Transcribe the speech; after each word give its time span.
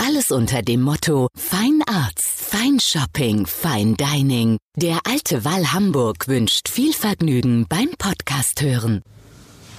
Alles 0.00 0.30
unter 0.30 0.62
dem 0.62 0.82
Motto 0.82 1.28
Fine 1.34 1.82
Arts, 1.86 2.24
Fine 2.24 2.78
Shopping, 2.80 3.46
Fine 3.46 3.96
Dining. 3.96 4.56
Der 4.76 5.00
Alte 5.04 5.44
Wall 5.44 5.72
Hamburg 5.72 6.28
wünscht 6.28 6.68
viel 6.68 6.92
Vergnügen 6.92 7.66
beim 7.68 7.88
Podcast 7.98 8.62
hören. 8.62 9.02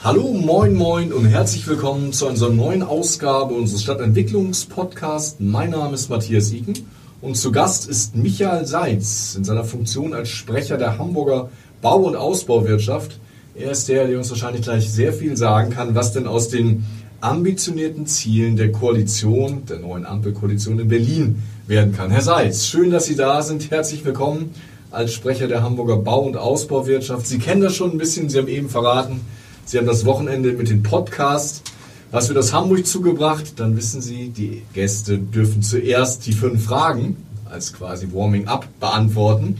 Hallo, 0.03 0.33
moin, 0.33 0.75
moin 0.75 1.13
und 1.13 1.25
herzlich 1.25 1.65
willkommen 1.67 2.11
zu 2.11 2.27
unserer 2.27 2.51
neuen 2.51 2.83
Ausgabe 2.83 3.53
unseres 3.53 3.83
Stadtentwicklungspodcasts. 3.83 5.37
Mein 5.39 5.71
Name 5.71 5.95
ist 5.95 6.09
Matthias 6.09 6.51
Iken 6.51 6.85
und 7.21 7.37
zu 7.37 7.51
Gast 7.51 7.87
ist 7.87 8.15
Michael 8.15 8.65
Seitz 8.65 9.35
in 9.35 9.45
seiner 9.45 9.63
Funktion 9.63 10.13
als 10.13 10.29
Sprecher 10.29 10.77
der 10.77 10.97
Hamburger 10.97 11.49
Bau- 11.81 12.03
und 12.03 12.17
Ausbauwirtschaft. 12.17 13.19
Er 13.55 13.71
ist 13.71 13.87
der, 13.87 14.07
der 14.07 14.17
uns 14.17 14.29
wahrscheinlich 14.29 14.63
gleich 14.63 14.91
sehr 14.91 15.13
viel 15.13 15.37
sagen 15.37 15.71
kann, 15.71 15.95
was 15.95 16.11
denn 16.11 16.27
aus 16.27 16.49
den 16.49 16.85
ambitionierten 17.21 18.05
Zielen 18.07 18.55
der 18.55 18.71
Koalition, 18.71 19.65
der 19.65 19.79
neuen 19.79 20.05
Ampelkoalition 20.05 20.79
in 20.79 20.87
Berlin 20.87 21.43
werden 21.67 21.93
kann. 21.93 22.11
Herr 22.11 22.21
Seitz, 22.21 22.65
schön, 22.65 22.91
dass 22.91 23.05
Sie 23.05 23.15
da 23.15 23.41
sind. 23.41 23.71
Herzlich 23.71 24.03
willkommen 24.05 24.53
als 24.91 25.13
Sprecher 25.13 25.47
der 25.47 25.61
Hamburger 25.61 25.97
Bau- 25.97 26.25
und 26.25 26.37
Ausbauwirtschaft. 26.37 27.27
Sie 27.27 27.39
kennen 27.39 27.61
das 27.61 27.75
schon 27.75 27.91
ein 27.91 27.97
bisschen, 27.97 28.29
Sie 28.29 28.37
haben 28.37 28.47
eben 28.47 28.69
verraten, 28.69 29.21
Sie 29.65 29.77
haben 29.77 29.87
das 29.87 30.05
Wochenende 30.05 30.53
mit 30.53 30.69
dem 30.69 30.81
Podcast 30.81 31.63
was 32.11 32.27
wird 32.27 32.39
aus 32.39 32.53
Hamburg 32.53 32.87
zugebracht? 32.87 33.53
Dann 33.57 33.77
wissen 33.77 34.01
Sie, 34.01 34.29
die 34.29 34.63
Gäste 34.73 35.19
dürfen 35.19 35.61
zuerst 35.61 36.25
die 36.25 36.33
fünf 36.33 36.65
Fragen 36.65 37.17
als 37.45 37.71
quasi 37.71 38.07
Warming-up 38.11 38.67
beantworten. 38.79 39.57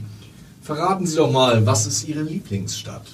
Verraten 0.60 1.06
Sie 1.06 1.16
doch 1.16 1.30
mal, 1.30 1.64
was 1.64 1.86
ist 1.86 2.08
Ihre 2.08 2.22
Lieblingsstadt? 2.22 3.06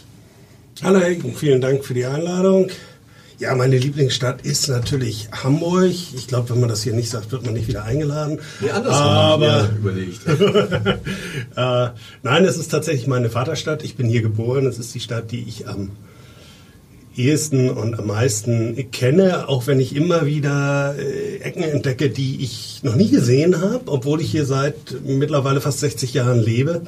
Hallo 0.83 1.01
Hecken, 1.01 1.35
vielen 1.35 1.61
Dank 1.61 1.85
für 1.85 1.93
die 1.93 2.07
Einladung. 2.07 2.69
Ja, 3.39 3.55
meine 3.55 3.77
Lieblingsstadt 3.77 4.47
ist 4.47 4.69
natürlich 4.69 5.29
Hamburg. 5.31 5.91
Ich 5.91 6.27
glaube, 6.27 6.49
wenn 6.51 6.61
man 6.61 6.71
das 6.71 6.83
hier 6.83 6.95
nicht 6.95 7.11
sagt, 7.11 7.33
wird 7.33 7.45
man 7.45 7.53
nicht 7.53 7.69
wieder 7.69 7.85
eingeladen. 7.85 8.39
Nee, 8.61 8.71
andersrum 8.71 9.07
Aber 9.07 9.69
überlegt. 9.79 10.27
äh, 11.57 11.89
nein, 12.23 12.45
es 12.47 12.57
ist 12.57 12.69
tatsächlich 12.71 13.07
meine 13.07 13.29
Vaterstadt. 13.29 13.85
Ich 13.85 13.95
bin 13.95 14.09
hier 14.09 14.23
geboren. 14.23 14.65
Es 14.65 14.79
ist 14.79 14.95
die 14.95 15.01
Stadt, 15.01 15.33
die 15.33 15.45
ich 15.47 15.69
am 15.69 15.91
ehesten 17.15 17.69
und 17.69 17.99
am 17.99 18.07
meisten 18.07 18.91
kenne, 18.91 19.49
auch 19.49 19.67
wenn 19.67 19.81
ich 19.81 19.95
immer 19.95 20.25
wieder 20.25 20.95
äh, 20.99 21.39
Ecken 21.39 21.63
entdecke, 21.63 22.09
die 22.09 22.43
ich 22.43 22.81
noch 22.85 22.95
nie 22.95 23.11
gesehen 23.11 23.61
habe, 23.61 23.83
obwohl 23.87 24.23
ich 24.23 24.31
hier 24.31 24.47
seit 24.47 24.77
mittlerweile 25.05 25.61
fast 25.61 25.81
60 25.81 26.15
Jahren 26.15 26.41
lebe. 26.41 26.83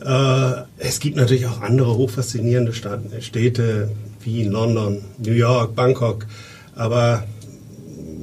Äh, 0.00 0.52
es 0.78 1.00
gibt 1.00 1.16
natürlich 1.16 1.46
auch 1.46 1.60
andere 1.60 1.96
hochfaszinierende 1.96 2.72
Städte, 2.72 3.90
Wien, 4.24 4.50
London, 4.50 5.02
New 5.18 5.32
York, 5.32 5.74
Bangkok, 5.74 6.26
aber 6.74 7.24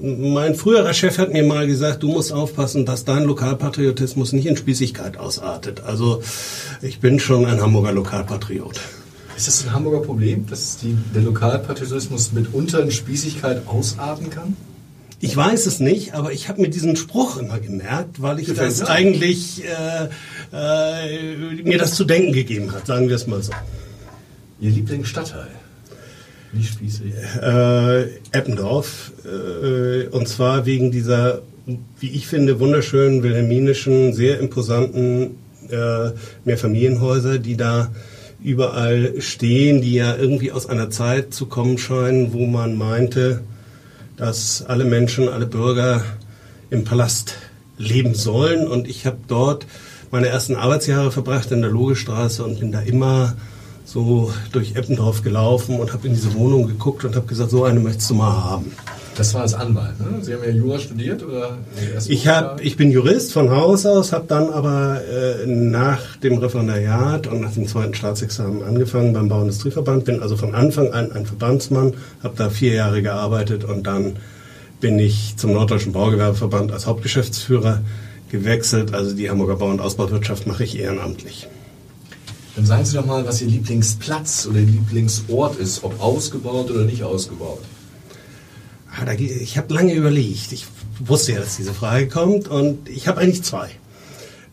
mein 0.01 0.55
früherer 0.55 0.93
Chef 0.93 1.17
hat 1.17 1.33
mir 1.33 1.43
mal 1.43 1.67
gesagt, 1.67 2.03
du 2.03 2.07
musst 2.09 2.31
aufpassen, 2.31 2.85
dass 2.85 3.03
dein 3.03 3.23
Lokalpatriotismus 3.23 4.31
nicht 4.33 4.45
in 4.45 4.55
Spießigkeit 4.55 5.17
ausartet. 5.17 5.81
Also 5.81 6.21
ich 6.81 6.99
bin 6.99 7.19
schon 7.19 7.45
ein 7.45 7.61
Hamburger 7.61 7.91
Lokalpatriot. 7.91 8.79
Ist 9.35 9.47
das 9.47 9.65
ein 9.65 9.73
Hamburger 9.73 9.99
Problem, 9.99 10.47
dass 10.47 10.77
die, 10.77 10.97
der 11.13 11.21
Lokalpatriotismus 11.21 12.31
mitunter 12.33 12.81
in 12.81 12.91
Spießigkeit 12.91 13.67
ausarten 13.67 14.29
kann? 14.29 14.55
Ich 15.21 15.35
weiß 15.35 15.65
es 15.65 15.81
nicht, 15.81 16.13
aber 16.13 16.31
ich 16.31 16.47
habe 16.47 16.61
mir 16.61 16.69
diesen 16.69 16.95
Spruch 16.95 17.37
immer 17.37 17.59
gemerkt, 17.59 18.21
weil 18.21 18.39
ich 18.39 18.47
Gefällt 18.47 18.71
das 18.71 18.87
eigentlich 18.87 19.63
äh, 19.65 20.07
äh, 20.53 21.61
mir 21.63 21.77
das 21.77 21.95
zu 21.95 22.05
denken 22.05 22.31
gegeben 22.31 22.71
hat, 22.71 22.87
sagen 22.87 23.09
wir 23.09 23.17
es 23.17 23.27
mal 23.27 23.43
so. 23.43 23.51
Ihr 24.61 24.71
Lieblingsstadtteil? 24.71 25.49
Wie 26.51 26.63
spießig? 26.63 27.13
Äh, 27.41 28.03
Eppendorf. 28.31 29.11
Äh, 29.23 30.07
und 30.07 30.27
zwar 30.27 30.65
wegen 30.65 30.91
dieser, 30.91 31.41
wie 31.99 32.09
ich 32.09 32.27
finde, 32.27 32.59
wunderschönen, 32.59 33.23
wilhelminischen, 33.23 34.13
sehr 34.13 34.39
imposanten 34.39 35.37
äh, 35.69 36.11
Mehrfamilienhäuser, 36.45 37.37
die 37.37 37.55
da 37.55 37.91
überall 38.41 39.21
stehen, 39.21 39.81
die 39.81 39.93
ja 39.93 40.15
irgendwie 40.15 40.51
aus 40.51 40.65
einer 40.65 40.89
Zeit 40.89 41.33
zu 41.33 41.45
kommen 41.45 41.77
scheinen, 41.77 42.33
wo 42.33 42.45
man 42.45 42.77
meinte, 42.77 43.41
dass 44.17 44.65
alle 44.65 44.85
Menschen, 44.85 45.29
alle 45.29 45.45
Bürger 45.45 46.03
im 46.69 46.83
Palast 46.83 47.35
leben 47.77 48.15
sollen. 48.15 48.67
Und 48.67 48.87
ich 48.87 49.05
habe 49.05 49.17
dort 49.27 49.67
meine 50.11 50.27
ersten 50.27 50.55
Arbeitsjahre 50.55 51.11
verbracht 51.11 51.51
in 51.51 51.61
der 51.61 51.69
Logestraße 51.69 52.43
und 52.43 52.59
bin 52.59 52.71
da 52.71 52.81
immer 52.81 53.35
so 53.91 54.31
durch 54.51 54.75
Eppendorf 54.75 55.23
gelaufen 55.23 55.79
und 55.79 55.93
habe 55.93 56.07
in 56.07 56.13
diese 56.13 56.33
Wohnung 56.35 56.67
geguckt 56.67 57.05
und 57.05 57.15
habe 57.15 57.25
gesagt, 57.25 57.49
so 57.49 57.63
eine 57.63 57.79
möchtest 57.79 58.09
du 58.11 58.15
mal 58.15 58.31
haben. 58.31 58.71
Das 59.15 59.33
war 59.33 59.41
als 59.41 59.53
Anwalt, 59.53 59.99
ne? 59.99 60.23
Sie 60.23 60.33
haben 60.33 60.43
ja 60.43 60.51
Jura 60.51 60.79
studiert 60.79 61.23
oder? 61.23 61.57
Ich, 62.07 62.27
hab, 62.27 62.61
ich 62.63 62.77
bin 62.77 62.91
Jurist 62.91 63.33
von 63.33 63.49
Haus 63.49 63.85
aus, 63.85 64.13
habe 64.13 64.25
dann 64.27 64.49
aber 64.49 65.01
äh, 65.01 65.45
nach 65.45 66.15
dem 66.17 66.37
Referendariat 66.37 67.27
und 67.27 67.41
nach 67.41 67.51
dem 67.51 67.67
zweiten 67.67 67.93
Staatsexamen 67.93 68.63
angefangen 68.63 69.11
beim 69.11 69.27
Bauindustrieverband, 69.27 70.05
bin 70.05 70.21
also 70.21 70.37
von 70.37 70.55
Anfang 70.55 70.93
an 70.93 71.11
ein 71.11 71.25
Verbandsmann, 71.25 71.95
habe 72.23 72.35
da 72.37 72.49
vier 72.49 72.73
Jahre 72.73 73.01
gearbeitet 73.01 73.65
und 73.65 73.87
dann 73.87 74.17
bin 74.79 74.99
ich 74.99 75.35
zum 75.35 75.51
Norddeutschen 75.51 75.91
Baugewerbeverband 75.91 76.71
als 76.71 76.85
Hauptgeschäftsführer 76.85 77.81
gewechselt. 78.31 78.93
Also 78.93 79.13
die 79.15 79.29
Hamburger 79.29 79.57
Bau- 79.57 79.69
und 79.69 79.81
Ausbauwirtschaft 79.81 80.47
mache 80.47 80.63
ich 80.63 80.79
ehrenamtlich. 80.79 81.49
Dann 82.59 82.65
sagen 82.65 82.83
Sie 82.83 82.97
doch 82.97 83.05
mal, 83.05 83.25
was 83.25 83.41
Ihr 83.41 83.47
Lieblingsplatz 83.47 84.45
oder 84.45 84.59
Ihr 84.59 84.65
Lieblingsort 84.65 85.57
ist, 85.59 85.81
ob 85.85 86.01
ausgebaut 86.01 86.69
oder 86.69 86.83
nicht 86.83 87.03
ausgebaut. 87.03 87.61
Ah, 88.91 89.09
ich 89.13 89.57
habe 89.57 89.73
lange 89.73 89.93
überlegt. 89.93 90.51
Ich 90.51 90.65
wusste 90.99 91.31
ja, 91.31 91.39
dass 91.39 91.55
diese 91.55 91.73
Frage 91.73 92.09
kommt 92.09 92.49
und 92.49 92.89
ich 92.89 93.07
habe 93.07 93.21
eigentlich 93.21 93.43
zwei. 93.43 93.69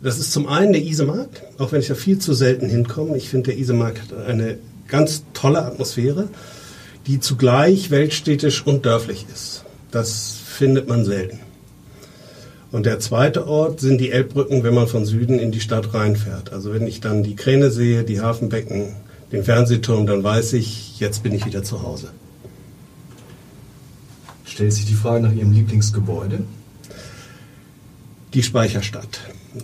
Das 0.01 0.21
ist 0.21 0.31
zum 0.31 0.47
einen 0.47 0.73
der 0.73 0.85
Isemarkt, 0.85 1.43
auch 1.59 1.73
wenn 1.73 1.81
ich 1.81 1.89
da 1.89 1.97
viel 1.97 2.21
zu 2.21 2.33
selten 2.33 2.69
hinkomme. 2.69 3.17
Ich 3.17 3.29
finde, 3.29 3.51
der 3.51 3.59
Isemarkt 3.59 4.01
hat 4.03 4.27
eine 4.29 4.59
ganz 4.87 5.25
tolle 5.35 5.65
Atmosphäre, 5.65 6.29
die 7.09 7.19
zugleich 7.19 7.91
weltstädtisch 7.91 8.65
und 8.65 8.87
dörflich 8.87 9.27
ist. 9.35 9.65
Das 9.91 10.37
findet 10.47 10.87
man 10.89 11.05
selten. 11.05 11.41
Und 12.77 12.85
der 12.85 12.99
zweite 12.99 13.49
Ort 13.49 13.81
sind 13.81 14.03
die 14.03 14.11
Elbbrücken, 14.11 14.63
wenn 14.63 14.75
man 14.75 14.87
von 14.87 15.07
Süden 15.07 15.39
in 15.39 15.51
die 15.51 15.61
Stadt 15.61 15.95
reinfährt. 15.95 16.53
Also 16.53 16.75
wenn 16.75 16.87
ich 16.87 17.01
dann 17.01 17.23
die 17.23 17.35
Kräne 17.35 17.71
sehe, 17.71 18.05
die 18.05 18.21
Hafenbecken, 18.21 18.89
den 19.33 19.45
Fernsehturm, 19.45 20.07
dann 20.07 20.23
weiß 20.23 20.53
ich, 20.53 21.01
jetzt 21.01 21.23
bin 21.23 21.33
ich 21.33 21.47
wieder 21.47 21.63
zu 21.63 21.83
Hause. 21.83 22.09
Stellt 24.45 24.75
sich 24.75 24.85
die 24.85 24.93
Frage 24.93 25.25
nach 25.25 25.33
Ihrem 25.33 25.53
Lieblingsgebäude? 25.53 26.41
Die 28.35 28.43
Speicherstadt. 28.43 29.21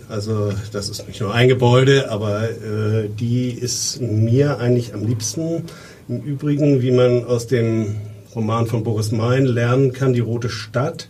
Also 0.09 0.51
das 0.71 0.89
ist 0.89 1.07
nicht 1.07 1.21
nur 1.21 1.35
ein 1.35 1.47
Gebäude, 1.47 2.09
aber 2.09 2.49
äh, 2.49 3.09
die 3.09 3.51
ist 3.51 4.01
mir 4.01 4.57
eigentlich 4.57 4.95
am 4.95 5.05
liebsten. 5.05 5.65
Im 6.09 6.21
Übrigen, 6.21 6.81
wie 6.81 6.89
man 6.89 7.25
aus 7.25 7.45
dem 7.45 7.93
Roman 8.33 8.65
von 8.65 8.83
Boris 8.83 9.11
Mein 9.11 9.45
lernen 9.45 9.93
kann, 9.93 10.13
die 10.13 10.19
Rote 10.19 10.49
Stadt, 10.49 11.09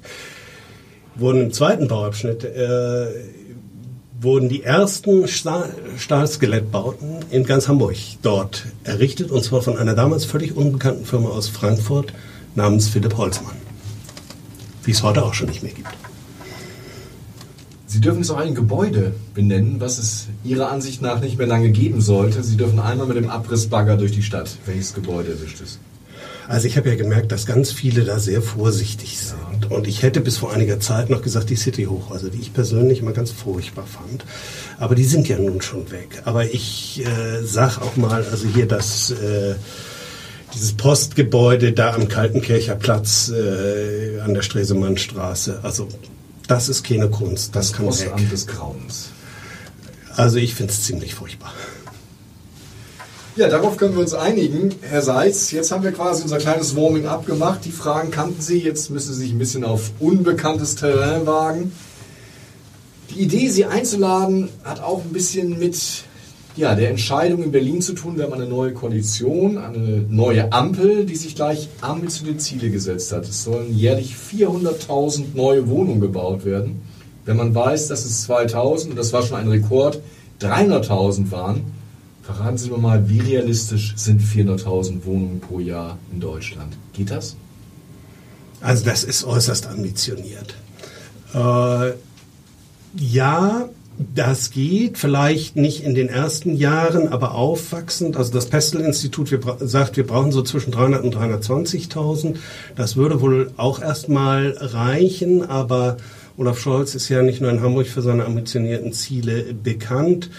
wurden 1.15 1.41
im 1.41 1.53
zweiten 1.53 1.87
Bauabschnitt 1.87 2.43
äh, 2.43 3.07
wurden 4.19 4.47
die 4.47 4.63
ersten 4.63 5.27
Stahlskelettbauten 5.27 7.17
in 7.29 7.43
ganz 7.43 7.67
Hamburg 7.67 7.97
dort 8.21 8.65
errichtet 8.83 9.31
und 9.31 9.43
zwar 9.43 9.61
von 9.61 9.77
einer 9.77 9.95
damals 9.95 10.25
völlig 10.25 10.55
unbekannten 10.55 11.05
Firma 11.05 11.29
aus 11.29 11.49
Frankfurt 11.49 12.13
namens 12.55 12.87
Philipp 12.87 13.17
Holzmann 13.17 13.63
wie 14.83 14.91
es 14.91 15.03
heute 15.03 15.23
auch 15.23 15.33
schon 15.33 15.47
nicht 15.49 15.63
mehr 15.63 15.73
gibt. 15.73 15.89
Sie 17.87 18.01
dürfen 18.01 18.19
jetzt 18.19 18.31
auch 18.31 18.37
ein 18.37 18.55
Gebäude 18.55 19.13
benennen, 19.33 19.79
was 19.79 19.97
es 19.99 20.27
Ihrer 20.43 20.71
Ansicht 20.71 21.01
nach 21.01 21.21
nicht 21.21 21.37
mehr 21.37 21.47
lange 21.47 21.69
geben 21.69 22.01
sollte. 22.01 22.43
Sie 22.43 22.57
dürfen 22.57 22.79
einmal 22.79 23.07
mit 23.07 23.17
dem 23.17 23.29
Abrissbagger 23.29 23.97
durch 23.97 24.11
die 24.11 24.23
Stadt. 24.23 24.57
Welches 24.65 24.93
Gebäude 24.93 25.31
erwischt 25.31 25.61
es? 25.61 25.79
Also 26.47 26.67
ich 26.67 26.77
habe 26.77 26.89
ja 26.89 26.95
gemerkt, 26.95 27.31
dass 27.31 27.45
ganz 27.45 27.71
viele 27.71 28.03
da 28.03 28.19
sehr 28.19 28.41
vorsichtig 28.41 29.17
sind. 29.17 29.71
Und 29.71 29.87
ich 29.87 30.03
hätte 30.03 30.21
bis 30.21 30.37
vor 30.37 30.53
einiger 30.53 30.79
Zeit 30.79 31.09
noch 31.09 31.21
gesagt, 31.21 31.49
die 31.49 31.55
City-Hochhäuser, 31.55 32.29
die 32.29 32.39
ich 32.39 32.53
persönlich 32.53 32.99
immer 32.99 33.13
ganz 33.13 33.31
furchtbar 33.31 33.85
fand. 33.85 34.25
Aber 34.77 34.95
die 34.95 35.05
sind 35.05 35.27
ja 35.27 35.37
nun 35.37 35.61
schon 35.61 35.91
weg. 35.91 36.21
Aber 36.25 36.45
ich 36.45 37.03
äh, 37.05 37.43
sag 37.43 37.79
auch 37.79 37.95
mal, 37.95 38.25
also 38.29 38.47
hier 38.47 38.67
das... 38.67 39.11
Äh, 39.11 39.55
dieses 40.53 40.73
Postgebäude 40.73 41.73
da 41.73 41.93
am 41.93 42.07
Kaltenkircher 42.07 42.75
Platz 42.75 43.29
äh, 43.29 44.19
an 44.19 44.35
der 44.35 44.43
Stresemannstraße. 44.43 45.61
Also 45.63 45.87
das 46.47 46.69
ist 46.69 46.83
keine 46.83 47.09
Kunst. 47.09 47.55
Das, 47.55 47.69
das 47.69 47.77
kann 47.77 47.85
Postamt 47.87 48.21
weg. 48.21 48.29
des 48.29 48.47
Grauens. 48.47 49.09
Also 50.15 50.37
ich 50.37 50.53
finde 50.53 50.71
es 50.71 50.83
ziemlich 50.83 51.15
furchtbar. 51.15 51.53
Ja, 53.35 53.49
darauf 53.49 53.77
können 53.77 53.95
wir 53.95 54.01
uns 54.01 54.13
einigen. 54.13 54.75
Herr 54.81 55.01
Seitz, 55.01 55.49
jetzt 55.49 55.71
haben 55.71 55.83
wir 55.83 55.91
quasi 55.91 56.21
unser 56.21 56.37
kleines 56.37 56.75
Warming-up 56.75 57.25
gemacht. 57.25 57.61
Die 57.65 57.71
Fragen 57.71 58.11
kannten 58.11 58.39
Sie, 58.39 58.59
jetzt 58.59 58.91
müssen 58.91 59.11
Sie 59.11 59.21
sich 59.21 59.31
ein 59.31 59.39
bisschen 59.39 59.63
auf 59.63 59.89
unbekanntes 59.99 60.75
Terrain 60.75 61.25
wagen. 61.25 61.71
Die 63.09 63.21
Idee, 63.21 63.49
Sie 63.49 63.65
einzuladen, 63.65 64.49
hat 64.63 64.83
auch 64.83 65.03
ein 65.03 65.11
bisschen 65.13 65.57
mit 65.57 66.03
ja, 66.55 66.75
der 66.75 66.91
Entscheidung 66.91 67.41
in 67.41 67.51
Berlin 67.51 67.81
zu 67.81 67.93
tun. 67.93 68.17
Wir 68.17 68.25
haben 68.25 68.33
eine 68.33 68.45
neue 68.45 68.73
Koalition, 68.73 69.57
eine 69.57 70.05
neue 70.07 70.53
Ampel, 70.53 71.07
die 71.07 71.15
sich 71.15 71.33
gleich 71.35 71.69
ambitionierte 71.81 72.37
Ziele 72.37 72.69
gesetzt 72.69 73.11
hat. 73.13 73.27
Es 73.27 73.43
sollen 73.43 73.75
jährlich 73.75 74.13
400.000 74.13 75.33
neue 75.33 75.67
Wohnungen 75.67 76.01
gebaut 76.01 76.45
werden. 76.45 76.83
Wenn 77.25 77.37
man 77.37 77.55
weiß, 77.55 77.87
dass 77.87 78.05
es 78.05 78.25
2000, 78.25 78.91
und 78.91 78.95
das 78.95 79.11
war 79.11 79.23
schon 79.23 79.37
ein 79.37 79.47
Rekord, 79.47 80.01
300.000 80.39 81.31
waren, 81.31 81.61
Verraten 82.23 82.57
Sie 82.57 82.69
mir 82.69 82.77
mal, 82.77 83.09
wie 83.09 83.19
realistisch 83.19 83.93
sind 83.97 84.21
400.000 84.21 85.03
Wohnungen 85.03 85.41
pro 85.41 85.59
Jahr 85.59 85.97
in 86.11 86.21
Deutschland? 86.21 86.77
Geht 86.93 87.11
das? 87.11 87.35
Also 88.61 88.85
das 88.85 89.03
ist 89.03 89.25
äußerst 89.25 89.67
ambitioniert. 89.67 90.55
Äh, 91.33 91.91
ja, 92.95 93.67
das 94.15 94.51
geht, 94.51 94.97
vielleicht 94.97 95.57
nicht 95.57 95.83
in 95.83 95.95
den 95.95 96.07
ersten 96.07 96.55
Jahren, 96.55 97.09
aber 97.09 97.35
aufwachsend. 97.35 98.15
Also 98.15 98.31
das 98.31 98.45
Pestel-Institut 98.45 99.37
sagt, 99.59 99.97
wir 99.97 100.07
brauchen 100.07 100.31
so 100.31 100.43
zwischen 100.43 100.71
300 100.71 101.03
und 101.03 101.17
320.000. 101.17 102.37
Das 102.77 102.95
würde 102.95 103.19
wohl 103.19 103.51
auch 103.57 103.81
erstmal 103.81 104.55
reichen, 104.57 105.43
aber 105.43 105.97
Olaf 106.37 106.57
Scholz 106.57 106.95
ist 106.95 107.09
ja 107.09 107.21
nicht 107.21 107.41
nur 107.41 107.51
in 107.51 107.61
Hamburg 107.61 107.87
für 107.87 108.01
seine 108.01 108.25
ambitionierten 108.25 108.93
Ziele 108.93 109.53
bekannt. 109.53 110.29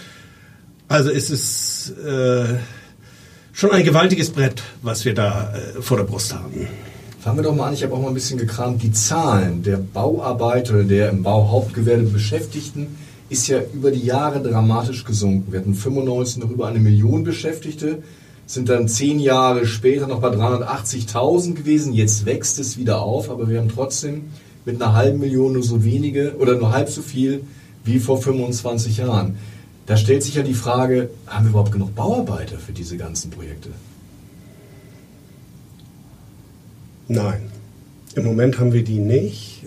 Also 0.87 1.09
es 1.09 1.31
ist 1.31 1.93
äh, 2.05 2.45
schon 3.53 3.71
ein 3.71 3.83
gewaltiges 3.83 4.29
Brett, 4.29 4.61
was 4.83 5.03
wir 5.03 5.15
da 5.15 5.53
äh, 5.53 5.81
vor 5.81 5.97
der 5.97 6.03
Brust 6.03 6.33
haben. 6.35 6.67
Fangen 7.19 7.37
wir 7.39 7.43
doch 7.43 7.55
mal 7.55 7.67
an, 7.67 7.73
ich 7.73 7.83
habe 7.83 7.93
auch 7.93 8.01
mal 8.01 8.09
ein 8.09 8.13
bisschen 8.13 8.37
gekramt. 8.37 8.83
Die 8.83 8.91
Zahlen 8.91 9.63
der 9.63 9.77
Bauarbeiter, 9.77 10.83
der 10.83 11.09
im 11.09 11.23
Bauhauptgewerbe 11.23 12.03
Beschäftigten, 12.03 12.97
ist 13.29 13.47
ja 13.47 13.61
über 13.73 13.89
die 13.89 14.05
Jahre 14.05 14.43
dramatisch 14.43 15.03
gesunken. 15.05 15.51
Wir 15.51 15.61
hatten 15.61 15.73
95 15.73 16.43
noch 16.43 16.51
über 16.51 16.67
eine 16.67 16.77
Million 16.77 17.23
Beschäftigte, 17.23 18.03
sind 18.45 18.69
dann 18.69 18.87
zehn 18.87 19.19
Jahre 19.19 19.65
später 19.65 20.05
noch 20.05 20.21
bei 20.21 20.27
380.000 20.27 21.55
gewesen. 21.55 21.93
Jetzt 21.93 22.27
wächst 22.27 22.59
es 22.59 22.77
wieder 22.77 23.01
auf, 23.01 23.31
aber 23.31 23.49
wir 23.49 23.57
haben 23.57 23.69
trotzdem 23.69 24.25
mit 24.65 24.79
einer 24.79 24.93
halben 24.93 25.19
Million 25.19 25.53
nur 25.53 25.63
so 25.63 25.83
wenige 25.83 26.35
oder 26.37 26.55
nur 26.55 26.71
halb 26.71 26.89
so 26.89 27.01
viel 27.01 27.41
wie 27.83 27.97
vor 27.97 28.21
25 28.21 28.97
Jahren. 28.97 29.35
Da 29.85 29.97
stellt 29.97 30.23
sich 30.23 30.35
ja 30.35 30.43
die 30.43 30.55
Frage, 30.55 31.09
haben 31.27 31.45
wir 31.45 31.49
überhaupt 31.51 31.71
genug 31.71 31.93
Bauarbeiter 31.93 32.57
für 32.57 32.71
diese 32.71 32.97
ganzen 32.97 33.29
Projekte? 33.29 33.69
Nein. 37.07 37.51
Im 38.15 38.23
Moment 38.23 38.59
haben 38.59 38.73
wir 38.73 38.83
die 38.83 38.99
nicht. 38.99 39.63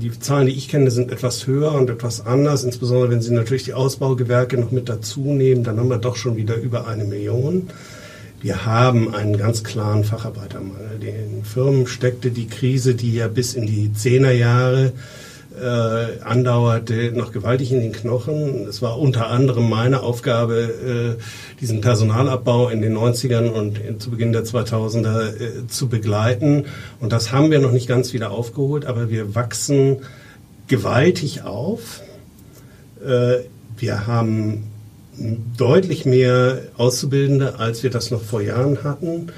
Die 0.00 0.18
Zahlen, 0.18 0.46
die 0.46 0.54
ich 0.54 0.68
kenne, 0.68 0.90
sind 0.90 1.10
etwas 1.10 1.46
höher 1.46 1.72
und 1.72 1.90
etwas 1.90 2.24
anders, 2.24 2.62
insbesondere 2.62 3.10
wenn 3.10 3.20
Sie 3.20 3.34
natürlich 3.34 3.64
die 3.64 3.74
Ausbaugewerke 3.74 4.56
noch 4.56 4.70
mit 4.70 4.88
dazu 4.88 5.20
nehmen, 5.22 5.64
dann 5.64 5.78
haben 5.78 5.88
wir 5.88 5.98
doch 5.98 6.14
schon 6.14 6.36
wieder 6.36 6.54
über 6.54 6.86
eine 6.86 7.04
Million. 7.04 7.68
Wir 8.40 8.64
haben 8.64 9.12
einen 9.12 9.36
ganz 9.36 9.64
klaren 9.64 10.04
Facharbeitermangel. 10.04 11.00
Den 11.00 11.44
Firmen 11.44 11.86
steckte 11.86 12.30
die 12.30 12.46
Krise, 12.46 12.94
die 12.94 13.12
ja 13.12 13.28
bis 13.28 13.54
in 13.54 13.66
die 13.66 13.92
Zehnerjahre 13.92 14.92
äh, 15.58 16.22
andauerte, 16.22 17.12
noch 17.12 17.32
gewaltig 17.32 17.72
in 17.72 17.80
den 17.80 17.92
Knochen. 17.92 18.66
Es 18.68 18.82
war 18.82 18.98
unter 18.98 19.28
anderem 19.28 19.68
meine 19.68 20.02
Aufgabe, 20.02 21.16
äh, 21.18 21.60
diesen 21.60 21.80
Personalabbau 21.80 22.68
in 22.68 22.82
den 22.82 22.96
90ern 22.96 23.48
und 23.48 23.80
zu 24.00 24.10
Beginn 24.10 24.32
der 24.32 24.44
2000er 24.44 25.28
äh, 25.28 25.66
zu 25.66 25.88
begleiten. 25.88 26.66
Und 27.00 27.12
das 27.12 27.32
haben 27.32 27.50
wir 27.50 27.58
noch 27.58 27.72
nicht 27.72 27.88
ganz 27.88 28.12
wieder 28.12 28.30
aufgeholt, 28.30 28.86
aber 28.86 29.10
wir 29.10 29.34
wachsen 29.34 29.98
gewaltig 30.68 31.42
auf. 31.42 32.00
Äh, 33.04 33.44
wir 33.76 34.06
haben 34.06 34.70
deutlich 35.56 36.06
mehr 36.06 36.62
Auszubildende, 36.76 37.58
als 37.58 37.82
wir 37.82 37.90
das 37.90 38.10
noch 38.10 38.22
vor 38.22 38.40
Jahren 38.40 38.84
hatten. 38.84 39.32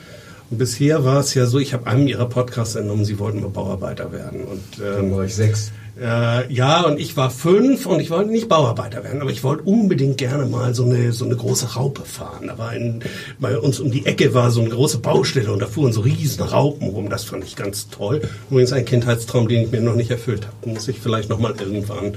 Und 0.51 0.59
bisher 0.59 1.05
war 1.05 1.21
es 1.21 1.33
ja 1.33 1.47
so, 1.47 1.59
ich 1.59 1.73
habe 1.73 1.87
einem 1.87 2.07
ihrer 2.07 2.29
Podcasts 2.29 2.75
entnommen, 2.77 3.07
sie 3.07 3.19
wollten 3.19 3.41
mal 3.41 3.49
Bauarbeiter 3.49 4.13
werden. 4.13 4.43
Und, 4.43 4.85
ähm, 4.85 4.97
Dann 4.97 5.17
war 5.17 5.25
ich 5.25 5.35
sechs. 5.35 5.73
Äh, 6.01 6.51
ja, 6.53 6.83
und 6.83 6.99
ich 6.99 7.17
war 7.19 7.31
fünf 7.31 7.85
und 7.85 8.01
ich 8.01 8.09
wollte 8.09 8.31
nicht 8.31 8.49
Bauarbeiter 8.49 9.05
werden, 9.05 9.21
aber 9.21 9.31
ich 9.31 9.45
wollte 9.45 9.65
unbedingt 9.65 10.17
gerne 10.17 10.47
mal 10.47 10.75
so 10.75 10.85
eine, 10.85 11.13
so 11.13 11.27
eine 11.27 11.37
große 11.37 11.75
Raupe 11.75 12.03
fahren. 12.03 12.47
Da 12.47 12.57
war 12.57 12.75
in, 12.75 13.01
bei 13.39 13.59
uns 13.59 13.79
um 13.79 13.91
die 13.91 14.07
Ecke 14.07 14.33
war 14.33 14.51
so 14.51 14.61
eine 14.61 14.71
große 14.71 14.99
Baustelle 14.99 15.53
und 15.53 15.61
da 15.61 15.67
fuhren 15.67 15.93
so 15.93 16.01
riesen 16.01 16.43
Raupen 16.43 16.89
rum. 16.89 17.11
Das 17.11 17.25
fand 17.25 17.45
ich 17.45 17.57
ganz 17.57 17.91
toll. 17.91 18.23
Übrigens 18.51 18.73
ein 18.73 18.87
Kindheitstraum, 18.87 19.49
den 19.49 19.65
ich 19.65 19.71
mir 19.71 19.83
noch 19.83 19.95
nicht 19.95 20.11
erfüllt 20.11 20.47
habe. 20.47 20.71
Muss 20.71 20.89
ich 20.89 20.99
vielleicht 20.99 21.29
noch 21.29 21.39
mal 21.39 21.55
irgendwann 21.59 22.15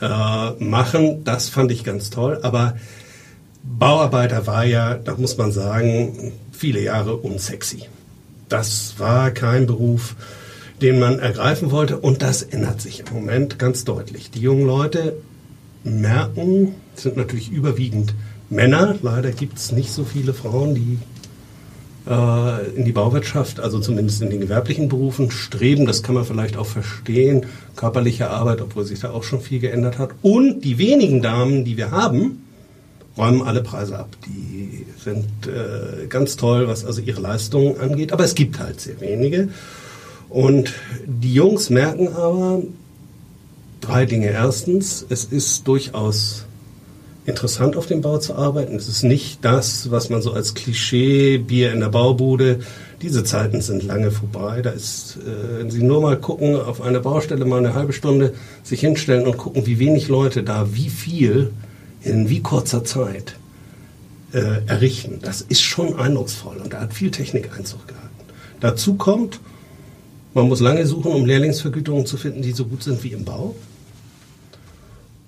äh, 0.00 0.64
machen. 0.64 1.22
Das 1.24 1.50
fand 1.50 1.70
ich 1.72 1.84
ganz 1.84 2.08
toll. 2.08 2.38
Aber 2.42 2.76
Bauarbeiter 3.62 4.46
war 4.46 4.64
ja, 4.64 4.94
da 4.94 5.14
muss 5.16 5.36
man 5.36 5.52
sagen, 5.52 6.32
viele 6.52 6.80
Jahre 6.80 7.16
unsexy. 7.16 7.84
Das 8.48 8.94
war 8.98 9.30
kein 9.30 9.66
Beruf, 9.66 10.16
den 10.82 10.98
man 10.98 11.18
ergreifen 11.18 11.70
wollte. 11.70 11.98
Und 11.98 12.22
das 12.22 12.42
ändert 12.42 12.80
sich 12.80 13.00
im 13.00 13.14
Moment 13.14 13.58
ganz 13.58 13.84
deutlich. 13.84 14.30
Die 14.30 14.40
jungen 14.40 14.66
Leute 14.66 15.16
merken, 15.84 16.74
sind 16.94 17.16
natürlich 17.16 17.50
überwiegend 17.50 18.14
Männer. 18.48 18.96
Leider 19.02 19.30
gibt 19.30 19.58
es 19.58 19.72
nicht 19.72 19.92
so 19.92 20.04
viele 20.04 20.34
Frauen, 20.34 20.74
die 20.74 20.98
äh, 22.08 22.70
in 22.76 22.84
die 22.84 22.92
Bauwirtschaft, 22.92 23.60
also 23.60 23.78
zumindest 23.80 24.22
in 24.22 24.30
den 24.30 24.40
gewerblichen 24.40 24.88
Berufen, 24.88 25.30
streben. 25.30 25.86
Das 25.86 26.02
kann 26.02 26.14
man 26.14 26.24
vielleicht 26.24 26.56
auch 26.56 26.66
verstehen. 26.66 27.46
Körperliche 27.76 28.30
Arbeit, 28.30 28.60
obwohl 28.60 28.84
sich 28.84 29.00
da 29.00 29.10
auch 29.10 29.22
schon 29.22 29.40
viel 29.40 29.60
geändert 29.60 29.98
hat. 29.98 30.10
Und 30.22 30.62
die 30.62 30.78
wenigen 30.78 31.22
Damen, 31.22 31.64
die 31.64 31.76
wir 31.76 31.90
haben, 31.90 32.44
räumen 33.16 33.42
alle 33.42 33.62
Preise 33.62 33.98
ab. 33.98 34.16
Die 34.26 34.86
sind 35.02 35.26
äh, 35.46 36.06
ganz 36.08 36.36
toll, 36.36 36.68
was 36.68 36.84
also 36.84 37.00
ihre 37.00 37.20
Leistungen 37.20 37.78
angeht. 37.78 38.12
Aber 38.12 38.24
es 38.24 38.34
gibt 38.34 38.58
halt 38.58 38.80
sehr 38.80 39.00
wenige. 39.00 39.48
Und 40.30 40.72
die 41.06 41.34
Jungs 41.34 41.70
merken 41.70 42.08
aber 42.08 42.62
drei 43.80 44.06
Dinge. 44.06 44.30
Erstens, 44.30 45.04
es 45.08 45.24
ist 45.24 45.66
durchaus 45.66 46.46
interessant, 47.26 47.76
auf 47.76 47.86
dem 47.86 48.00
Bau 48.00 48.18
zu 48.18 48.34
arbeiten. 48.34 48.76
Es 48.76 48.88
ist 48.88 49.02
nicht 49.02 49.44
das, 49.44 49.90
was 49.90 50.08
man 50.08 50.22
so 50.22 50.32
als 50.32 50.54
Klischee, 50.54 51.38
Bier 51.38 51.72
in 51.72 51.80
der 51.80 51.88
Baubude, 51.88 52.60
diese 53.02 53.24
Zeiten 53.24 53.60
sind 53.60 53.82
lange 53.82 54.10
vorbei. 54.10 54.62
Da 54.62 54.70
ist, 54.70 55.18
äh, 55.18 55.58
wenn 55.58 55.70
Sie 55.70 55.82
nur 55.82 56.00
mal 56.00 56.16
gucken, 56.18 56.54
auf 56.56 56.80
eine 56.80 57.00
Baustelle 57.00 57.44
mal 57.44 57.58
eine 57.58 57.74
halbe 57.74 57.92
Stunde 57.92 58.34
sich 58.62 58.80
hinstellen 58.80 59.26
und 59.26 59.36
gucken, 59.36 59.66
wie 59.66 59.78
wenig 59.78 60.08
Leute 60.08 60.42
da, 60.42 60.74
wie 60.74 60.90
viel 60.90 61.52
in 62.02 62.28
wie 62.28 62.40
kurzer 62.40 62.84
Zeit 62.84 63.36
äh, 64.32 64.66
errichten. 64.66 65.18
Das 65.22 65.40
ist 65.40 65.62
schon 65.62 65.98
eindrucksvoll 65.98 66.58
und 66.62 66.72
da 66.72 66.80
hat 66.80 66.94
viel 66.94 67.10
Technik 67.10 67.50
Einzug 67.56 67.88
gehalten. 67.88 68.08
Dazu 68.60 68.94
kommt, 68.94 69.40
man 70.34 70.48
muss 70.48 70.60
lange 70.60 70.86
suchen, 70.86 71.12
um 71.12 71.24
Lehrlingsvergütungen 71.24 72.06
zu 72.06 72.16
finden, 72.16 72.42
die 72.42 72.52
so 72.52 72.64
gut 72.64 72.82
sind 72.82 73.02
wie 73.02 73.12
im 73.12 73.24
Bau. 73.24 73.54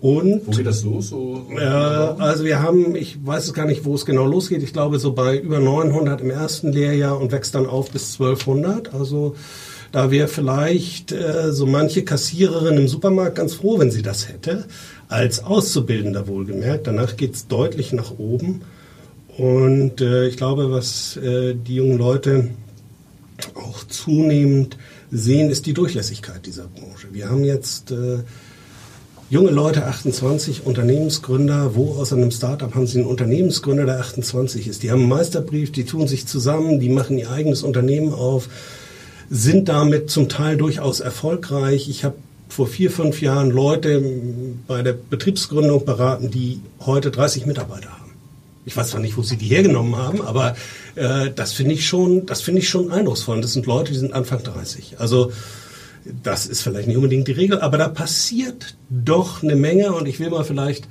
Und, 0.01 0.43
wo 0.47 0.51
geht 0.51 0.67
das 0.67 0.83
los? 0.83 1.11
So 1.11 1.47
äh, 1.57 1.63
also 1.63 2.45
wir 2.45 2.61
haben, 2.61 2.97
ich 2.97 3.25
weiß 3.25 3.45
es 3.47 3.55
gar 3.55 3.67
nicht, 3.67 3.85
wo 3.85 3.95
es 3.95 4.05
genau 4.05 4.27
losgeht. 4.27 4.61
Ich 4.63 4.73
glaube 4.73 4.99
so 4.99 5.13
bei 5.13 5.39
über 5.39 5.61
900 5.61 6.21
im 6.23 6.31
ersten 6.31 6.73
Lehrjahr 6.73 7.21
und 7.21 7.31
wächst 7.31 7.55
dann 7.55 7.67
auf 7.67 7.93
bis 7.93 8.15
1200. 8.15 8.93
Also 8.93 9.37
da 9.93 10.11
wäre 10.11 10.27
vielleicht 10.27 11.13
äh, 11.13 11.53
so 11.53 11.67
manche 11.67 12.03
Kassiererin 12.03 12.79
im 12.79 12.89
Supermarkt 12.89 13.37
ganz 13.37 13.55
froh, 13.55 13.79
wenn 13.79 13.93
sie 13.93 14.03
das 14.03 14.29
hätte. 14.29 14.65
Als 15.07 15.45
Auszubildender 15.45 16.27
wohlgemerkt. 16.27 16.89
Danach 16.89 17.17
geht 17.17 17.35
es 17.35 17.47
deutlich 17.47 17.93
nach 17.93 18.19
oben. 18.19 18.63
Und 19.37 20.01
äh, 20.01 20.27
ich 20.27 20.37
glaube, 20.37 20.73
was 20.73 21.17
äh, 21.17 21.55
die 21.55 21.77
jungen 21.77 21.99
Leute 21.99 22.49
auch 23.55 23.85
zunehmend 23.85 24.77
sehen, 25.13 25.51
ist 25.51 25.67
die 25.67 25.75
Durchlässigkeit 25.75 26.47
dieser 26.47 26.67
Branche. 26.67 27.09
Wir 27.13 27.29
haben 27.29 27.45
jetzt 27.45 27.91
äh, 27.91 28.21
junge 29.29 29.51
Leute, 29.51 29.87
28 29.87 30.65
Unternehmensgründer. 30.65 31.75
Wo 31.75 31.93
aus 31.93 32.13
einem 32.13 32.31
Startup 32.31 32.75
haben 32.75 32.87
sie 32.87 32.99
einen 32.99 33.07
Unternehmensgründer, 33.07 33.85
der 33.85 34.01
28 34.01 34.67
ist? 34.67 34.83
Die 34.83 34.91
haben 34.91 35.01
einen 35.01 35.09
Meisterbrief, 35.11 35.71
die 35.71 35.85
tun 35.85 36.09
sich 36.09 36.27
zusammen, 36.27 36.81
die 36.81 36.89
machen 36.89 37.19
ihr 37.19 37.31
eigenes 37.31 37.63
Unternehmen 37.63 38.13
auf, 38.13 38.49
sind 39.31 39.69
damit 39.69 40.11
zum 40.11 40.29
Teil 40.29 40.57
durchaus 40.57 41.01
erfolgreich. 41.01 41.89
Ich 41.89 42.05
habe 42.05 42.17
vor 42.49 42.67
vier, 42.67 42.91
fünf 42.91 43.21
Jahren 43.23 43.51
Leute 43.51 44.03
bei 44.67 44.83
der 44.83 44.93
Betriebsgründung 44.93 45.85
beraten, 45.85 46.31
die 46.31 46.61
heute 46.81 47.11
30 47.11 47.47
Mitarbeiter 47.47 47.91
haben. 47.91 48.12
Ich 48.65 48.77
weiß 48.77 48.91
zwar 48.91 49.01
nicht, 49.01 49.17
wo 49.17 49.23
sie 49.23 49.37
die 49.37 49.47
hergenommen 49.47 49.97
haben, 49.97 50.23
aber 50.23 50.55
äh, 50.95 51.31
das 51.35 51.53
finde 51.53 51.75
ich 51.75 51.87
schon, 51.87 52.27
das 52.27 52.43
finde 52.43 52.61
ich 52.61 52.69
schon 52.69 52.93
eindrucksvoll. 52.93 53.41
Das 53.41 53.53
sind 53.53 53.67
Leute, 53.67 53.93
die 53.93 53.99
sind 53.99 54.13
Anfang 54.13 54.43
30. 54.43 54.97
Also 54.99 55.33
das 56.23 56.47
ist 56.47 56.63
vielleicht 56.63 56.89
nicht 56.89 56.97
unbedingt 56.97 57.29
die 57.29 57.33
Regel, 57.33 57.61
aber 57.61 57.79
da 57.79 57.89
passiert 57.89 58.77
doch 58.89 59.43
eine 59.43 59.57
Menge 59.57 59.93
und 59.93 60.07
ich 60.07 60.21
will 60.21 60.31
mal 60.31 60.45
vielleicht 60.45 60.87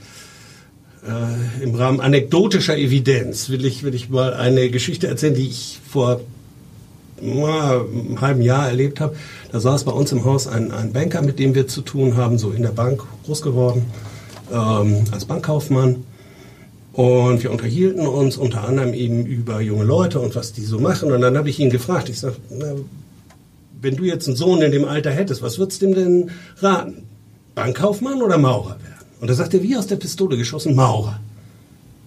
äh, 1.06 1.64
im 1.64 1.76
Rahmen 1.76 2.00
anekdotischer 2.00 2.78
Evidenz 2.78 3.50
will 3.50 3.66
ich, 3.66 3.84
will 3.84 3.96
ich 3.96 4.10
mal 4.10 4.34
eine 4.34 4.70
Geschichte 4.70 5.08
erzählen, 5.08 5.36
die 5.36 5.48
ich 5.48 5.80
vor 5.90 6.22
na, 7.22 7.82
einem 7.82 8.22
halben 8.22 8.42
Jahr 8.42 8.68
erlebt 8.68 9.00
habe. 9.00 9.16
Da 9.52 9.60
saß 9.60 9.84
bei 9.84 9.92
uns 9.92 10.12
im 10.12 10.26
Haus 10.26 10.48
ein, 10.48 10.72
ein 10.72 10.94
Banker, 10.94 11.22
mit 11.22 11.40
dem 11.40 11.56
wir 11.56 11.68
zu 11.68 11.82
tun 11.82 12.18
haben, 12.18 12.38
so 12.38 12.52
in 12.52 12.64
der 12.64 12.70
Bank 12.70 13.04
groß 13.26 13.42
geworden, 13.42 13.86
ähm, 14.52 15.04
als 15.12 15.26
Bankkaufmann. 15.26 16.04
Und 16.94 17.42
wir 17.42 17.52
unterhielten 17.52 18.06
uns 18.06 18.36
unter 18.36 18.68
anderem 18.68 18.94
eben 18.94 19.26
über 19.26 19.62
junge 19.62 19.86
Leute 19.86 20.20
und 20.20 20.36
was 20.36 20.52
die 20.52 20.66
so 20.66 20.80
machen. 20.80 21.12
Und 21.12 21.22
dann 21.22 21.38
habe 21.38 21.50
ich 21.50 21.60
ihn 21.60 21.70
gefragt, 21.70 22.10
ich 22.10 22.20
sage, 22.20 22.36
wenn 23.82 23.96
du 23.96 24.04
jetzt 24.04 24.28
einen 24.28 24.36
Sohn 24.36 24.62
in 24.62 24.72
dem 24.72 24.86
Alter 24.86 25.12
hättest, 25.12 25.42
was 25.42 25.58
würdest 25.58 25.82
du 25.82 25.88
ihm 25.88 25.96
denn 25.96 26.32
raten? 26.58 27.04
Bankkaufmann 27.56 28.22
oder 28.22 28.38
Maurer 28.38 28.78
werden? 28.84 29.06
Und 29.22 29.30
da 29.30 29.34
sagt 29.34 29.54
er, 29.54 29.64
wie 29.64 29.78
aus 29.78 29.88
der 29.88 29.96
Pistole 29.96 30.38
geschossen, 30.38 30.76
Maurer. 30.76 31.20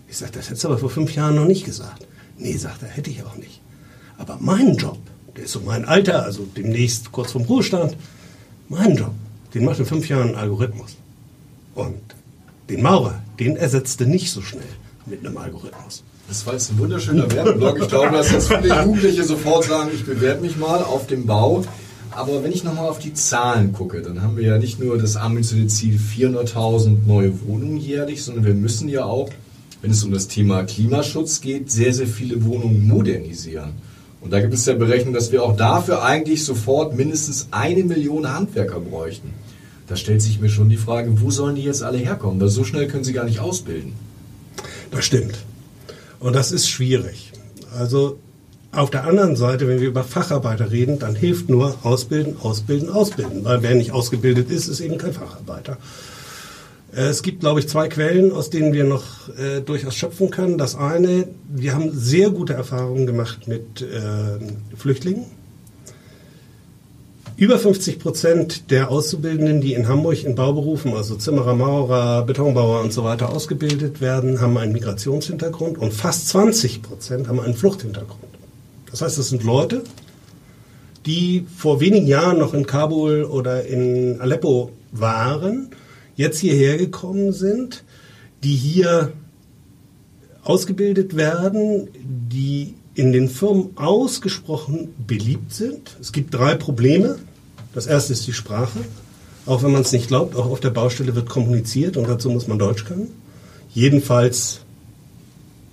Ich 0.08 0.18
sage, 0.18 0.32
das 0.32 0.46
hättest 0.46 0.64
du 0.64 0.68
aber 0.68 0.78
vor 0.78 0.90
fünf 0.90 1.14
Jahren 1.14 1.36
noch 1.36 1.46
nicht 1.46 1.64
gesagt. 1.64 2.06
Nee, 2.38 2.56
sagt 2.56 2.82
er, 2.82 2.88
hätte 2.88 3.10
ich 3.10 3.22
auch 3.24 3.36
nicht. 3.36 3.60
Aber 4.18 4.38
mein 4.40 4.76
Job, 4.76 4.98
der 5.36 5.44
ist 5.44 5.52
so 5.52 5.60
mein 5.60 5.84
Alter, 5.84 6.24
also 6.24 6.46
demnächst 6.56 7.10
kurz 7.10 7.32
vorm 7.32 7.44
Ruhestand, 7.44 7.96
mein 8.68 8.96
Job, 8.96 9.12
den 9.54 9.64
macht 9.64 9.78
in 9.78 9.86
fünf 9.86 10.08
Jahren 10.08 10.30
ein 10.30 10.36
Algorithmus. 10.36 10.96
Und 11.74 12.00
den 12.68 12.82
Maurer, 12.82 13.22
den 13.38 13.56
ersetzte 13.56 14.06
nicht 14.06 14.30
so 14.30 14.40
schnell 14.40 14.62
mit 15.06 15.24
einem 15.24 15.36
Algorithmus. 15.36 16.02
Das 16.28 16.46
war 16.46 16.54
jetzt 16.54 16.70
ein 16.70 16.78
wunderschöner 16.78 17.30
Werbeblock. 17.30 17.80
Ich 17.80 17.88
glaube, 17.88 18.16
dass 18.16 18.30
jetzt 18.30 18.48
viele 18.48 18.80
Jugendliche 18.82 19.24
sofort 19.24 19.64
sagen, 19.64 19.90
ich 19.94 20.04
bewerbe 20.04 20.40
mich 20.40 20.56
mal 20.56 20.82
auf 20.82 21.06
dem 21.06 21.26
Bau. 21.26 21.64
Aber 22.10 22.44
wenn 22.44 22.52
ich 22.52 22.62
nochmal 22.62 22.88
auf 22.88 23.00
die 23.00 23.12
Zahlen 23.12 23.72
gucke, 23.72 24.00
dann 24.00 24.22
haben 24.22 24.36
wir 24.36 24.44
ja 24.44 24.58
nicht 24.58 24.78
nur 24.78 24.96
das 24.98 25.16
ambitionierte 25.16 25.74
Ziel 25.74 25.98
400.000 25.98 27.06
neue 27.06 27.32
Wohnungen 27.46 27.76
jährlich, 27.76 28.22
sondern 28.22 28.44
wir 28.44 28.54
müssen 28.54 28.88
ja 28.88 29.04
auch, 29.04 29.30
wenn 29.82 29.90
es 29.90 30.04
um 30.04 30.12
das 30.12 30.28
Thema 30.28 30.62
Klimaschutz 30.62 31.40
geht, 31.40 31.70
sehr, 31.72 31.92
sehr 31.92 32.06
viele 32.06 32.44
Wohnungen 32.44 32.86
modernisieren. 32.86 33.72
Und 34.20 34.32
da 34.32 34.40
gibt 34.40 34.54
es 34.54 34.64
ja 34.64 34.74
Berechnungen, 34.74 35.12
dass 35.12 35.32
wir 35.32 35.42
auch 35.42 35.56
dafür 35.56 36.02
eigentlich 36.02 36.44
sofort 36.44 36.96
mindestens 36.96 37.48
eine 37.50 37.84
Million 37.84 38.32
Handwerker 38.32 38.80
bräuchten. 38.80 39.30
Da 39.86 39.96
stellt 39.96 40.22
sich 40.22 40.40
mir 40.40 40.48
schon 40.48 40.68
die 40.68 40.76
Frage, 40.76 41.20
wo 41.20 41.30
sollen 41.30 41.56
die 41.56 41.62
jetzt 41.62 41.82
alle 41.82 41.98
herkommen? 41.98 42.40
Weil 42.40 42.48
so 42.48 42.64
schnell 42.64 42.88
können 42.88 43.04
sie 43.04 43.12
gar 43.12 43.24
nicht 43.24 43.40
ausbilden. 43.40 43.92
Das 44.90 45.04
stimmt. 45.04 45.44
Und 46.20 46.34
das 46.34 46.52
ist 46.52 46.68
schwierig. 46.68 47.32
Also 47.76 48.18
auf 48.72 48.90
der 48.90 49.04
anderen 49.04 49.36
Seite, 49.36 49.68
wenn 49.68 49.80
wir 49.80 49.88
über 49.88 50.04
Facharbeiter 50.04 50.70
reden, 50.70 50.98
dann 50.98 51.14
hilft 51.14 51.48
nur 51.48 51.76
ausbilden, 51.82 52.36
ausbilden, 52.40 52.90
ausbilden. 52.90 53.44
Weil 53.44 53.62
wer 53.62 53.74
nicht 53.74 53.92
ausgebildet 53.92 54.50
ist, 54.50 54.68
ist 54.68 54.80
eben 54.80 54.98
kein 54.98 55.12
Facharbeiter. 55.12 55.76
Äh, 56.94 57.02
es 57.02 57.22
gibt, 57.22 57.40
glaube 57.40 57.60
ich, 57.60 57.68
zwei 57.68 57.88
Quellen, 57.88 58.32
aus 58.32 58.50
denen 58.50 58.72
wir 58.72 58.84
noch 58.84 59.28
äh, 59.38 59.60
durchaus 59.60 59.94
schöpfen 59.94 60.30
können. 60.30 60.58
Das 60.58 60.76
eine, 60.76 61.28
wir 61.48 61.74
haben 61.74 61.90
sehr 61.92 62.30
gute 62.30 62.54
Erfahrungen 62.54 63.06
gemacht 63.06 63.46
mit 63.48 63.82
äh, 63.82 64.76
Flüchtlingen. 64.76 65.26
Über 67.36 67.58
50 67.58 67.98
Prozent 67.98 68.70
der 68.70 68.92
Auszubildenden, 68.92 69.60
die 69.60 69.74
in 69.74 69.88
Hamburg 69.88 70.22
in 70.22 70.36
Bauberufen, 70.36 70.94
also 70.94 71.16
Zimmerer, 71.16 71.56
Maurer, 71.56 72.22
Betonbauer 72.22 72.80
und 72.80 72.92
so 72.92 73.02
weiter 73.02 73.30
ausgebildet 73.30 74.00
werden, 74.00 74.40
haben 74.40 74.56
einen 74.56 74.72
Migrationshintergrund 74.72 75.76
und 75.76 75.92
fast 75.92 76.28
20 76.28 76.82
Prozent 76.82 77.26
haben 77.26 77.40
einen 77.40 77.54
Fluchthintergrund. 77.54 78.22
Das 78.88 79.02
heißt, 79.02 79.18
es 79.18 79.30
sind 79.30 79.42
Leute, 79.42 79.82
die 81.06 81.44
vor 81.56 81.80
wenigen 81.80 82.06
Jahren 82.06 82.38
noch 82.38 82.54
in 82.54 82.66
Kabul 82.66 83.24
oder 83.24 83.64
in 83.66 84.20
Aleppo 84.20 84.70
waren 84.92 85.70
jetzt 86.14 86.38
hierher 86.38 86.76
gekommen 86.78 87.32
sind, 87.32 87.82
die 88.44 88.54
hier 88.54 89.12
ausgebildet 90.44 91.16
werden, 91.16 91.88
die 91.98 92.74
in 92.94 93.12
den 93.12 93.28
Firmen 93.28 93.76
ausgesprochen 93.76 94.94
beliebt 95.06 95.52
sind. 95.52 95.96
Es 96.00 96.12
gibt 96.12 96.34
drei 96.34 96.54
Probleme. 96.54 97.18
Das 97.74 97.86
erste 97.86 98.12
ist 98.12 98.26
die 98.26 98.32
Sprache. 98.32 98.78
Auch 99.46 99.62
wenn 99.62 99.72
man 99.72 99.82
es 99.82 99.92
nicht 99.92 100.08
glaubt, 100.08 100.36
auch 100.36 100.46
auf 100.46 100.60
der 100.60 100.70
Baustelle 100.70 101.14
wird 101.14 101.28
kommuniziert 101.28 101.96
und 101.96 102.08
dazu 102.08 102.30
muss 102.30 102.46
man 102.46 102.58
Deutsch 102.58 102.84
können. 102.84 103.08
Jedenfalls 103.72 104.60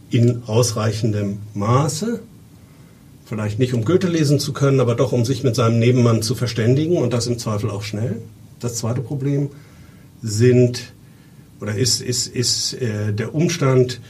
in 0.10 0.44
ausreichendem 0.46 1.40
Maße. 1.54 2.20
Vielleicht 3.26 3.60
nicht, 3.60 3.74
um 3.74 3.86
Goethe 3.86 4.08
lesen 4.08 4.40
zu 4.40 4.52
können, 4.52 4.82
aber 4.82 4.96
doch, 4.96 5.14
um 5.14 5.24
sich 5.24 5.44
mit 5.44 5.56
seinem 5.56 5.80
Nebenmann 5.80 6.22
zu 6.22 6.36
verständigen 6.36 6.98
und 6.98 7.14
das 7.14 7.28
im 7.28 7.40
Zweifel 7.40 7.70
auch 7.70 7.84
schnell. 7.84 8.22
Das 8.60 8.76
zweite 8.76 9.02
Problem 9.02 9.50
sind 10.22 10.92
oder 11.62 11.76
ist, 11.76 12.02
ist, 12.02 12.28
ist 12.28 12.74
äh, 12.74 13.14
der 13.14 13.34
Umstand, 13.34 14.02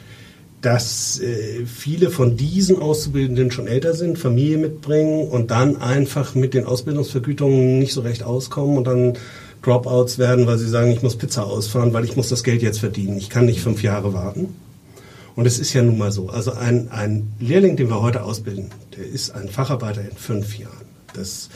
dass 0.62 1.20
äh, 1.20 1.66
viele 1.66 2.12
von 2.12 2.38
diesen 2.38 2.80
Auszubildenden 2.80 3.50
schon 3.50 3.68
älter 3.68 3.96
sind, 3.96 4.20
Familie 4.20 4.58
mitbringen 4.58 5.28
und 5.28 5.50
dann 5.50 5.82
einfach 5.82 6.36
mit 6.36 6.54
den 6.54 6.66
Ausbildungsvergütungen 6.66 7.80
nicht 7.80 7.94
so 7.94 8.02
recht 8.02 8.24
auskommen 8.24 8.78
und 8.78 8.86
dann 8.86 9.18
Dropouts 9.64 10.18
werden, 10.18 10.48
weil 10.48 10.58
sie 10.58 10.70
sagen, 10.70 10.92
ich 10.92 11.02
muss 11.02 11.18
Pizza 11.18 11.46
ausfahren, 11.46 11.94
weil 11.94 12.06
ich 12.06 12.16
muss 12.16 12.30
das 12.30 12.44
Geld 12.44 12.62
jetzt 12.62 12.80
verdienen. 12.80 13.18
Ich 13.18 13.30
kann 13.30 13.46
nicht 13.46 13.62
fünf 13.62 13.84
Jahre 13.84 14.14
warten. 14.14 14.56
Und 15.36 15.46
es 15.46 15.60
ist 15.60 15.74
ja 15.74 15.82
nun 15.82 15.98
mal 15.98 16.12
so. 16.12 16.30
Also 16.30 16.52
ein, 16.52 16.90
ein 16.92 17.32
Lehrling, 17.40 17.76
den 17.76 17.90
wir 17.90 18.02
heute 18.02 18.24
ausbilden, 18.24 18.70
der 18.98 19.06
ist 19.06 19.32
ein 19.32 19.50
Facharbeiter 19.50 20.02
in 20.02 20.16
fünf 20.16 20.58
Jahren. 20.58 20.86
Das 21.14 21.50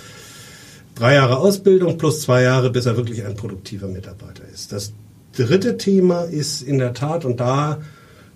drei 0.96 1.16
Jahre 1.16 1.38
Ausbildung 1.38 1.98
plus 1.98 2.22
zwei 2.22 2.44
Jahre, 2.44 2.70
bis 2.72 2.86
er 2.86 2.98
wirklich 2.98 3.26
ein 3.26 3.36
produktiver 3.36 3.88
Mitarbeiter 3.88 4.44
ist. 4.54 4.72
Das 4.72 4.94
dritte 5.36 5.78
Thema 5.78 6.24
ist 6.24 6.62
in 6.62 6.78
der 6.78 6.94
Tat, 6.94 7.26
und 7.26 7.40
da 7.40 7.80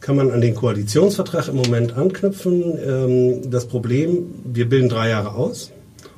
kann 0.02 0.16
man 0.16 0.32
an 0.32 0.42
den 0.42 0.56
Koalitionsvertrag 0.56 1.50
im 1.50 1.56
Moment 1.56 1.98
anknüpfen, 1.98 2.78
ähm, 2.86 3.52
das 3.52 3.68
Problem, 3.68 4.26
wir 4.46 4.70
bilden 4.70 4.90
drei 4.90 5.10
Jahre 5.10 5.36
aus 5.36 5.72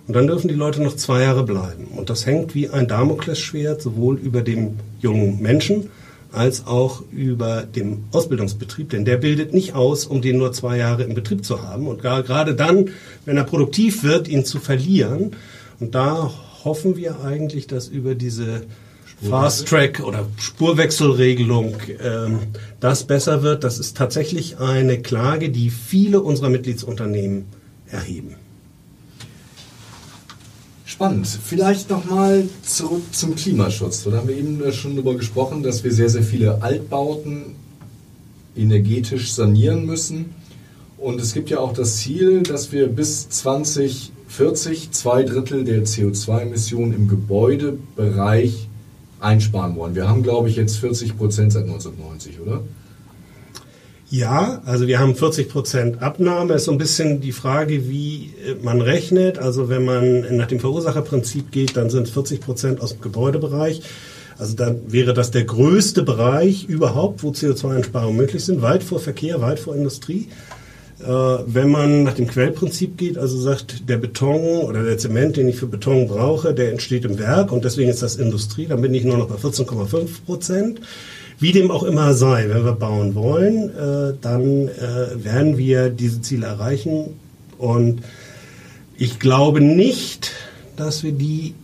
und 0.08 0.16
dann 0.16 0.28
dürfen 0.28 0.48
die 0.48 0.56
Leute 0.56 0.82
noch 0.82 0.96
zwei 0.96 1.22
Jahre 1.22 1.44
bleiben. 1.44 1.88
Und 1.96 2.10
das 2.10 2.26
hängt 2.26 2.54
wie 2.54 2.70
ein 2.70 2.88
Damoklesschwert 2.88 3.82
sowohl 3.82 4.18
über 4.18 4.42
dem 4.42 4.78
jungen 5.00 5.42
Menschen 5.42 5.90
als 6.32 6.66
auch 6.66 7.04
über 7.12 7.64
dem 7.64 8.06
Ausbildungsbetrieb, 8.12 8.90
denn 8.90 9.04
der 9.04 9.18
bildet 9.18 9.54
nicht 9.54 9.76
aus, 9.76 10.06
um 10.06 10.22
den 10.22 10.38
nur 10.38 10.54
zwei 10.54 10.78
Jahre 10.78 11.04
im 11.04 11.14
Betrieb 11.14 11.44
zu 11.44 11.62
haben 11.62 11.88
und 11.88 12.02
gerade 12.02 12.56
dann, 12.56 12.90
wenn 13.26 13.38
er 13.38 13.44
produktiv 13.44 14.04
wird, 14.04 14.28
ihn 14.28 14.46
zu 14.46 14.60
verlieren. 14.60 15.32
Und 15.80 15.94
da 15.94 16.32
hoffen 16.64 16.96
wir 16.96 17.22
eigentlich, 17.24 17.68
dass 17.68 17.88
über 17.88 18.16
diese 18.16 18.62
Fast 19.30 19.68
Track 19.68 20.00
oder 20.00 20.28
Spurwechselregelung 20.38 21.76
ähm, 22.04 22.40
das 22.80 23.04
besser 23.04 23.44
wird. 23.44 23.64
Das 23.64 23.78
ist 23.78 23.96
tatsächlich 23.96 24.58
eine 24.58 25.02
Klage, 25.02 25.50
die 25.50 25.70
viele 25.70 26.22
unserer 26.22 26.50
Mitgliedsunternehmen 26.50 27.46
erheben. 27.88 28.36
Spannend. 30.86 31.28
Vielleicht 31.28 31.90
nochmal 31.90 32.50
zurück 32.64 33.04
zum 33.12 33.36
Klimaschutz. 33.36 34.04
Da 34.04 34.12
haben 34.12 34.28
wir 34.28 34.36
eben 34.36 34.60
schon 34.74 34.96
darüber 34.96 35.16
gesprochen, 35.16 35.64
dass 35.64 35.84
wir 35.84 35.92
sehr, 35.92 36.10
sehr 36.10 36.24
viele 36.24 36.62
Altbauten 36.62 37.56
energetisch 38.58 39.34
sanieren 39.34 39.86
müssen. 39.86 40.36
Und 40.98 41.22
es 41.22 41.34
gibt 41.34 41.50
ja 41.50 41.60
auch 41.60 41.74
das 41.74 41.98
Ziel, 41.98 42.44
dass 42.44 42.72
wir 42.72 42.88
bis 42.88 43.30
2040 43.30 44.92
zwei 44.92 45.24
Drittel 45.24 45.64
der 45.64 45.84
CO2-Emissionen 45.84 46.94
im 46.94 47.08
Gebäudebereich 47.08 48.68
einsparen 49.22 49.76
wollen. 49.76 49.96
Wir 49.96 50.10
haben, 50.10 50.24
glaube 50.24 50.50
ich, 50.50 50.56
jetzt 50.56 50.78
40 50.78 51.18
Prozent 51.18 51.54
seit 51.54 51.64
1990, 51.64 52.40
oder? 52.42 52.62
Ja, 54.10 54.62
also 54.66 54.88
wir 54.88 55.00
haben 55.00 55.16
40 55.16 55.48
Prozent 55.48 56.02
Abnahme. 56.02 56.56
Ist 56.56 56.66
so 56.66 56.74
ein 56.74 56.78
bisschen 56.78 57.22
die 57.22 57.32
Frage, 57.32 57.88
wie 57.88 58.34
äh, 58.46 58.56
man 58.62 58.82
rechnet. 58.82 59.40
Also 59.40 59.70
wenn 59.70 59.86
man 59.86 60.36
nach 60.36 60.48
dem 60.48 60.60
Verursacherprinzip 60.60 61.52
geht, 61.52 61.78
dann 61.78 61.90
sind 61.90 62.08
es 62.08 62.10
40 62.14 62.42
Prozent 62.42 62.82
aus 62.82 62.92
dem 62.92 63.02
Gebäudebereich. 63.02 63.82
Also 64.38 64.56
dann 64.56 64.92
wäre 64.92 65.14
das 65.14 65.32
der 65.32 65.46
größte 65.46 66.04
Bereich 66.04 66.66
überhaupt, 66.66 67.24
wo 67.24 67.30
CO2-Einsparungen 67.30 68.18
möglich 68.18 68.44
sind, 68.44 68.62
weit 68.62 68.84
vor 68.84 69.00
Verkehr, 69.00 69.40
weit 69.40 69.60
vor 69.60 69.76
Industrie. 69.76 70.28
Äh, 71.06 71.44
wenn 71.48 71.70
man 71.70 72.04
nach 72.04 72.14
dem 72.14 72.28
Quellprinzip 72.28 72.98
geht, 72.98 73.18
also 73.18 73.40
sagt, 73.40 73.90
der 73.90 73.98
Beton 73.98 74.62
oder 74.62 74.84
der 74.84 74.98
Zement, 74.98 75.38
den 75.38 75.48
ich 75.48 75.56
für 75.56 75.68
Beton 75.68 76.08
brauche, 76.08 76.54
der 76.54 76.72
entsteht 76.72 77.06
im 77.06 77.18
Werk 77.18 77.52
und 77.52 77.66
deswegen 77.66 77.90
ist 77.90 78.04
das 78.04 78.18
Industrie, 78.18 78.68
dann 78.68 78.82
bin 78.82 78.94
ich 78.94 79.04
nur 79.04 79.18
noch 79.18 79.28
bei 79.28 79.36
14,5 79.36 80.26
Prozent. 80.26 80.82
Wie 81.40 81.52
dem 81.52 81.72
auch 81.72 81.82
immer 81.84 82.14
sei, 82.14 82.50
wenn 82.50 82.64
wir 82.64 82.74
bauen 82.74 83.16
wollen, 83.16 83.70
äh, 83.70 84.14
dann 84.22 84.68
äh, 84.68 85.24
werden 85.24 85.58
wir 85.58 85.90
diese 85.90 86.22
Ziele 86.22 86.46
erreichen. 86.46 87.20
Und 87.58 88.04
ich 88.96 89.20
glaube 89.20 89.60
nicht, 89.60 90.34
dass 90.76 91.04
wir 91.04 91.14
die 91.14 91.56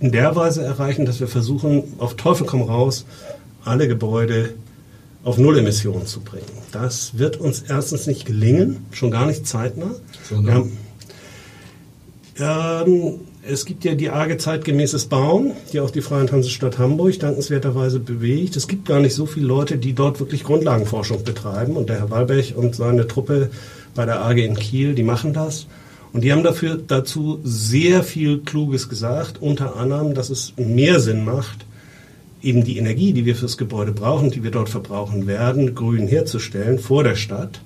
in 0.00 0.12
der 0.12 0.36
Weise 0.36 0.62
erreichen, 0.62 1.06
dass 1.06 1.20
wir 1.20 1.28
versuchen, 1.28 1.94
auf 1.96 2.16
Teufel 2.16 2.46
komm 2.46 2.62
raus, 2.62 3.06
alle 3.64 3.88
Gebäude 3.88 4.50
auf 5.24 5.38
Nullemissionen 5.38 6.06
zu 6.06 6.20
bringen. 6.20 6.46
Das 6.72 7.18
wird 7.18 7.38
uns 7.38 7.62
erstens 7.68 8.06
nicht 8.06 8.26
gelingen, 8.26 8.84
schon 8.92 9.10
gar 9.10 9.26
nicht 9.26 9.46
zeitnah. 9.46 9.94
Sondern? 10.28 10.72
Ähm, 12.38 13.20
es 13.42 13.64
gibt 13.64 13.84
ja 13.84 13.94
die 13.94 14.10
arge 14.10 14.36
zeitgemäßes 14.38 15.06
Bauen, 15.06 15.52
die 15.72 15.80
auch 15.80 15.90
die 15.90 16.00
Freie 16.00 16.30
Hansestadt 16.30 16.78
Hamburg 16.78 17.18
dankenswerterweise 17.18 17.98
bewegt. 17.98 18.56
Es 18.56 18.68
gibt 18.68 18.86
gar 18.86 19.00
nicht 19.00 19.14
so 19.14 19.26
viele 19.26 19.46
Leute, 19.46 19.78
die 19.78 19.94
dort 19.94 20.20
wirklich 20.20 20.44
Grundlagenforschung 20.44 21.24
betreiben. 21.24 21.76
Und 21.76 21.88
der 21.88 21.98
Herr 21.98 22.10
Walbech 22.10 22.54
und 22.56 22.74
seine 22.74 23.06
Truppe 23.06 23.50
bei 23.94 24.06
der 24.06 24.24
AG 24.24 24.36
in 24.38 24.56
Kiel, 24.56 24.94
die 24.94 25.02
machen 25.02 25.32
das. 25.32 25.66
Und 26.12 26.22
die 26.24 26.32
haben 26.32 26.42
dafür 26.42 26.78
dazu 26.86 27.40
sehr 27.42 28.02
viel 28.02 28.38
Kluges 28.40 28.88
gesagt, 28.88 29.40
unter 29.40 29.76
anderem, 29.76 30.14
dass 30.14 30.30
es 30.30 30.52
mehr 30.56 31.00
Sinn 31.00 31.24
macht, 31.24 31.64
eben 32.42 32.64
die 32.64 32.78
Energie, 32.78 33.12
die 33.12 33.24
wir 33.24 33.36
fürs 33.36 33.56
Gebäude 33.56 33.92
brauchen, 33.92 34.30
die 34.30 34.42
wir 34.42 34.50
dort 34.50 34.68
verbrauchen 34.68 35.26
werden, 35.26 35.74
grün 35.74 36.08
herzustellen 36.08 36.78
vor 36.78 37.04
der 37.04 37.16
Stadt. 37.16 37.60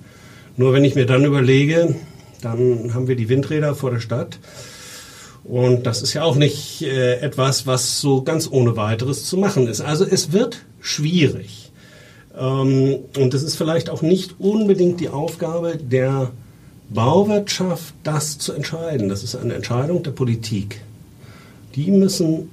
Nur 0.57 0.73
wenn 0.73 0.85
ich 0.85 0.95
mir 0.95 1.07
dann 1.07 1.25
überlege, 1.25 1.95
dann 2.43 2.95
haben 2.95 3.09
wir 3.09 3.17
die 3.17 3.29
Windräder 3.29 3.75
vor 3.75 3.91
der 3.91 4.01
Stadt. 4.01 4.39
Und 5.45 5.87
das 5.87 6.03
ist 6.03 6.13
ja 6.13 6.25
auch 6.25 6.37
nicht 6.37 6.83
äh, 6.83 7.21
etwas, 7.21 7.67
was 7.67 8.01
so 8.01 8.23
ganz 8.23 8.49
ohne 8.51 8.77
weiteres 8.77 9.27
zu 9.27 9.37
machen 9.37 9.69
ist. 9.69 9.81
Also 9.81 10.05
es 10.05 10.33
wird 10.33 10.65
schwierig. 10.81 11.71
Ähm, 12.37 12.99
und 13.17 13.33
es 13.33 13.43
ist 13.43 13.57
vielleicht 13.57 13.89
auch 13.89 14.03
nicht 14.03 14.37
unbedingt 14.39 15.01
die 15.01 15.09
Aufgabe 15.09 15.77
der 15.77 16.33
Bauwirtschaft, 16.89 17.95
das 18.03 18.39
zu 18.39 18.53
entscheiden. 18.53 19.09
Das 19.09 19.23
ist 19.23 19.37
eine 19.37 19.55
Entscheidung 19.55 20.03
der 20.03 20.11
Politik. 20.11 20.81
Die 21.75 21.91
müssen 21.91 22.51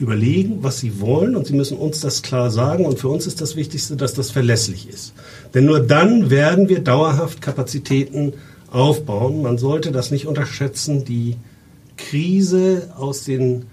überlegen, 0.00 0.62
was 0.62 0.80
sie 0.80 1.00
wollen 1.00 1.36
und 1.36 1.46
sie 1.46 1.52
müssen 1.52 1.76
uns 1.76 2.00
das 2.00 2.22
klar 2.22 2.50
sagen. 2.50 2.86
Und 2.86 2.98
für 2.98 3.08
uns 3.08 3.26
ist 3.26 3.40
das 3.40 3.54
Wichtigste, 3.54 3.96
dass 3.96 4.14
das 4.14 4.30
verlässlich 4.30 4.88
ist. 4.88 5.12
Denn 5.54 5.66
nur 5.66 5.80
dann 5.80 6.30
werden 6.30 6.68
wir 6.68 6.80
dauerhaft 6.80 7.42
Kapazitäten 7.42 8.32
aufbauen. 8.72 9.42
Man 9.42 9.58
sollte 9.58 9.92
das 9.92 10.10
nicht 10.10 10.26
unterschätzen. 10.26 11.04
Die 11.04 11.36
Krise 11.98 12.88
aus 12.96 13.24
den 13.24 13.66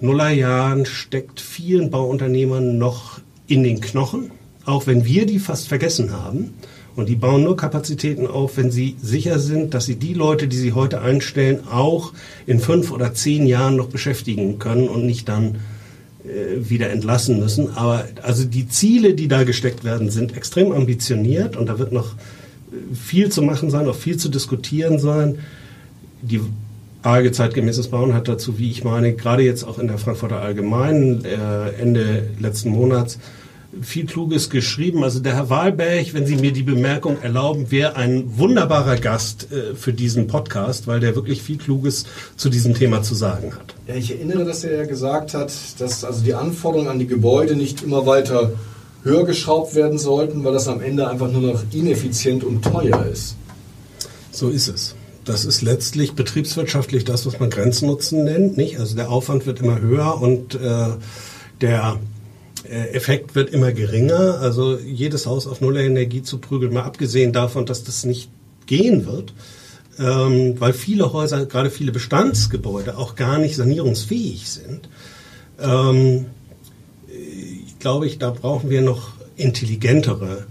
Nullerjahren 0.00 0.86
steckt 0.86 1.40
vielen 1.40 1.90
Bauunternehmern 1.90 2.78
noch 2.78 3.20
in 3.46 3.62
den 3.62 3.82
Knochen, 3.82 4.30
auch 4.64 4.86
wenn 4.86 5.04
wir 5.04 5.26
die 5.26 5.38
fast 5.38 5.68
vergessen 5.68 6.12
haben. 6.12 6.54
Und 6.96 7.08
die 7.08 7.16
bauen 7.16 7.44
nur 7.44 7.56
Kapazitäten 7.56 8.26
auf, 8.26 8.56
wenn 8.56 8.70
sie 8.70 8.96
sicher 9.00 9.38
sind, 9.38 9.74
dass 9.74 9.86
sie 9.86 9.96
die 9.96 10.14
Leute, 10.14 10.48
die 10.48 10.56
sie 10.56 10.72
heute 10.72 11.00
einstellen, 11.00 11.60
auch 11.70 12.12
in 12.46 12.60
fünf 12.60 12.90
oder 12.90 13.14
zehn 13.14 13.46
Jahren 13.46 13.76
noch 13.76 13.88
beschäftigen 13.88 14.58
können 14.58 14.88
und 14.88 15.06
nicht 15.06 15.28
dann 15.28 15.56
äh, 16.24 16.68
wieder 16.68 16.90
entlassen 16.90 17.38
müssen. 17.38 17.76
Aber 17.76 18.04
also 18.22 18.44
die 18.44 18.68
Ziele, 18.68 19.14
die 19.14 19.28
da 19.28 19.44
gesteckt 19.44 19.84
werden, 19.84 20.10
sind 20.10 20.36
extrem 20.36 20.72
ambitioniert 20.72 21.56
und 21.56 21.66
da 21.66 21.78
wird 21.78 21.92
noch 21.92 22.14
äh, 22.14 22.94
viel 22.94 23.30
zu 23.30 23.42
machen 23.42 23.70
sein, 23.70 23.88
auch 23.88 23.94
viel 23.94 24.16
zu 24.16 24.28
diskutieren 24.28 24.98
sein. 24.98 25.38
Die 26.22 26.40
AG 27.02 27.32
zeitgemäßes 27.32 27.88
Bauen 27.88 28.12
hat 28.12 28.28
dazu, 28.28 28.58
wie 28.58 28.70
ich 28.70 28.84
meine, 28.84 29.14
gerade 29.14 29.42
jetzt 29.42 29.64
auch 29.64 29.78
in 29.78 29.88
der 29.88 29.96
Frankfurter 29.96 30.40
Allgemeinen 30.40 31.24
äh, 31.24 31.70
Ende 31.80 32.28
letzten 32.38 32.70
Monats 32.70 33.18
viel 33.80 34.06
Kluges 34.06 34.50
geschrieben. 34.50 35.04
Also 35.04 35.20
der 35.20 35.34
Herr 35.34 35.50
Wahlberg, 35.50 36.12
wenn 36.12 36.26
Sie 36.26 36.36
mir 36.36 36.52
die 36.52 36.62
Bemerkung 36.62 37.22
erlauben, 37.22 37.70
wäre 37.70 37.96
ein 37.96 38.38
wunderbarer 38.38 38.96
Gast 38.96 39.48
äh, 39.52 39.74
für 39.74 39.92
diesen 39.92 40.26
Podcast, 40.26 40.86
weil 40.86 41.00
der 41.00 41.14
wirklich 41.14 41.42
viel 41.42 41.58
Kluges 41.58 42.06
zu 42.36 42.48
diesem 42.48 42.74
Thema 42.74 43.02
zu 43.02 43.14
sagen 43.14 43.54
hat. 43.54 43.74
Ja, 43.86 43.94
ich 43.94 44.10
erinnere, 44.10 44.44
dass 44.44 44.64
er 44.64 44.76
ja 44.76 44.84
gesagt 44.86 45.34
hat, 45.34 45.52
dass 45.78 46.04
also 46.04 46.24
die 46.24 46.34
Anforderungen 46.34 46.88
an 46.90 46.98
die 46.98 47.06
Gebäude 47.06 47.54
nicht 47.54 47.82
immer 47.82 48.06
weiter 48.06 48.52
höher 49.02 49.24
geschraubt 49.24 49.74
werden 49.74 49.98
sollten, 49.98 50.44
weil 50.44 50.52
das 50.52 50.68
am 50.68 50.80
Ende 50.80 51.08
einfach 51.08 51.30
nur 51.30 51.42
noch 51.42 51.62
ineffizient 51.72 52.44
und 52.44 52.62
teuer 52.62 53.06
ist. 53.06 53.36
So 54.30 54.48
ist 54.48 54.68
es. 54.68 54.94
Das 55.24 55.44
ist 55.44 55.62
letztlich 55.62 56.14
betriebswirtschaftlich 56.14 57.04
das, 57.04 57.24
was 57.26 57.38
man 57.38 57.50
Grenznutzen 57.50 58.24
nennt, 58.24 58.56
nicht? 58.56 58.78
Also 58.78 58.96
der 58.96 59.10
Aufwand 59.10 59.46
wird 59.46 59.60
immer 59.60 59.80
höher 59.80 60.20
und 60.20 60.54
äh, 60.54 60.88
der 61.60 61.98
Effekt 62.68 63.34
wird 63.34 63.50
immer 63.50 63.72
geringer. 63.72 64.38
Also 64.40 64.78
jedes 64.78 65.26
Haus 65.26 65.46
auf 65.46 65.60
Nullenergie 65.60 66.22
zu 66.22 66.38
prügeln, 66.38 66.72
mal 66.72 66.82
abgesehen 66.82 67.32
davon, 67.32 67.66
dass 67.66 67.84
das 67.84 68.04
nicht 68.04 68.30
gehen 68.66 69.06
wird, 69.06 69.32
ähm, 69.98 70.54
weil 70.60 70.72
viele 70.72 71.12
Häuser, 71.12 71.46
gerade 71.46 71.70
viele 71.70 71.92
Bestandsgebäude, 71.92 72.96
auch 72.96 73.16
gar 73.16 73.38
nicht 73.38 73.56
sanierungsfähig 73.56 74.48
sind. 74.48 74.88
Ähm, 75.60 76.26
ich 77.08 77.78
glaube, 77.78 78.06
ich, 78.06 78.18
da 78.18 78.30
brauchen 78.30 78.70
wir 78.70 78.82
noch 78.82 79.12
intelligentere 79.36 80.46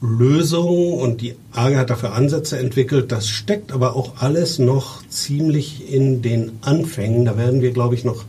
Lösungen 0.00 0.94
und 0.94 1.22
die 1.22 1.36
AGE 1.52 1.78
hat 1.78 1.90
dafür 1.90 2.12
Ansätze 2.12 2.58
entwickelt. 2.58 3.10
Das 3.10 3.28
steckt 3.28 3.72
aber 3.72 3.96
auch 3.96 4.20
alles 4.20 4.58
noch 4.58 5.06
ziemlich 5.08 5.90
in 5.90 6.20
den 6.20 6.58
Anfängen. 6.60 7.24
Da 7.24 7.38
werden 7.38 7.62
wir, 7.62 7.70
glaube 7.70 7.94
ich, 7.94 8.04
noch 8.04 8.24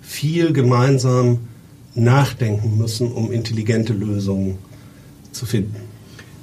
viel 0.00 0.52
gemeinsam 0.52 1.40
nachdenken 1.94 2.78
müssen, 2.78 3.12
um 3.12 3.32
intelligente 3.32 3.92
Lösungen 3.92 4.58
zu 5.32 5.46
finden. 5.46 5.76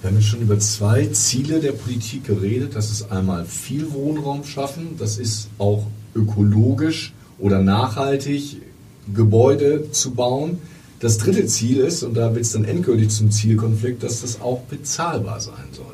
Wir 0.02 0.10
haben 0.10 0.18
jetzt 0.18 0.28
schon 0.28 0.42
über 0.42 0.60
zwei 0.60 1.08
Ziele 1.08 1.60
der 1.60 1.72
Politik 1.72 2.26
geredet. 2.26 2.76
Das 2.76 2.92
ist 2.92 3.12
einmal 3.12 3.46
viel 3.46 3.92
Wohnraum 3.92 4.44
schaffen, 4.44 4.96
das 4.98 5.18
ist 5.18 5.50
auch 5.58 5.88
ökologisch 6.16 7.14
oder 7.40 7.62
nachhaltig 7.62 8.62
Gebäude 9.14 9.92
zu 9.92 10.12
bauen. 10.12 10.60
Das 11.00 11.18
dritte 11.18 11.46
Ziel 11.46 11.78
ist, 11.78 12.04
und 12.04 12.16
da 12.16 12.34
wird 12.34 12.46
es 12.46 12.54
dann 12.54 12.66
endgültig 12.66 13.10
zum 13.10 13.32
Zielkonflikt, 13.32 14.04
dass 14.04 14.22
das 14.22 14.42
auch 14.42 14.62
bezahlbar 14.62 15.40
sein 15.40 15.68
soll. 15.72 15.86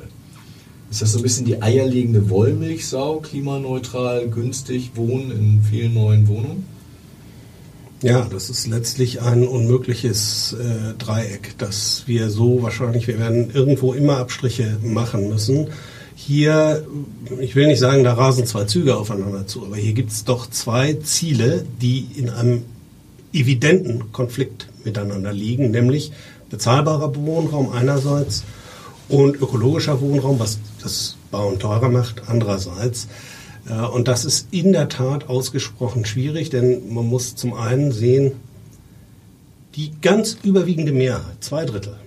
Ist 0.89 1.01
das 1.01 1.11
so 1.13 1.19
ein 1.19 1.23
bisschen 1.23 1.45
die 1.45 1.61
eierlegende 1.61 2.29
Wollmilchsau, 2.29 3.19
klimaneutral, 3.19 4.29
günstig 4.29 4.91
wohnen 4.95 5.31
in 5.31 5.61
vielen 5.61 5.93
neuen 5.93 6.27
Wohnungen? 6.27 6.65
Ja, 8.03 8.27
das 8.29 8.49
ist 8.49 8.67
letztlich 8.67 9.21
ein 9.21 9.47
unmögliches 9.47 10.57
äh, 10.59 10.93
Dreieck, 10.97 11.57
dass 11.57 12.03
wir 12.05 12.29
so 12.29 12.61
wahrscheinlich, 12.61 13.07
wir 13.07 13.17
werden 13.17 13.49
irgendwo 13.53 13.93
immer 13.93 14.17
Abstriche 14.17 14.77
machen 14.83 15.29
müssen. 15.29 15.69
Hier, 16.13 16.85
ich 17.39 17.55
will 17.55 17.67
nicht 17.67 17.79
sagen, 17.79 18.03
da 18.03 18.13
rasen 18.13 18.45
zwei 18.45 18.65
Züge 18.65 18.97
aufeinander 18.97 19.47
zu, 19.47 19.65
aber 19.65 19.77
hier 19.77 19.93
gibt 19.93 20.11
es 20.11 20.25
doch 20.25 20.49
zwei 20.49 20.95
Ziele, 20.95 21.65
die 21.81 22.05
in 22.17 22.29
einem 22.29 22.63
evidenten 23.31 24.11
Konflikt 24.11 24.67
miteinander 24.83 25.31
liegen, 25.31 25.71
nämlich 25.71 26.11
bezahlbarer 26.49 27.15
Wohnraum 27.15 27.71
einerseits 27.71 28.43
und 29.07 29.37
ökologischer 29.37 30.01
Wohnraum, 30.01 30.39
was 30.39 30.59
das 30.81 31.15
Bauen 31.31 31.57
teurer 31.57 31.87
macht, 31.87 32.23
andererseits. 32.27 33.07
Äh, 33.67 33.73
und 33.73 34.07
das 34.07 34.25
ist 34.25 34.47
in 34.51 34.73
der 34.73 34.89
Tat 34.89 35.29
ausgesprochen 35.29 36.05
schwierig, 36.05 36.49
denn 36.49 36.93
man 36.93 37.07
muss 37.07 37.35
zum 37.35 37.53
einen 37.53 37.91
sehen, 37.91 38.33
die 39.75 39.91
ganz 40.01 40.37
überwiegende 40.43 40.91
Mehrheit, 40.91 41.41
zwei 41.43 41.65
Drittel, 41.65 41.97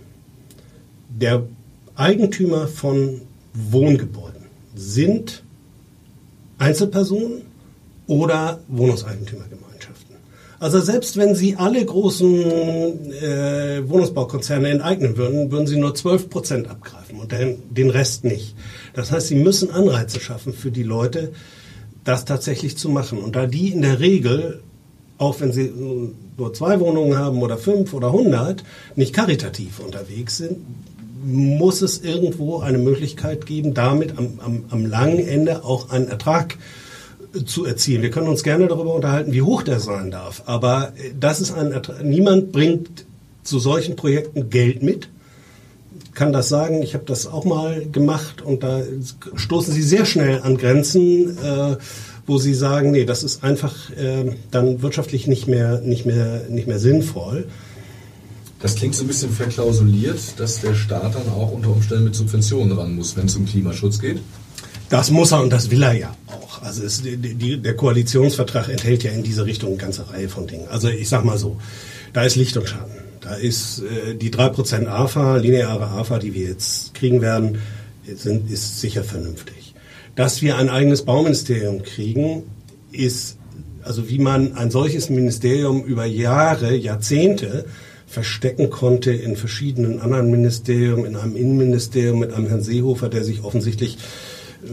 der 1.09 1.45
Eigentümer 1.95 2.69
von 2.69 3.23
Wohngebäuden 3.55 4.43
sind 4.75 5.43
Einzelpersonen 6.59 7.43
oder 8.07 8.61
Wohnungseigentümergemeinschaften. 8.69 9.66
Also 10.67 10.81
selbst 10.81 11.17
wenn 11.17 11.37
Sie 11.37 11.55
alle 11.55 11.85
großen 11.85 13.13
äh, 13.23 13.89
Wohnungsbaukonzerne 13.89 14.69
enteignen 14.69 15.17
würden, 15.17 15.53
würden 15.53 15.69
Sie 15.69 15.77
nur 15.77 15.95
12 15.95 16.29
Prozent 16.29 16.69
abgreifen 16.69 17.21
und 17.21 17.31
den, 17.31 17.63
den 17.73 17.89
Rest 17.89 18.25
nicht. 18.25 18.57
Das 18.93 19.13
heißt, 19.13 19.29
Sie 19.29 19.37
müssen 19.37 19.71
Anreize 19.71 20.19
schaffen 20.19 20.53
für 20.53 20.73
die 20.73 20.83
Leute, 20.83 21.31
das 22.03 22.25
tatsächlich 22.25 22.77
zu 22.77 22.89
machen. 22.89 23.19
Und 23.19 23.37
da 23.37 23.47
die 23.47 23.69
in 23.69 23.83
der 23.83 24.01
Regel, 24.01 24.61
auch 25.19 25.41
wenn 25.41 25.53
sie 25.53 25.73
nur 26.37 26.53
zwei 26.53 26.81
Wohnungen 26.81 27.17
haben 27.17 27.43
oder 27.43 27.59
fünf 27.59 27.95
oder 27.95 28.11
hundert, 28.11 28.65
nicht 28.97 29.15
karitativ 29.15 29.79
unterwegs 29.79 30.39
sind, 30.39 30.59
muss 31.25 31.81
es 31.81 32.03
irgendwo 32.03 32.59
eine 32.59 32.79
Möglichkeit 32.79 33.47
geben, 33.47 33.73
damit 33.73 34.19
am, 34.19 34.41
am, 34.45 34.65
am 34.71 34.85
langen 34.85 35.21
Ende 35.21 35.65
auch 35.65 35.91
einen 35.91 36.09
Ertrag 36.09 36.59
zu 37.45 37.65
erzielen. 37.65 38.03
Wir 38.03 38.11
können 38.11 38.29
uns 38.29 38.43
gerne 38.43 38.67
darüber 38.67 38.95
unterhalten, 38.95 39.33
wie 39.33 39.43
hoch 39.43 39.63
der 39.63 39.81
sein 39.81 40.11
darf, 40.11 40.43
aber 40.47 40.93
das 41.19 41.41
ist 41.41 41.53
ein 41.53 41.73
Ertrag. 41.73 42.05
Niemand 42.05 42.53
bringt 42.53 43.07
zu 43.43 43.59
solchen 43.59 43.97
Projekten 43.97 44.51
Geld 44.51 44.83
mit 44.83 45.09
kann 46.17 46.33
das 46.33 46.49
sagen, 46.49 46.83
ich 46.83 46.95
habe 46.95 47.05
das 47.05 47.27
auch 47.27 47.45
mal 47.45 47.87
gemacht 47.87 48.43
und 48.43 48.63
da 48.63 48.81
stoßen 49.37 49.73
sie 49.73 49.83
sehr 49.83 50.07
schnell 50.07 50.41
an 50.43 50.57
Grenzen, 50.57 51.37
äh, 51.39 51.77
wo 52.27 52.39
sie 52.39 52.55
sagen, 52.55 52.91
nee, 52.91 53.05
das 53.05 53.23
ist 53.23 53.45
einfach 53.45 53.91
äh, 53.91 54.35
dann 54.51 54.83
wirtschaftlich 54.83 55.27
nicht 55.27 55.47
mehr, 55.47 55.81
nicht, 55.83 56.07
mehr, 56.07 56.45
nicht 56.49 56.67
mehr 56.67 56.79
sinnvoll. 56.79 57.47
Das 58.61 58.75
klingt 58.75 58.95
so 58.95 59.05
ein 59.05 59.09
bisschen 59.09 59.31
verklausuliert, 59.31 60.19
dass 60.39 60.61
der 60.61 60.75
Staat 60.75 61.15
dann 61.15 61.29
auch 61.29 61.53
unter 61.53 61.71
Umständen 61.71 62.05
mit 62.05 62.15
Subventionen 62.15 62.77
ran 62.77 62.97
muss, 62.97 63.17
wenn 63.17 63.27
es 63.27 63.37
um 63.37 63.45
Klimaschutz 63.45 64.01
geht. 64.01 64.21
Das 64.89 65.11
muss 65.11 65.33
er 65.33 65.43
und 65.43 65.51
das 65.53 65.71
will 65.71 65.83
er 65.83 65.93
ja 65.95 66.17
auch. 66.29 66.63
Also 66.63 66.85
es, 66.85 67.03
die, 67.03 67.61
der 67.61 67.75
Koalitionsvertrag 67.75 68.69
enthält 68.69 69.03
ja 69.03 69.11
in 69.11 69.23
diese 69.23 69.45
Richtung 69.45 69.71
eine 69.71 69.79
ganze 69.79 70.09
Reihe 70.11 70.29
von 70.29 70.47
Dingen. 70.47 70.69
Also 70.69 70.89
ich 70.89 71.09
sag 71.09 71.25
mal 71.25 71.39
so, 71.39 71.59
da 72.13 72.23
ist 72.23 72.37
Licht 72.37 72.57
und 72.57 72.69
Schatten. 72.69 72.95
Da 73.21 73.35
ist 73.35 73.81
äh, 73.81 74.15
die 74.15 74.31
3% 74.31 74.87
AFA, 74.87 75.37
lineare 75.37 75.89
AFA, 75.89 76.19
die 76.19 76.35
wir 76.35 76.49
jetzt 76.49 76.95
kriegen 76.95 77.21
werden, 77.21 77.59
sind, 78.15 78.51
ist 78.51 78.81
sicher 78.81 79.03
vernünftig. 79.03 79.75
Dass 80.15 80.43
wir 80.43 80.57
ein 80.57 80.69
eigenes 80.69 81.03
Bauministerium 81.03 81.83
kriegen, 81.83 82.45
ist, 82.93 83.37
also 83.83 84.09
wie 84.09 84.19
man 84.19 84.55
ein 84.55 84.71
solches 84.71 85.11
Ministerium 85.11 85.85
über 85.85 86.05
Jahre, 86.05 86.75
Jahrzehnte 86.77 87.67
verstecken 88.07 88.71
konnte 88.71 89.13
in 89.13 89.37
verschiedenen 89.37 90.01
anderen 90.01 90.31
Ministerien, 90.31 91.05
in 91.05 91.17
einem 91.17 91.37
Innenministerium 91.37 92.21
mit 92.21 92.33
einem 92.33 92.47
Herrn 92.47 92.63
Seehofer, 92.63 93.09
der 93.09 93.25
sich 93.25 93.43
offensichtlich 93.43 93.99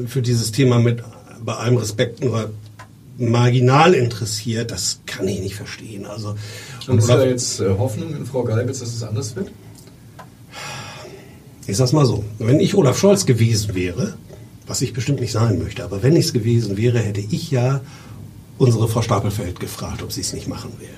für 0.08 0.22
dieses 0.22 0.52
Thema 0.52 0.80
mit 0.80 1.04
bei 1.44 1.56
allem 1.56 1.78
Respekt 1.78 2.24
nur 2.24 2.52
marginal 3.18 3.94
interessiert, 3.94 4.72
das 4.72 5.02
kann 5.06 5.28
ich 5.28 5.40
nicht 5.40 5.56
verstehen. 5.56 6.06
Also, 6.06 6.36
und 6.88 6.98
ist 6.98 7.10
da 7.10 7.24
jetzt 7.24 7.60
äh, 7.60 7.78
Hoffnung 7.78 8.16
in 8.16 8.26
Frau 8.26 8.44
Geibitz, 8.44 8.80
dass 8.80 8.94
es 8.94 9.04
anders 9.04 9.36
wird? 9.36 9.52
Ich 11.68 11.78
sag's 11.78 11.94
mal 11.94 12.06
so, 12.06 12.26
wenn 12.40 12.60
ich 12.60 12.76
Olaf 12.76 12.98
Scholz 12.98 13.26
gewesen 13.26 13.74
wäre, 13.76 14.16
was 14.68 14.82
ich 14.82 14.94
bestimmt 14.94 15.22
nicht 15.22 15.32
sein 15.32 15.60
möchte, 15.60 15.84
aber 15.84 16.04
wenn 16.04 16.16
ich 16.16 16.26
es 16.26 16.34
gewesen 16.34 16.78
wäre, 16.78 17.00
hätte 17.00 17.22
ich 17.22 17.52
ja 17.52 17.82
unsere 18.58 18.88
Frau 18.88 19.02
Stapelfeld 19.02 19.60
gefragt, 19.60 20.02
ob 20.04 20.12
sie 20.12 20.22
es 20.22 20.34
nicht 20.34 20.48
machen 20.48 20.72
will. 20.80 20.90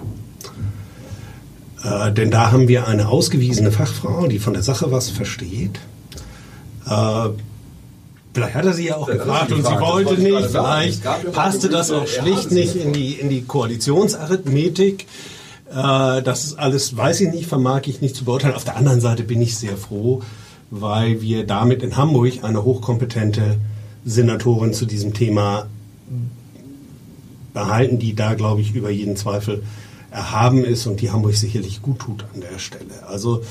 Äh, 1.83 2.11
denn 2.13 2.31
da 2.31 2.51
haben 2.51 2.67
wir 2.67 2.87
eine 2.87 3.09
ausgewiesene 3.09 3.71
Fachfrau, 3.71 4.27
die 4.27 4.39
von 4.39 4.53
der 4.53 4.63
Sache 4.63 4.91
was 4.91 5.09
versteht. 5.09 5.79
Äh, 6.87 7.29
vielleicht 8.35 8.53
hat 8.53 8.65
er 8.65 8.73
sie 8.73 8.87
ja 8.87 8.97
auch 8.97 9.07
gefragt 9.07 9.51
und 9.51 9.65
sie 9.65 9.79
wollte 9.79 10.21
nicht. 10.21 10.47
Vielleicht 10.47 11.03
passte 11.31 11.69
das 11.69 11.89
auch 11.89 12.05
schlicht 12.05 12.51
nicht 12.51 12.75
in 12.75 12.93
die, 12.93 13.13
in 13.13 13.29
die 13.29 13.43
Koalitionsarithmetik. 13.43 15.07
Äh, 15.71 16.21
das 16.21 16.43
ist 16.43 16.59
alles, 16.59 16.95
weiß 16.95 17.21
ich 17.21 17.31
nicht, 17.31 17.47
vermag 17.47 17.83
ich 17.85 18.01
nicht 18.01 18.15
zu 18.15 18.25
beurteilen. 18.25 18.53
Auf 18.53 18.65
der 18.65 18.75
anderen 18.75 19.01
Seite 19.01 19.23
bin 19.23 19.41
ich 19.41 19.57
sehr 19.57 19.77
froh, 19.77 20.21
weil 20.69 21.21
wir 21.21 21.45
damit 21.47 21.81
in 21.81 21.95
Hamburg 21.95 22.43
eine 22.43 22.63
hochkompetente 22.63 23.57
Senatorin 24.03 24.73
zu 24.73 24.85
diesem 24.85 25.13
Thema 25.13 25.67
behalten, 27.53 27.99
die 27.99 28.15
da, 28.15 28.33
glaube 28.33 28.61
ich, 28.61 28.75
über 28.75 28.89
jeden 28.89 29.15
Zweifel 29.15 29.63
erhaben 30.11 30.63
ist 30.63 30.85
und 30.87 31.01
die 31.01 31.11
Hamburg 31.11 31.35
sicherlich 31.35 31.81
gut 31.81 31.99
tut 31.99 32.25
an 32.33 32.41
der 32.41 32.59
Stelle. 32.59 33.07
Also 33.07 33.43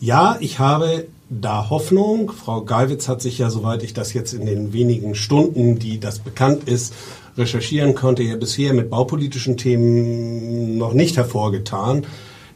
ja, 0.00 0.36
ich 0.40 0.58
habe 0.58 1.06
da 1.30 1.70
Hoffnung. 1.70 2.32
Frau 2.32 2.62
Geiwitz 2.62 3.08
hat 3.08 3.22
sich 3.22 3.38
ja, 3.38 3.50
soweit 3.50 3.82
ich 3.82 3.94
das 3.94 4.12
jetzt 4.12 4.32
in 4.34 4.46
den 4.46 4.72
wenigen 4.72 5.14
Stunden, 5.14 5.78
die 5.78 5.98
das 5.98 6.18
bekannt 6.18 6.68
ist, 6.68 6.94
recherchieren 7.36 7.94
konnte, 7.94 8.22
ja 8.22 8.36
bisher 8.36 8.74
mit 8.74 8.90
baupolitischen 8.90 9.56
Themen 9.56 10.78
noch 10.78 10.92
nicht 10.92 11.16
hervorgetan. 11.16 12.06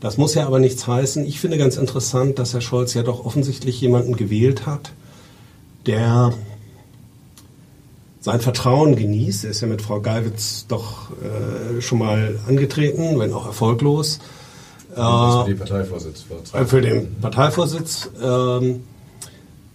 Das 0.01 0.17
muss 0.17 0.35
ja 0.35 0.47
aber 0.47 0.61
nichts 0.61 0.87
heißen. 0.87 1.27
Ich 1.27 1.41
finde 1.41 1.59
ganz 1.59 1.77
interessant, 1.77 2.39
dass 2.39 2.55
Herr 2.55 2.61
Scholz 2.61 2.95
ja 2.95 3.03
doch 3.03 3.25
offensichtlich 3.25 3.81
jemanden 3.81 4.17
gewählt 4.17 4.67
hat, 4.67 4.93
der 5.87 6.33
sein 8.21 8.41
Vertrauen 8.41 8.95
genießt. 8.95 9.45
Er 9.45 9.51
ist 9.51 9.61
ja 9.61 9.67
mit 9.67 9.83
Frau 9.83 10.01
Geiwitz 10.01 10.67
doch 10.69 11.11
äh, 11.11 11.81
schon 11.81 11.99
mal 11.99 12.39
angetreten, 12.47 13.19
wenn 13.19 13.33
auch 13.33 13.47
erfolglos. 13.47 14.21
Äh, 14.93 14.97
für 14.97 15.45
den 15.47 15.59
Parteivorsitz. 15.59 16.25
Für 16.67 16.81
den 16.81 17.21
Parteivorsitz. 17.21 18.11
Ähm, 18.23 18.85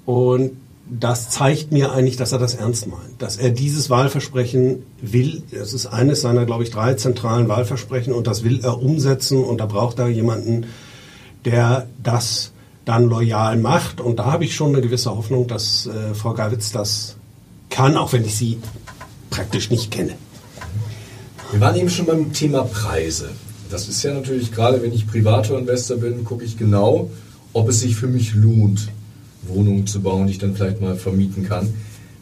und 0.06 0.52
das 0.86 1.30
zeigt 1.30 1.72
mir 1.72 1.94
eigentlich, 1.94 2.18
dass 2.18 2.34
er 2.34 2.40
das 2.40 2.56
ernst 2.56 2.88
meint, 2.88 3.20
dass 3.22 3.38
er 3.38 3.52
dieses 3.52 3.90
Wahlversprechen 3.90 4.84
will. 5.02 5.44
Das 5.52 5.74
ist 5.74 5.88
eines 5.88 6.22
seiner, 6.22 6.46
glaube 6.46 6.64
ich, 6.64 6.72
drei 6.72 6.94
zentralen 6.96 7.48
Wahlversprechen 7.48 8.14
und 8.14 8.28
das 8.28 8.44
will 8.44 8.60
er 8.64 8.82
umsetzen 8.82 9.44
und 9.44 9.60
da 9.60 9.66
braucht 9.66 10.00
er 10.00 10.10
jemanden, 10.10 10.66
der 11.46 11.88
das 12.02 12.52
dann 12.86 13.08
loyal 13.08 13.58
macht. 13.58 14.02
Und 14.02 14.20
da 14.20 14.26
habe 14.26 14.44
ich 14.44 14.56
schon 14.56 14.70
eine 14.70 14.82
gewisse 14.82 15.16
Hoffnung, 15.16 15.48
dass 15.48 15.88
äh, 15.88 16.14
Frau 16.14 16.34
Gawitz 16.34 16.72
das 16.72 17.16
kann, 17.70 17.96
auch 17.96 18.12
wenn 18.14 18.26
ich 18.26 18.36
sie 18.36 18.60
praktisch 19.30 19.70
nicht 19.70 19.90
kenne. 19.90 20.14
Wir 21.52 21.62
waren 21.62 21.76
eben 21.76 21.90
schon 21.90 22.06
beim 22.06 22.34
Thema 22.34 22.64
Preise. 22.64 23.30
Das 23.74 23.88
ist 23.88 24.04
ja 24.04 24.14
natürlich, 24.14 24.52
gerade 24.52 24.84
wenn 24.84 24.94
ich 24.94 25.08
privater 25.08 25.58
Investor 25.58 25.98
bin, 25.98 26.24
gucke 26.24 26.46
ich 26.46 26.60
genau, 26.60 27.10
ob 27.54 27.70
es 27.70 27.80
sich 27.80 27.96
für 27.96 28.06
mich 28.06 28.36
lohnt, 28.36 28.90
Wohnungen 29.48 29.88
zu 29.88 30.00
bauen, 30.00 30.28
die 30.28 30.34
ich 30.34 30.38
dann 30.38 30.56
vielleicht 30.56 30.80
mal 30.80 30.96
vermieten 30.96 31.44
kann. 31.44 31.74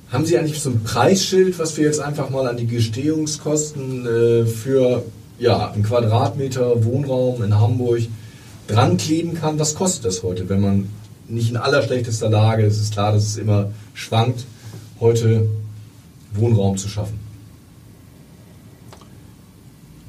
Haben 0.09 0.25
Sie 0.25 0.37
eigentlich 0.37 0.61
so 0.61 0.69
ein 0.69 0.81
Preisschild, 0.85 1.59
was 1.59 1.75
wir 1.75 1.83
jetzt 1.83 1.99
einfach 1.99 2.29
mal 2.29 2.47
an 2.47 2.55
die 2.55 2.67
Gestehungskosten 2.67 4.05
äh, 4.05 4.45
für 4.45 5.03
ja, 5.39 5.71
einen 5.71 5.83
Quadratmeter 5.83 6.85
Wohnraum 6.85 7.43
in 7.43 7.59
Hamburg 7.59 8.03
dran 8.67 8.95
kleben 8.95 9.33
kann? 9.33 9.59
Was 9.59 9.75
kostet 9.75 10.05
das 10.05 10.23
heute, 10.23 10.47
wenn 10.47 10.61
man 10.61 10.87
nicht 11.27 11.49
in 11.49 11.57
allerschlechtester 11.57 12.29
Lage, 12.29 12.63
ist, 12.63 12.77
es 12.77 12.83
ist 12.83 12.93
klar, 12.93 13.11
dass 13.11 13.23
es 13.23 13.35
immer 13.35 13.71
schwankt, 13.93 14.45
heute 15.01 15.49
Wohnraum 16.33 16.77
zu 16.77 16.87
schaffen? 16.87 17.20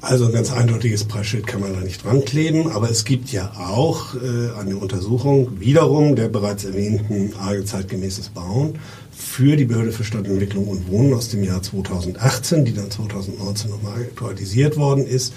Also 0.03 0.25
ein 0.25 0.33
ganz 0.33 0.51
eindeutiges 0.51 1.05
Preisschild 1.05 1.47
kann 1.47 1.61
man 1.61 1.73
da 1.73 1.79
nicht 1.79 2.03
dran 2.03 2.25
kleben, 2.25 2.69
aber 2.69 2.89
es 2.89 3.05
gibt 3.05 3.31
ja 3.31 3.53
auch 3.57 4.15
äh, 4.15 4.51
eine 4.59 4.75
Untersuchung 4.75 5.61
wiederum 5.61 6.17
der 6.17 6.27
bereits 6.27 6.65
erwähnten 6.65 7.31
AGE 7.39 7.63
zeitgemäßes 7.63 8.27
Bauen 8.27 8.79
für 9.11 9.55
die 9.55 9.63
Behörde 9.63 9.93
für 9.93 10.03
Stadtentwicklung 10.03 10.67
und 10.67 10.91
Wohnen 10.91 11.13
aus 11.13 11.29
dem 11.29 11.41
Jahr 11.41 11.63
2018, 11.63 12.65
die 12.65 12.73
dann 12.73 12.91
2019 12.91 13.71
nochmal 13.71 14.01
aktualisiert 14.01 14.75
worden 14.75 15.07
ist. 15.07 15.33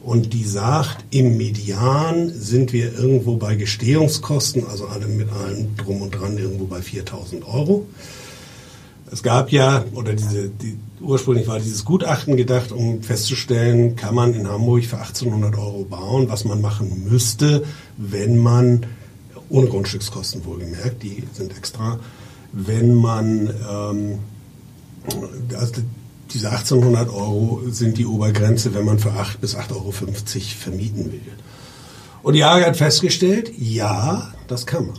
Und 0.00 0.32
die 0.32 0.44
sagt, 0.44 1.04
im 1.10 1.36
Median 1.36 2.30
sind 2.30 2.72
wir 2.72 2.98
irgendwo 2.98 3.36
bei 3.36 3.54
Gestehungskosten, 3.54 4.66
also 4.66 4.86
alle 4.86 5.08
mit 5.08 5.30
allem 5.30 5.76
drum 5.76 6.00
und 6.00 6.12
dran, 6.12 6.38
irgendwo 6.38 6.64
bei 6.64 6.80
4000 6.80 7.46
Euro. 7.46 7.84
Es 9.10 9.22
gab 9.22 9.52
ja, 9.52 9.84
oder 9.94 10.14
diese, 10.14 10.48
die, 10.48 10.76
ursprünglich 11.00 11.46
war 11.46 11.58
dieses 11.58 11.84
Gutachten 11.84 12.36
gedacht, 12.36 12.72
um 12.72 13.02
festzustellen, 13.02 13.94
kann 13.94 14.14
man 14.14 14.34
in 14.34 14.48
Hamburg 14.48 14.84
für 14.84 14.98
1800 14.98 15.56
Euro 15.56 15.84
bauen, 15.84 16.28
was 16.28 16.44
man 16.44 16.60
machen 16.60 17.06
müsste, 17.08 17.64
wenn 17.96 18.38
man, 18.38 18.86
ohne 19.48 19.68
Grundstückskosten 19.68 20.44
wohlgemerkt, 20.44 21.02
die 21.02 21.22
sind 21.34 21.56
extra, 21.56 22.00
wenn 22.52 22.94
man, 22.94 23.54
ähm, 23.70 24.18
also 25.56 25.82
diese 26.32 26.50
1800 26.50 27.08
Euro 27.08 27.62
sind 27.68 27.98
die 27.98 28.06
Obergrenze, 28.06 28.74
wenn 28.74 28.84
man 28.84 28.98
für 28.98 29.12
8 29.12 29.40
bis 29.40 29.56
8,50 29.56 29.72
Euro 29.72 29.92
vermieten 29.92 31.12
will. 31.12 31.20
Und 32.24 32.34
die 32.34 32.42
AG 32.42 32.66
hat 32.66 32.76
festgestellt, 32.76 33.52
ja, 33.56 34.34
das 34.48 34.66
kann 34.66 34.86
man. 34.88 34.98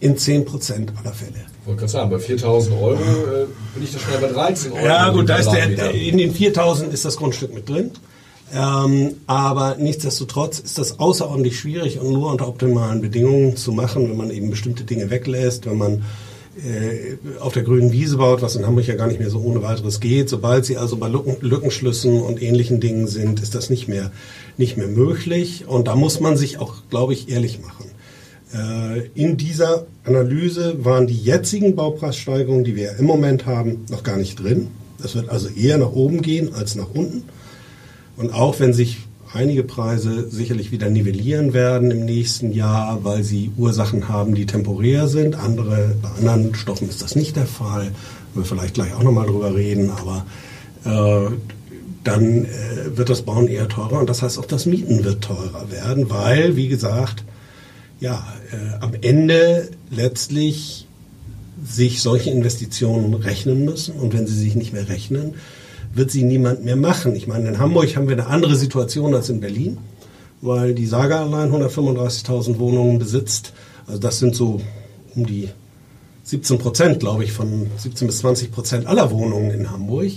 In 0.00 0.18
10 0.18 0.44
Prozent 0.44 0.92
aller 0.98 1.12
Fälle. 1.12 1.53
Ich 1.64 1.68
wollte 1.68 1.80
gerade 1.80 1.92
sagen, 1.92 2.10
bei 2.10 2.18
4000 2.18 2.76
Euro 2.76 2.92
äh, 2.92 3.46
bin 3.72 3.84
ich 3.84 3.90
da 3.90 3.98
schnell 3.98 4.18
bei 4.18 4.28
13 4.28 4.72
Euro. 4.72 4.84
Ja, 4.84 5.08
gut, 5.08 5.30
da 5.30 5.36
ist 5.36 5.50
der, 5.50 5.92
in 5.92 6.18
den 6.18 6.34
4000 6.34 6.92
ist 6.92 7.06
das 7.06 7.16
Grundstück 7.16 7.54
mit 7.54 7.66
drin. 7.66 7.90
Ähm, 8.54 9.14
aber 9.26 9.76
nichtsdestotrotz 9.78 10.58
ist 10.58 10.76
das 10.76 10.98
außerordentlich 10.98 11.58
schwierig 11.58 11.98
und 11.98 12.12
nur 12.12 12.30
unter 12.30 12.48
optimalen 12.48 13.00
Bedingungen 13.00 13.56
zu 13.56 13.72
machen, 13.72 14.10
wenn 14.10 14.16
man 14.18 14.30
eben 14.30 14.50
bestimmte 14.50 14.84
Dinge 14.84 15.08
weglässt, 15.08 15.64
wenn 15.64 15.78
man 15.78 16.04
äh, 16.58 17.16
auf 17.40 17.54
der 17.54 17.62
grünen 17.62 17.92
Wiese 17.92 18.18
baut, 18.18 18.42
was 18.42 18.56
in 18.56 18.66
Hamburg 18.66 18.86
ja 18.86 18.96
gar 18.96 19.06
nicht 19.06 19.18
mehr 19.18 19.30
so 19.30 19.40
ohne 19.40 19.62
weiteres 19.62 20.00
geht. 20.00 20.28
Sobald 20.28 20.66
sie 20.66 20.76
also 20.76 20.98
bei 20.98 21.08
Lücken, 21.08 21.38
Lückenschlüssen 21.40 22.20
und 22.20 22.42
ähnlichen 22.42 22.78
Dingen 22.78 23.06
sind, 23.06 23.40
ist 23.40 23.54
das 23.54 23.70
nicht 23.70 23.88
mehr, 23.88 24.12
nicht 24.58 24.76
mehr 24.76 24.88
möglich. 24.88 25.64
Und 25.66 25.88
da 25.88 25.96
muss 25.96 26.20
man 26.20 26.36
sich 26.36 26.58
auch, 26.58 26.74
glaube 26.90 27.14
ich, 27.14 27.30
ehrlich 27.30 27.60
machen. 27.62 27.93
Äh, 28.54 29.08
in 29.14 29.36
dieser 29.36 29.86
Analyse 30.04 30.84
waren 30.84 31.06
die 31.06 31.18
jetzigen 31.18 31.74
Baupreissteigerungen, 31.74 32.64
die 32.64 32.76
wir 32.76 32.96
im 32.98 33.06
Moment 33.06 33.46
haben, 33.46 33.84
noch 33.90 34.02
gar 34.02 34.16
nicht 34.16 34.40
drin. 34.40 34.68
Das 34.98 35.14
wird 35.14 35.28
also 35.28 35.48
eher 35.48 35.78
nach 35.78 35.92
oben 35.92 36.22
gehen 36.22 36.54
als 36.54 36.76
nach 36.76 36.88
unten. 36.94 37.24
Und 38.16 38.32
auch 38.32 38.60
wenn 38.60 38.72
sich 38.72 38.98
einige 39.32 39.64
Preise 39.64 40.30
sicherlich 40.30 40.70
wieder 40.70 40.88
nivellieren 40.88 41.52
werden 41.52 41.90
im 41.90 42.04
nächsten 42.04 42.52
Jahr, 42.52 43.02
weil 43.02 43.24
sie 43.24 43.50
Ursachen 43.56 44.08
haben, 44.08 44.36
die 44.36 44.46
temporär 44.46 45.08
sind. 45.08 45.34
Andere, 45.34 45.96
bei 46.00 46.08
anderen 46.10 46.54
Stoffen 46.54 46.88
ist 46.88 47.02
das 47.02 47.16
nicht 47.16 47.34
der 47.34 47.46
Fall. 47.46 47.90
Wir 48.34 48.44
vielleicht 48.44 48.74
gleich 48.74 48.94
auch 48.94 49.02
nochmal 49.02 49.26
drüber 49.26 49.54
reden, 49.54 49.90
aber 49.90 50.24
äh, 50.84 51.30
dann 52.04 52.44
äh, 52.44 52.96
wird 52.96 53.10
das 53.10 53.22
Bauen 53.22 53.48
eher 53.48 53.68
teurer 53.68 53.98
und 53.98 54.08
das 54.08 54.22
heißt 54.22 54.38
auch 54.38 54.44
das 54.44 54.66
Mieten 54.66 55.04
wird 55.04 55.24
teurer 55.24 55.70
werden, 55.70 56.10
weil, 56.10 56.54
wie 56.54 56.68
gesagt, 56.68 57.24
ja, 58.00 58.26
äh, 58.52 58.82
am 58.82 58.92
Ende 59.00 59.70
letztlich 59.90 60.86
sich 61.64 62.02
solche 62.02 62.30
Investitionen 62.30 63.14
rechnen 63.14 63.64
müssen. 63.64 63.94
Und 63.94 64.12
wenn 64.12 64.26
sie 64.26 64.38
sich 64.38 64.54
nicht 64.54 64.72
mehr 64.72 64.88
rechnen, 64.88 65.34
wird 65.94 66.10
sie 66.10 66.24
niemand 66.24 66.64
mehr 66.64 66.76
machen. 66.76 67.14
Ich 67.14 67.26
meine, 67.26 67.48
in 67.48 67.58
Hamburg 67.58 67.96
haben 67.96 68.08
wir 68.08 68.16
eine 68.16 68.26
andere 68.26 68.56
Situation 68.56 69.14
als 69.14 69.28
in 69.28 69.40
Berlin, 69.40 69.78
weil 70.40 70.74
die 70.74 70.86
Saga 70.86 71.22
allein 71.22 71.52
135.000 71.52 72.58
Wohnungen 72.58 72.98
besitzt. 72.98 73.52
Also 73.86 74.00
das 74.00 74.18
sind 74.18 74.34
so 74.34 74.60
um 75.14 75.26
die 75.26 75.48
17 76.24 76.58
Prozent, 76.58 77.00
glaube 77.00 77.24
ich, 77.24 77.32
von 77.32 77.68
17 77.76 78.08
bis 78.08 78.18
20 78.18 78.50
Prozent 78.50 78.86
aller 78.86 79.10
Wohnungen 79.10 79.50
in 79.50 79.70
Hamburg. 79.70 80.10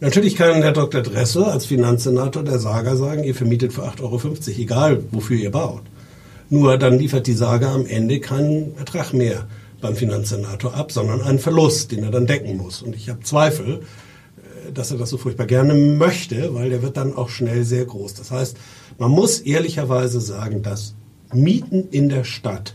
Natürlich 0.00 0.36
kann 0.36 0.62
Herr 0.62 0.72
Dr. 0.72 1.00
Dressel 1.00 1.44
als 1.44 1.64
Finanzsenator 1.64 2.42
der 2.42 2.58
Saga 2.58 2.96
sagen, 2.96 3.24
ihr 3.24 3.34
vermietet 3.34 3.72
für 3.72 3.84
8,50 3.84 4.02
Euro, 4.02 4.34
egal 4.58 5.02
wofür 5.10 5.38
ihr 5.38 5.50
baut. 5.50 5.82
Nur 6.48 6.78
dann 6.78 6.98
liefert 6.98 7.26
die 7.26 7.32
Sage 7.32 7.68
am 7.68 7.86
Ende 7.86 8.20
keinen 8.20 8.76
Ertrag 8.78 9.12
mehr 9.12 9.46
beim 9.80 9.96
Finanzsenator 9.96 10.74
ab, 10.74 10.92
sondern 10.92 11.20
einen 11.20 11.38
Verlust, 11.38 11.92
den 11.92 12.04
er 12.04 12.10
dann 12.10 12.26
decken 12.26 12.56
muss. 12.56 12.82
Und 12.82 12.94
ich 12.94 13.08
habe 13.08 13.20
Zweifel, 13.22 13.82
dass 14.72 14.90
er 14.90 14.98
das 14.98 15.10
so 15.10 15.18
furchtbar 15.18 15.46
gerne 15.46 15.74
möchte, 15.74 16.54
weil 16.54 16.70
der 16.70 16.82
wird 16.82 16.96
dann 16.96 17.14
auch 17.14 17.28
schnell 17.28 17.64
sehr 17.64 17.84
groß. 17.84 18.14
Das 18.14 18.30
heißt, 18.30 18.56
man 18.98 19.10
muss 19.10 19.40
ehrlicherweise 19.40 20.20
sagen, 20.20 20.62
dass 20.62 20.94
Mieten 21.32 21.88
in 21.90 22.08
der 22.08 22.24
Stadt 22.24 22.74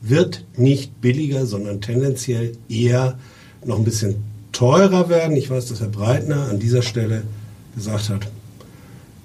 wird 0.00 0.44
nicht 0.56 1.00
billiger, 1.00 1.46
sondern 1.46 1.80
tendenziell 1.80 2.52
eher 2.68 3.18
noch 3.64 3.78
ein 3.78 3.84
bisschen 3.84 4.24
teurer 4.52 5.08
werden. 5.08 5.36
Ich 5.36 5.50
weiß, 5.50 5.66
dass 5.66 5.80
Herr 5.80 5.88
Breitner 5.88 6.48
an 6.48 6.58
dieser 6.58 6.82
Stelle 6.82 7.22
gesagt 7.74 8.08
hat, 8.08 8.28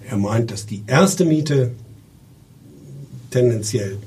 er 0.08 0.18
meint, 0.18 0.52
dass 0.52 0.66
die 0.66 0.84
erste 0.86 1.26
Miete 1.26 1.72
tendenziell 3.36 3.98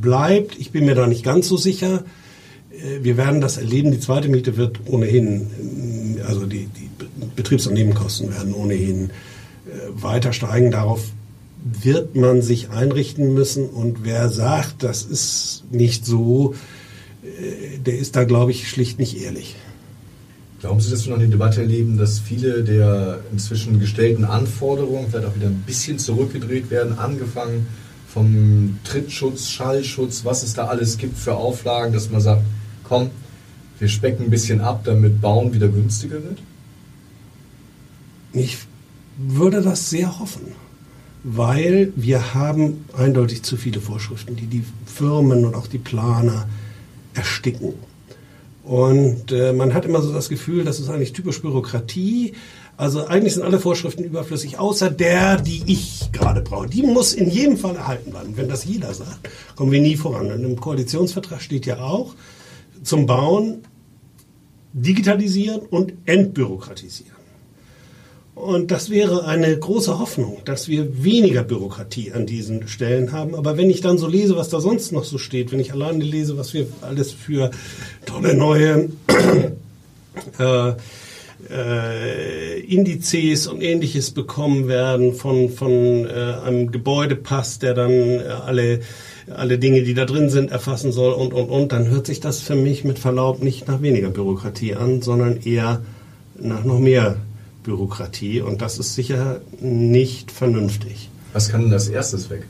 bleibt. 0.00 0.56
Ich 0.60 0.70
bin 0.70 0.84
mir 0.84 0.94
da 0.94 1.08
nicht 1.08 1.24
ganz 1.24 1.48
so 1.48 1.56
sicher. 1.56 2.04
Äh, 2.70 3.02
wir 3.02 3.16
werden 3.16 3.40
das 3.40 3.56
erleben. 3.56 3.90
Die 3.90 4.00
zweite 4.00 4.28
Miete 4.28 4.56
wird 4.56 4.78
ohnehin, 4.86 6.16
äh, 6.18 6.22
also 6.22 6.46
die, 6.46 6.66
die 6.66 6.88
Betriebs- 7.34 7.66
und 7.66 7.74
Nebenkosten 7.74 8.30
werden 8.30 8.54
ohnehin 8.54 9.10
äh, 9.10 9.70
weiter 9.94 10.32
steigen. 10.32 10.70
Darauf 10.70 11.02
wird 11.64 12.14
man 12.14 12.42
sich 12.42 12.70
einrichten 12.70 13.34
müssen. 13.34 13.68
Und 13.68 14.04
wer 14.04 14.28
sagt, 14.28 14.82
das 14.82 15.02
ist 15.02 15.64
nicht 15.70 16.04
so, 16.04 16.54
der 17.86 17.98
ist 17.98 18.16
da, 18.16 18.24
glaube 18.24 18.50
ich, 18.50 18.68
schlicht 18.68 18.98
nicht 18.98 19.18
ehrlich. 19.18 19.56
Glauben 20.60 20.78
Sie, 20.80 20.90
dass 20.90 21.06
wir 21.06 21.12
noch 21.14 21.20
eine 21.20 21.30
Debatte 21.30 21.62
erleben, 21.62 21.96
dass 21.96 22.18
viele 22.18 22.62
der 22.62 23.20
inzwischen 23.32 23.80
gestellten 23.80 24.26
Anforderungen 24.26 25.06
vielleicht 25.08 25.26
auch 25.26 25.34
wieder 25.34 25.46
ein 25.46 25.64
bisschen 25.66 25.98
zurückgedreht 25.98 26.70
werden, 26.70 26.98
angefangen 26.98 27.66
vom 28.14 28.78
Trittschutz, 28.84 29.48
Schallschutz, 29.48 30.24
was 30.24 30.44
es 30.44 30.54
da 30.54 30.66
alles 30.68 30.98
gibt 30.98 31.18
für 31.18 31.34
Auflagen, 31.34 31.92
dass 31.92 32.10
man 32.10 32.20
sagt, 32.20 32.42
komm, 32.84 33.10
wir 33.80 33.88
specken 33.88 34.24
ein 34.24 34.30
bisschen 34.30 34.60
ab, 34.60 34.82
damit 34.84 35.20
Bauen 35.20 35.52
wieder 35.52 35.66
günstiger 35.66 36.22
wird? 36.22 36.38
Ich 38.32 38.58
würde 39.18 39.62
das 39.62 39.90
sehr 39.90 40.20
hoffen, 40.20 40.52
weil 41.24 41.92
wir 41.96 42.34
haben 42.34 42.84
eindeutig 42.96 43.42
zu 43.42 43.56
viele 43.56 43.80
Vorschriften, 43.80 44.36
die 44.36 44.46
die 44.46 44.64
Firmen 44.86 45.44
und 45.44 45.56
auch 45.56 45.66
die 45.66 45.78
Planer 45.78 46.48
ersticken. 47.14 47.74
Und 48.62 49.32
äh, 49.32 49.52
man 49.52 49.74
hat 49.74 49.86
immer 49.86 50.02
so 50.02 50.12
das 50.12 50.28
Gefühl, 50.28 50.64
das 50.64 50.78
ist 50.78 50.88
eigentlich 50.88 51.12
typisch 51.12 51.42
Bürokratie. 51.42 52.34
Also 52.76 53.06
eigentlich 53.06 53.34
sind 53.34 53.44
alle 53.44 53.60
Vorschriften 53.60 54.02
überflüssig, 54.02 54.58
außer 54.58 54.90
der, 54.90 55.40
die 55.40 55.62
ich 55.66 56.10
gerade 56.12 56.40
brauche. 56.40 56.68
Die 56.68 56.82
muss 56.82 57.12
in 57.12 57.30
jedem 57.30 57.56
Fall 57.56 57.76
erhalten 57.76 58.10
bleiben. 58.10 58.36
Wenn 58.36 58.48
das 58.48 58.64
jeder 58.64 58.92
sagt, 58.92 59.28
kommen 59.54 59.70
wir 59.70 59.80
nie 59.80 59.96
voran. 59.96 60.32
Und 60.32 60.44
im 60.44 60.60
Koalitionsvertrag 60.60 61.40
steht 61.40 61.66
ja 61.66 61.78
auch, 61.78 62.14
zum 62.82 63.06
Bauen 63.06 63.62
digitalisieren 64.72 65.60
und 65.60 65.92
entbürokratisieren. 66.04 67.14
Und 68.34 68.72
das 68.72 68.90
wäre 68.90 69.26
eine 69.26 69.56
große 69.56 70.00
Hoffnung, 70.00 70.38
dass 70.44 70.66
wir 70.66 71.04
weniger 71.04 71.44
Bürokratie 71.44 72.12
an 72.12 72.26
diesen 72.26 72.66
Stellen 72.66 73.12
haben. 73.12 73.36
Aber 73.36 73.56
wenn 73.56 73.70
ich 73.70 73.80
dann 73.80 73.96
so 73.96 74.08
lese, 74.08 74.36
was 74.36 74.48
da 74.48 74.60
sonst 74.60 74.90
noch 74.90 75.04
so 75.04 75.18
steht, 75.18 75.52
wenn 75.52 75.60
ich 75.60 75.72
alleine 75.72 76.02
lese, 76.02 76.36
was 76.36 76.52
wir 76.52 76.66
alles 76.80 77.12
für 77.12 77.52
tolle 78.04 78.34
neue 78.34 78.88
äh, 80.38 80.72
äh, 81.50 82.60
Indizes 82.60 83.46
und 83.46 83.62
ähnliches 83.62 84.10
bekommen 84.10 84.68
werden 84.68 85.14
von, 85.14 85.50
von 85.50 86.06
äh, 86.06 86.10
einem 86.44 86.70
Gebäudepass, 86.70 87.58
der 87.58 87.74
dann 87.74 87.90
äh, 87.90 88.24
alle 88.44 88.80
alle 89.30 89.58
Dinge, 89.58 89.82
die 89.82 89.94
da 89.94 90.04
drin 90.04 90.28
sind, 90.28 90.50
erfassen 90.50 90.92
soll 90.92 91.14
und, 91.14 91.32
und, 91.32 91.48
und, 91.48 91.72
dann 91.72 91.88
hört 91.88 92.06
sich 92.06 92.20
das 92.20 92.40
für 92.40 92.54
mich 92.54 92.84
mit 92.84 92.98
Verlaub 92.98 93.42
nicht 93.42 93.66
nach 93.68 93.80
weniger 93.80 94.10
Bürokratie 94.10 94.74
an, 94.74 95.00
sondern 95.00 95.38
eher 95.38 95.80
nach 96.38 96.64
noch 96.64 96.78
mehr 96.78 97.16
Bürokratie. 97.62 98.40
Und 98.42 98.60
das 98.60 98.78
ist 98.78 98.94
sicher 98.94 99.40
nicht 99.60 100.30
vernünftig. 100.30 101.08
Was 101.32 101.48
kann 101.48 101.62
denn 101.62 101.72
als 101.72 101.88
erstes 101.88 102.30
weg? 102.30 102.42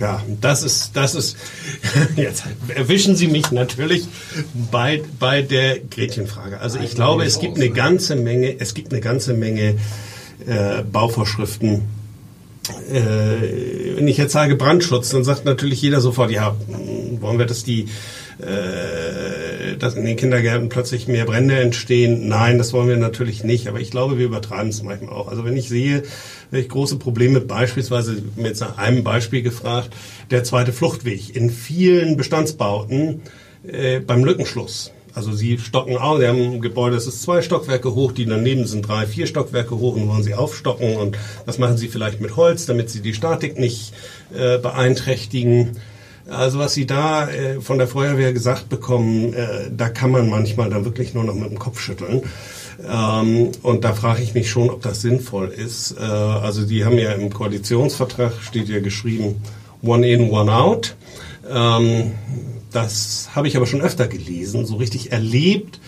Ja, 0.00 0.22
das 0.40 0.62
ist, 0.62 0.90
das 0.94 1.14
ist, 1.14 1.36
jetzt 2.16 2.44
erwischen 2.74 3.14
Sie 3.14 3.28
mich 3.28 3.52
natürlich 3.52 4.08
bei, 4.70 5.02
bei 5.20 5.42
der 5.42 5.78
Gretchenfrage. 5.78 6.60
Also 6.60 6.80
ich 6.80 6.94
glaube, 6.94 7.24
es 7.24 7.38
gibt 7.38 7.56
eine 7.56 7.70
ganze 7.70 8.16
Menge, 8.16 8.58
es 8.58 8.74
gibt 8.74 8.92
eine 8.92 9.00
ganze 9.00 9.34
Menge 9.34 9.76
äh, 10.46 10.82
Bauvorschriften, 10.82 11.82
äh, 12.92 13.96
wenn 13.96 14.08
ich 14.08 14.16
jetzt 14.16 14.32
sage 14.32 14.56
Brandschutz, 14.56 15.10
dann 15.10 15.22
sagt 15.22 15.44
natürlich 15.44 15.82
jeder 15.82 16.00
sofort, 16.00 16.30
ja, 16.30 16.56
wollen 17.20 17.38
wir, 17.38 17.46
dass 17.46 17.62
die 17.62 17.88
äh, 18.38 19.76
dass 19.78 19.94
in 19.94 20.04
den 20.04 20.16
Kindergärten 20.16 20.68
plötzlich 20.68 21.08
mehr 21.08 21.24
Brände 21.24 21.56
entstehen. 21.56 22.28
Nein, 22.28 22.58
das 22.58 22.72
wollen 22.72 22.88
wir 22.88 22.96
natürlich 22.96 23.44
nicht. 23.44 23.68
Aber 23.68 23.80
ich 23.80 23.90
glaube, 23.90 24.18
wir 24.18 24.26
übertreiben 24.26 24.70
es 24.70 24.82
manchmal 24.82 25.14
auch. 25.14 25.28
Also 25.28 25.44
wenn 25.44 25.56
ich 25.56 25.68
sehe, 25.68 26.02
welche 26.54 26.68
große 26.68 26.96
Probleme 26.96 27.40
beispielsweise, 27.40 28.22
mir 28.36 28.48
jetzt 28.48 28.60
nach 28.60 28.78
einem 28.78 29.04
Beispiel 29.04 29.42
gefragt, 29.42 29.90
der 30.30 30.44
zweite 30.44 30.72
Fluchtweg 30.72 31.34
in 31.36 31.50
vielen 31.50 32.16
Bestandsbauten 32.16 33.22
äh, 33.66 34.00
beim 34.00 34.24
Lückenschluss. 34.24 34.92
Also 35.14 35.32
sie 35.32 35.58
stocken 35.58 35.96
auch, 35.96 36.18
sie 36.18 36.26
haben 36.26 36.54
ein 36.54 36.60
Gebäude, 36.60 36.96
das 36.96 37.06
ist 37.06 37.22
zwei 37.22 37.40
Stockwerke 37.40 37.94
hoch, 37.94 38.10
die 38.10 38.26
daneben 38.26 38.66
sind 38.66 38.88
drei, 38.88 39.06
vier 39.06 39.26
Stockwerke 39.26 39.76
hoch 39.76 39.94
und 39.94 40.08
wollen 40.08 40.24
sie 40.24 40.34
aufstocken 40.34 40.96
und 40.96 41.16
das 41.46 41.58
machen 41.58 41.76
sie 41.76 41.88
vielleicht 41.88 42.20
mit 42.20 42.36
Holz, 42.36 42.66
damit 42.66 42.90
sie 42.90 43.00
die 43.00 43.14
Statik 43.14 43.58
nicht 43.58 43.92
äh, 44.34 44.58
beeinträchtigen. 44.58 45.76
Also 46.28 46.58
was 46.58 46.72
Sie 46.72 46.86
da 46.86 47.28
äh, 47.28 47.60
von 47.60 47.76
der 47.76 47.86
Feuerwehr 47.86 48.32
gesagt 48.32 48.70
bekommen, 48.70 49.34
äh, 49.34 49.70
da 49.70 49.90
kann 49.90 50.10
man 50.10 50.30
manchmal 50.30 50.70
dann 50.70 50.84
wirklich 50.84 51.12
nur 51.14 51.22
noch 51.22 51.34
mit 51.34 51.50
dem 51.50 51.58
Kopf 51.58 51.78
schütteln. 51.80 52.22
Ähm, 52.82 53.52
und 53.62 53.84
da 53.84 53.92
frage 53.92 54.22
ich 54.22 54.34
mich 54.34 54.50
schon, 54.50 54.70
ob 54.70 54.82
das 54.82 55.00
sinnvoll 55.00 55.48
ist. 55.48 55.96
Äh, 55.98 56.02
also 56.02 56.64
die 56.66 56.84
haben 56.84 56.98
ja 56.98 57.12
im 57.12 57.32
Koalitionsvertrag, 57.32 58.32
steht 58.42 58.68
ja 58.68 58.80
geschrieben, 58.80 59.36
one 59.82 60.08
in, 60.08 60.30
one 60.30 60.52
out. 60.52 60.96
Ähm, 61.48 62.12
das 62.72 63.30
habe 63.34 63.48
ich 63.48 63.56
aber 63.56 63.66
schon 63.66 63.80
öfter 63.80 64.08
gelesen. 64.08 64.66
So 64.66 64.76
richtig 64.76 65.12
erlebt 65.12 65.80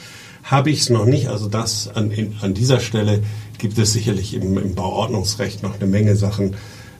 habe 0.44 0.70
ich 0.70 0.80
es 0.80 0.90
noch 0.90 1.06
nicht. 1.06 1.28
Also 1.28 1.48
das 1.48 1.88
an, 1.94 2.10
in, 2.10 2.36
an 2.40 2.54
dieser 2.54 2.80
Stelle 2.80 3.22
gibt 3.58 3.78
es 3.78 3.92
sicherlich 3.92 4.34
im, 4.34 4.56
im 4.58 4.74
Bauordnungsrecht 4.74 5.62
noch 5.62 5.74
eine 5.74 5.86
Menge 5.86 6.14
Sachen, 6.16 6.54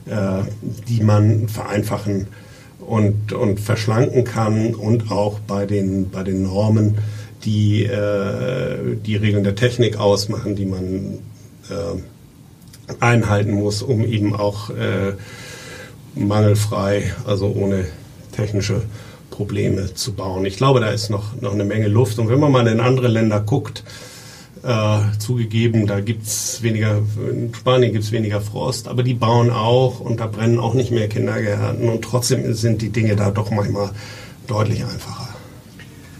äh, 0.05 0.43
die 0.87 1.01
man 1.01 1.47
vereinfachen 1.47 2.27
und, 2.79 3.33
und 3.33 3.59
verschlanken 3.59 4.23
kann 4.23 4.75
und 4.75 5.11
auch 5.11 5.39
bei 5.39 5.65
den, 5.65 6.09
bei 6.09 6.23
den 6.23 6.43
Normen, 6.43 6.97
die 7.47 7.85
äh, 7.85 8.97
die 8.97 9.15
Regeln 9.15 9.45
der 9.45 9.55
Technik 9.55 9.97
ausmachen, 9.97 10.57
die 10.57 10.65
man 10.65 11.19
äh, 11.69 12.93
einhalten 12.99 13.51
muss, 13.51 13.81
um 13.81 14.05
eben 14.05 14.35
auch 14.35 14.69
äh, 14.69 15.13
mangelfrei, 16.13 17.13
also 17.25 17.47
ohne 17.47 17.85
technische 18.35 18.81
Probleme 19.31 19.93
zu 19.93 20.13
bauen. 20.13 20.45
Ich 20.45 20.57
glaube, 20.57 20.81
da 20.81 20.89
ist 20.89 21.09
noch, 21.09 21.39
noch 21.41 21.53
eine 21.53 21.63
Menge 21.63 21.87
Luft. 21.87 22.19
Und 22.19 22.27
wenn 22.27 22.39
man 22.39 22.51
mal 22.51 22.67
in 22.67 22.81
andere 22.81 23.07
Länder 23.07 23.39
guckt, 23.39 23.83
äh, 24.63 24.97
zugegeben, 25.17 25.87
da 25.87 26.01
gibt 26.01 26.23
es 26.23 26.61
weniger, 26.63 27.01
in 27.31 27.53
Spanien 27.53 27.93
gibt 27.93 28.03
es 28.03 28.11
weniger 28.11 28.41
Frost, 28.41 28.89
aber 28.89 29.03
die 29.03 29.13
bauen 29.13 29.51
auch 29.51 30.01
und 30.01 30.19
da 30.19 30.27
brennen 30.27 30.59
auch 30.59 30.73
nicht 30.73 30.91
mehr 30.91 31.07
Kindergärten 31.07 31.87
und 31.87 32.03
trotzdem 32.03 32.53
sind 32.55 32.81
die 32.81 32.89
Dinge 32.89 33.15
da 33.15 33.31
doch 33.31 33.51
manchmal 33.51 33.91
deutlich 34.47 34.83
einfacher. 34.83 35.36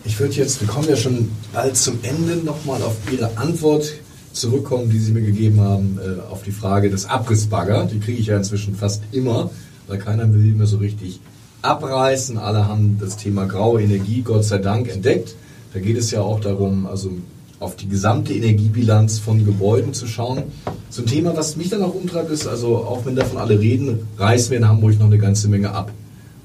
Ich 0.08 0.18
würde 0.22 0.36
jetzt, 0.36 0.62
wir 0.62 0.70
kommen 0.70 0.88
ja 0.88 0.96
schon 0.96 1.30
bald 1.52 1.76
zum 1.76 2.00
Ende, 2.02 2.38
nochmal 2.38 2.82
auf 2.82 2.96
Ihre 3.12 3.38
Antwort 3.38 3.92
zurückkommen, 4.32 4.90
die 4.90 5.00
Sie 5.00 5.12
mir 5.12 5.22
gegeben 5.22 5.60
haben, 5.60 6.00
äh, 6.00 6.32
auf 6.32 6.44
die 6.44 6.52
Frage 6.52 6.90
des 6.90 7.06
Abrissbagger. 7.06 7.86
Die 7.92 8.00
kriege 8.00 8.18
ich 8.18 8.28
ja 8.28 8.38
inzwischen 8.38 8.74
fast 8.74 9.04
immer, 9.12 9.52
weil 9.88 9.98
keiner 9.98 10.34
will 10.34 10.54
mehr 10.54 10.66
so 10.66 10.78
richtig 10.78 11.20
abreißen. 11.62 12.38
Alle 12.38 12.70
haben 12.70 12.98
das 13.02 13.18
Thema 13.18 13.48
graue 13.48 13.82
Energie, 13.82 14.22
Gott 14.22 14.46
sei 14.46 14.60
Dank, 14.60 14.88
entdeckt. 14.88 15.36
Da 15.74 15.82
geht 15.82 15.98
es 15.98 16.10
ja 16.12 16.22
auch 16.22 16.40
darum, 16.40 16.86
also 16.86 17.12
auf 17.60 17.76
die 17.76 17.90
gesamte 17.90 18.34
Energiebilanz 18.34 19.20
von 19.20 19.44
Gebäuden 19.44 19.94
zu 19.94 20.08
schauen. 20.08 20.44
So 20.90 21.02
ein 21.02 21.08
Thema, 21.08 21.36
was 21.36 21.58
mich 21.58 21.68
dann 21.68 21.84
auch 21.84 21.94
umtreibt, 21.94 22.32
ist, 22.32 22.48
also 22.48 22.78
auch 22.78 23.06
wenn 23.06 23.18
davon 23.18 23.40
alle 23.40 23.60
reden, 23.60 24.08
reißen 24.18 24.52
wir 24.52 24.58
in 24.58 24.70
Hamburg 24.70 24.98
noch 25.00 25.08
eine 25.08 25.18
ganze 25.18 25.50
Menge 25.50 25.72
ab. 25.72 25.92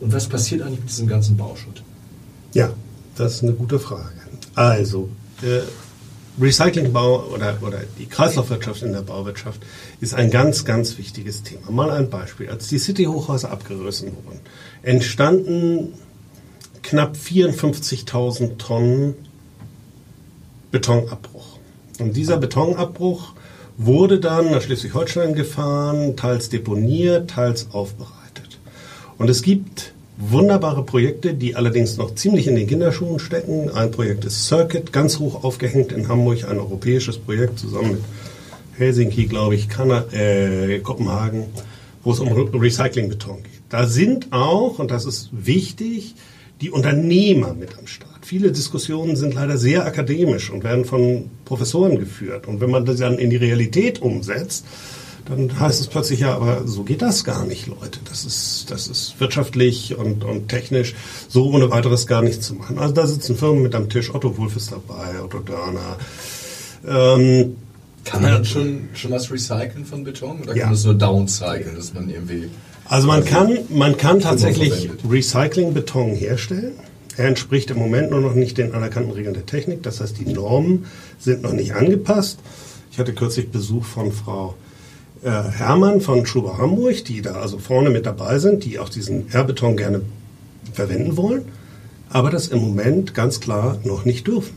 Und 0.01 0.12
was 0.12 0.27
passiert 0.27 0.62
eigentlich 0.62 0.81
mit 0.81 0.90
diesem 0.90 1.07
ganzen 1.07 1.37
Bauschutt? 1.37 1.85
Ja, 2.55 2.70
das 3.23 3.37
ist 3.37 3.43
eine 3.43 3.53
gute 3.53 3.79
Frage. 3.79 4.11
Also, 4.55 5.09
Recyclingbau 6.41 7.27
oder, 7.33 7.59
oder 7.63 7.81
die 7.99 8.07
Kreislaufwirtschaft 8.07 8.83
in 8.83 8.93
der 8.93 9.03
Bauwirtschaft 9.03 9.61
ist 10.01 10.15
ein 10.15 10.31
ganz, 10.31 10.65
ganz 10.65 10.99
wichtiges 10.99 11.43
Thema. 11.43 11.71
Mal 11.71 11.91
ein 11.91 12.11
Beispiel. 12.11 12.49
Als 12.49 12.69
die 12.69 12.79
City-Hochhäuser 12.79 13.51
abgerissen 13.51 14.13
wurden, 14.25 14.41
entstanden 14.83 15.95
knapp 16.83 17.17
54.000 17.17 18.57
Tonnen 18.57 19.15
Betonabbruch. 20.71 21.59
Und 21.99 22.17
dieser 22.17 22.39
Betonabbruch 22.39 23.35
wurde 23.77 24.19
dann 24.19 24.51
nach 24.51 24.63
Schleswig-Holstein 24.63 25.35
gefahren, 25.35 26.17
teils 26.17 26.49
deponiert, 26.49 27.31
teils 27.31 27.69
aufbereitet. 27.73 28.59
Und 29.19 29.29
es 29.29 29.43
gibt 29.43 29.92
wunderbare 30.31 30.85
Projekte, 30.85 31.35
die 31.35 31.57
allerdings 31.57 31.97
noch 31.97 32.15
ziemlich 32.15 32.47
in 32.47 32.55
den 32.55 32.67
Kinderschuhen 32.67 33.19
stecken. 33.19 33.71
Ein 33.71 33.91
Projekt 33.91 34.25
ist 34.25 34.47
Circuit, 34.47 34.93
ganz 34.93 35.19
hoch 35.19 35.43
aufgehängt 35.43 35.91
in 35.91 36.09
Hamburg, 36.09 36.45
ein 36.49 36.59
europäisches 36.59 37.19
Projekt 37.19 37.59
zusammen 37.59 37.93
mit 37.93 38.01
Helsinki, 38.79 39.27
glaube 39.27 39.57
ich, 39.57 39.69
Kana 39.69 40.05
äh, 40.13 40.79
Kopenhagen, 40.79 41.45
wo 42.05 42.13
es 42.13 42.21
um 42.21 42.29
Recyclingbeton 42.29 43.43
geht. 43.43 43.63
Da 43.69 43.87
sind 43.87 44.33
auch, 44.33 44.79
und 44.79 44.91
das 44.91 45.07
ist 45.07 45.31
wichtig, 45.33 46.15
die 46.61 46.71
Unternehmer 46.71 47.55
mit 47.55 47.77
am 47.77 47.89
Start. 47.89 48.11
Viele 48.25 48.53
Diskussionen 48.53 49.17
sind 49.17 49.35
leider 49.35 49.57
sehr 49.57 49.85
akademisch 49.85 50.51
und 50.51 50.63
werden 50.63 50.85
von 50.85 51.31
Professoren 51.45 51.99
geführt. 51.99 52.47
Und 52.47 52.61
wenn 52.61 52.71
man 52.71 52.85
das 52.85 52.99
dann 52.99 53.19
in 53.19 53.31
die 53.31 53.37
Realität 53.37 54.01
umsetzt, 54.01 54.65
dann 55.27 55.59
heißt 55.59 55.81
es 55.81 55.87
plötzlich, 55.87 56.21
ja, 56.21 56.35
aber 56.35 56.67
so 56.67 56.83
geht 56.83 57.03
das 57.03 57.25
gar 57.25 57.45
nicht, 57.45 57.67
Leute. 57.67 58.01
Das 58.09 58.25
ist, 58.25 58.71
das 58.71 58.89
ist 58.89 59.21
wirtschaftlich 59.21 59.97
und, 59.97 60.25
und 60.25 60.49
technisch 60.49 60.95
so 61.29 61.51
ohne 61.51 61.71
weiteres 61.71 62.07
gar 62.07 62.23
nicht 62.23 62.43
zu 62.43 62.55
machen. 62.55 62.79
Also 62.79 62.95
da 62.95 63.07
sitzen 63.07 63.37
Firmen 63.37 63.63
mit 63.63 63.75
am 63.75 63.89
Tisch, 63.89 64.15
Otto 64.15 64.37
Wolf 64.39 64.57
ist 64.57 64.73
dabei, 64.73 65.23
Otto 65.23 65.39
Dörner. 65.39 65.97
Ähm, 66.87 67.57
kann 68.05 68.23
man 68.23 68.45
schon, 68.45 68.89
schon 68.95 69.13
was 69.13 69.31
recyceln 69.31 69.85
von 69.85 70.03
Beton 70.03 70.41
oder 70.43 70.55
ja. 70.55 70.63
kann 70.63 70.71
man 70.71 70.75
es 70.75 70.85
nur 70.85 70.95
downcyclen, 70.95 71.77
dass 71.77 71.95
man 71.95 72.11
irgendwie... 72.11 72.51
Also 72.89 73.07
man 73.07 73.25
kann, 73.25 73.59
man 73.71 73.97
kann 73.97 74.21
tatsächlich 74.21 74.91
Recycling-Beton 75.09 76.15
herstellen. 76.15 76.73
Er 77.17 77.29
entspricht 77.29 77.71
im 77.71 77.79
Moment 77.79 78.11
nur 78.11 78.21
noch 78.21 78.35
nicht 78.35 78.59
den 78.59 78.75
anerkannten 78.75 79.13
Regeln 79.13 79.35
der 79.35 79.47
Technik. 79.47 79.83
Das 79.83 80.01
heißt, 80.01 80.19
die 80.19 80.33
Normen 80.33 80.87
sind 81.19 81.43
noch 81.43 81.53
nicht 81.53 81.75
angepasst. 81.75 82.41
Ich 82.91 82.99
hatte 82.99 83.15
kürzlich 83.15 83.51
Besuch 83.51 83.85
von 83.85 84.13
Frau 84.13 84.57
äh, 85.23 85.31
Hermann 85.31 86.01
von 86.01 86.27
Schuber 86.27 86.59
Hamburg, 86.59 87.05
die 87.05 87.23
da 87.23 87.35
also 87.35 87.59
vorne 87.59 87.91
mit 87.91 88.07
dabei 88.07 88.39
sind, 88.39 88.65
die 88.65 88.79
auch 88.79 88.89
diesen 88.89 89.33
Airbeton 89.33 89.77
gerne 89.77 90.03
verwenden 90.73 91.17
wollen, 91.17 91.45
aber 92.09 92.31
das 92.31 92.49
im 92.49 92.61
Moment 92.61 93.15
ganz 93.15 93.41
klar 93.41 93.79
noch 93.85 94.05
nicht 94.05 94.27
dürfen. 94.27 94.55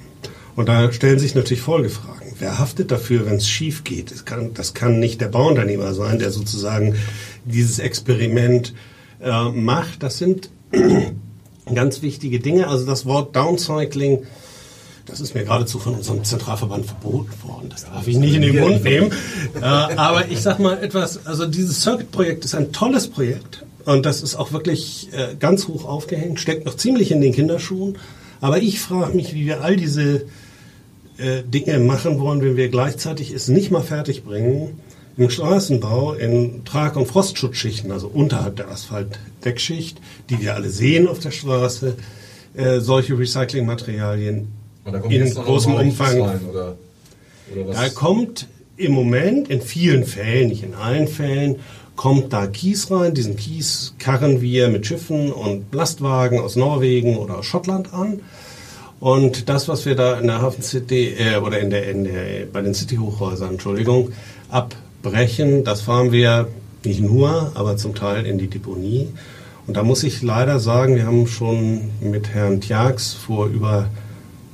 Und 0.55 0.69
da 0.69 0.91
stellen 0.91 1.19
sich 1.19 1.35
natürlich 1.35 1.61
Folgefragen. 1.61 2.33
Wer 2.39 2.59
haftet 2.59 2.91
dafür, 2.91 3.25
wenn 3.25 3.35
es 3.35 3.47
schief 3.47 3.83
geht? 3.83 4.11
Das 4.11 4.25
kann, 4.25 4.53
das 4.53 4.73
kann 4.73 4.99
nicht 4.99 5.21
der 5.21 5.27
Bauunternehmer 5.27 5.93
sein, 5.93 6.19
der 6.19 6.31
sozusagen 6.31 6.95
dieses 7.45 7.79
Experiment 7.79 8.73
äh, 9.21 9.49
macht. 9.49 10.01
Das 10.03 10.17
sind 10.17 10.49
ganz 11.73 12.01
wichtige 12.01 12.39
Dinge. 12.39 12.67
Also 12.67 12.85
das 12.85 13.05
Wort 13.05 13.35
Downcycling 13.35 14.23
das 15.05 15.19
ist 15.19 15.35
mir 15.35 15.43
geradezu 15.43 15.79
von 15.79 15.95
unserem 15.95 16.23
Zentralverband 16.23 16.85
verboten 16.85 17.31
worden. 17.43 17.69
Das 17.69 17.85
darf 17.85 18.07
ich 18.07 18.17
nicht 18.17 18.35
in 18.35 18.41
den 18.41 18.59
Mund 18.59 18.83
nehmen. 18.83 19.11
Äh, 19.55 19.59
aber 19.61 20.27
ich 20.29 20.41
sag 20.41 20.59
mal 20.59 20.83
etwas, 20.83 21.25
also 21.25 21.45
dieses 21.45 21.81
Circuit-Projekt 21.81 22.43
ist 22.43 22.55
ein 22.55 22.71
tolles 22.71 23.07
Projekt. 23.07 23.63
Und 23.85 24.05
das 24.05 24.23
ist 24.23 24.35
auch 24.35 24.51
wirklich 24.51 25.09
äh, 25.13 25.35
ganz 25.39 25.67
hoch 25.67 25.85
aufgehängt, 25.85 26.39
steckt 26.39 26.65
noch 26.65 26.75
ziemlich 26.75 27.11
in 27.11 27.21
den 27.21 27.33
Kinderschuhen. 27.33 27.97
Aber 28.41 28.61
ich 28.61 28.79
frage 28.79 29.15
mich, 29.15 29.33
wie 29.33 29.45
wir 29.45 29.61
all 29.61 29.75
diese 29.75 30.25
äh, 31.17 31.43
Dinge 31.43 31.79
machen 31.79 32.19
wollen, 32.19 32.41
wenn 32.41 32.57
wir 32.57 32.69
gleichzeitig 32.69 33.31
es 33.31 33.47
nicht 33.47 33.71
mal 33.71 33.83
fertig 33.83 34.23
bringen, 34.23 34.79
im 35.17 35.29
Straßenbau 35.29 36.13
in 36.13 36.65
Trag- 36.65 36.97
und 36.97 37.07
Frostschutzschichten, 37.07 37.91
also 37.91 38.07
unterhalb 38.07 38.57
der 38.57 38.69
Asphaltdeckschicht, 38.69 40.01
die 40.29 40.41
wir 40.41 40.55
alle 40.55 40.69
sehen 40.69 41.07
auf 41.07 41.19
der 41.19 41.31
Straße, 41.31 41.95
äh, 42.55 42.79
solche 42.79 43.17
Recyclingmaterialien 43.17 44.47
in 45.09 45.33
großem 45.33 45.73
Umfang. 45.73 46.21
Rein, 46.21 46.39
oder, 46.49 46.77
oder 47.53 47.73
da 47.73 47.89
kommt 47.89 48.47
im 48.77 48.91
Moment 48.91 49.49
in 49.49 49.61
vielen 49.61 50.05
Fällen, 50.05 50.49
nicht 50.49 50.63
in 50.63 50.73
allen 50.73 51.07
Fällen, 51.07 51.57
kommt 51.95 52.33
da 52.33 52.47
Kies 52.47 52.91
rein. 52.91 53.13
Diesen 53.13 53.35
Kies 53.35 53.95
karren 53.99 54.41
wir 54.41 54.69
mit 54.69 54.85
Schiffen 54.85 55.31
und 55.31 55.73
Lastwagen 55.73 56.39
aus 56.39 56.55
Norwegen 56.55 57.17
oder 57.17 57.39
aus 57.39 57.45
Schottland 57.45 57.93
an. 57.93 58.21
Und 58.99 59.49
das, 59.49 59.67
was 59.67 59.85
wir 59.85 59.95
da 59.95 60.19
in 60.19 60.27
der 60.27 60.41
Hafen 60.41 60.63
City 60.63 61.15
äh, 61.17 61.37
oder 61.37 61.59
in 61.59 61.69
der, 61.69 61.89
in 61.89 62.05
der, 62.05 62.45
bei 62.51 62.61
den 62.61 62.73
City 62.73 62.95
Hochhäusern, 62.97 63.51
Entschuldigung, 63.51 64.11
abbrechen, 64.49 65.63
das 65.63 65.81
fahren 65.81 66.11
wir 66.11 66.47
nicht 66.83 67.01
nur, 67.01 67.51
aber 67.55 67.77
zum 67.77 67.95
Teil 67.95 68.25
in 68.25 68.37
die 68.37 68.47
Deponie. 68.47 69.09
Und 69.67 69.77
da 69.77 69.83
muss 69.83 70.03
ich 70.03 70.21
leider 70.21 70.59
sagen, 70.59 70.95
wir 70.95 71.05
haben 71.05 71.27
schon 71.27 71.89
mit 71.99 72.29
Herrn 72.29 72.61
Tjax 72.61 73.13
vor 73.13 73.47
über 73.47 73.89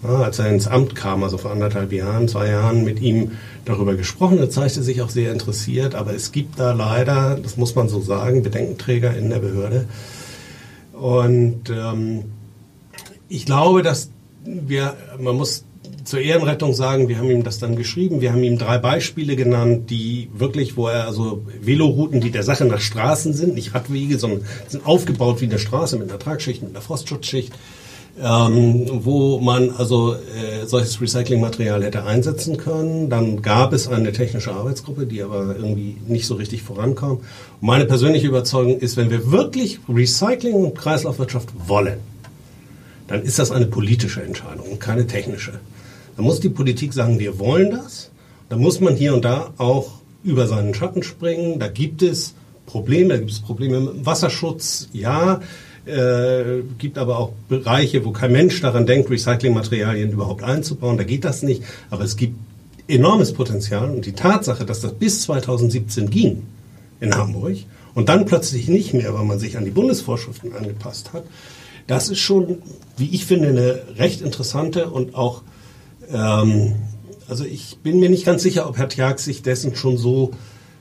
ja, 0.03 0.23
als 0.23 0.39
er 0.39 0.49
ins 0.49 0.67
Amt 0.67 0.95
kam, 0.95 1.23
also 1.23 1.37
vor 1.37 1.51
anderthalb 1.51 1.91
Jahren, 1.91 2.27
zwei 2.27 2.49
Jahren, 2.49 2.83
mit 2.83 3.01
ihm 3.01 3.31
darüber 3.65 3.95
gesprochen. 3.95 4.39
Er 4.39 4.49
zeigte 4.49 4.81
sich 4.81 5.01
auch 5.01 5.09
sehr 5.09 5.31
interessiert, 5.31 5.95
aber 5.95 6.13
es 6.13 6.31
gibt 6.31 6.59
da 6.59 6.73
leider, 6.73 7.37
das 7.41 7.57
muss 7.57 7.75
man 7.75 7.87
so 7.87 8.01
sagen, 8.01 8.43
Bedenkenträger 8.43 9.15
in 9.15 9.29
der 9.29 9.39
Behörde. 9.39 9.85
Und 10.93 11.69
ähm, 11.69 12.23
ich 13.29 13.45
glaube, 13.45 13.83
dass 13.83 14.09
wir, 14.43 14.95
man 15.19 15.35
muss 15.35 15.65
zur 16.03 16.19
Ehrenrettung 16.19 16.73
sagen, 16.73 17.07
wir 17.07 17.19
haben 17.19 17.29
ihm 17.29 17.43
das 17.43 17.59
dann 17.59 17.75
geschrieben. 17.75 18.21
Wir 18.21 18.31
haben 18.31 18.43
ihm 18.43 18.57
drei 18.57 18.79
Beispiele 18.79 19.35
genannt, 19.35 19.89
die 19.91 20.29
wirklich, 20.33 20.75
wo 20.75 20.87
er 20.87 21.05
also 21.05 21.45
Velorouten, 21.61 22.21
die 22.21 22.31
der 22.31 22.43
Sache 22.43 22.65
nach 22.65 22.81
Straßen 22.81 23.33
sind, 23.33 23.53
nicht 23.53 23.75
Radwege, 23.75 24.17
sondern 24.17 24.41
sind 24.67 24.85
aufgebaut 24.85 25.41
wie 25.41 25.45
eine 25.45 25.59
Straße 25.59 25.97
mit 25.97 26.09
einer 26.09 26.19
Tragschicht, 26.19 26.63
mit 26.63 26.71
einer 26.71 26.81
Frostschutzschicht 26.81 27.53
ähm, 28.19 29.03
wo 29.03 29.39
man 29.39 29.71
also 29.71 30.13
äh, 30.13 30.65
solches 30.65 31.01
Recyclingmaterial 31.01 31.83
hätte 31.83 32.03
einsetzen 32.03 32.57
können. 32.57 33.09
Dann 33.09 33.41
gab 33.41 33.73
es 33.73 33.87
eine 33.87 34.11
technische 34.11 34.53
Arbeitsgruppe, 34.53 35.05
die 35.05 35.23
aber 35.23 35.55
irgendwie 35.55 35.97
nicht 36.07 36.25
so 36.27 36.35
richtig 36.35 36.61
vorankam. 36.61 37.21
Meine 37.61 37.85
persönliche 37.85 38.27
Überzeugung 38.27 38.79
ist, 38.79 38.97
wenn 38.97 39.09
wir 39.09 39.31
wirklich 39.31 39.79
Recycling 39.87 40.53
und 40.53 40.75
Kreislaufwirtschaft 40.75 41.49
wollen, 41.67 41.99
dann 43.07 43.23
ist 43.23 43.39
das 43.39 43.51
eine 43.51 43.65
politische 43.65 44.21
Entscheidung 44.21 44.65
und 44.65 44.79
keine 44.79 45.07
technische. 45.07 45.59
Da 46.15 46.23
muss 46.23 46.39
die 46.39 46.49
Politik 46.49 46.93
sagen, 46.93 47.19
wir 47.19 47.39
wollen 47.39 47.71
das. 47.71 48.11
Da 48.49 48.57
muss 48.57 48.79
man 48.79 48.95
hier 48.95 49.13
und 49.13 49.25
da 49.25 49.53
auch 49.57 50.01
über 50.23 50.47
seinen 50.47 50.73
Schatten 50.73 51.03
springen. 51.03 51.59
Da 51.59 51.67
gibt 51.67 52.01
es 52.01 52.35
Probleme, 52.65 53.09
da 53.09 53.17
gibt 53.17 53.31
es 53.31 53.39
Probleme 53.39 53.79
mit 53.79 54.05
Wasserschutz, 54.05 54.89
ja. 54.93 55.41
Äh, 55.85 56.61
gibt 56.77 56.99
aber 56.99 57.17
auch 57.17 57.31
Bereiche, 57.49 58.05
wo 58.05 58.11
kein 58.11 58.31
Mensch 58.31 58.61
daran 58.61 58.85
denkt, 58.85 59.09
Recyclingmaterialien 59.09 60.11
überhaupt 60.11 60.43
einzubauen. 60.43 60.97
Da 60.97 61.03
geht 61.03 61.25
das 61.25 61.41
nicht. 61.41 61.63
Aber 61.89 62.03
es 62.03 62.17
gibt 62.17 62.35
enormes 62.87 63.33
Potenzial 63.33 63.89
und 63.89 64.05
die 64.05 64.13
Tatsache, 64.13 64.65
dass 64.65 64.81
das 64.81 64.93
bis 64.93 65.23
2017 65.23 66.09
ging 66.09 66.43
in 66.99 67.15
Hamburg 67.15 67.57
und 67.95 68.09
dann 68.09 68.25
plötzlich 68.25 68.67
nicht 68.67 68.93
mehr, 68.93 69.13
weil 69.13 69.25
man 69.25 69.39
sich 69.39 69.57
an 69.57 69.65
die 69.65 69.71
Bundesvorschriften 69.71 70.53
angepasst 70.53 71.13
hat, 71.13 71.23
das 71.87 72.09
ist 72.09 72.19
schon, 72.19 72.61
wie 72.97 73.09
ich 73.09 73.25
finde, 73.25 73.49
eine 73.49 73.81
recht 73.97 74.21
interessante 74.21 74.89
und 74.89 75.15
auch, 75.15 75.41
ähm, 76.11 76.75
also 77.27 77.43
ich 77.43 77.77
bin 77.81 77.99
mir 77.99 78.09
nicht 78.09 78.25
ganz 78.25 78.43
sicher, 78.43 78.69
ob 78.69 78.77
Herr 78.77 78.89
Tjag 78.89 79.19
sich 79.19 79.41
dessen 79.41 79.75
schon 79.75 79.97
so 79.97 80.31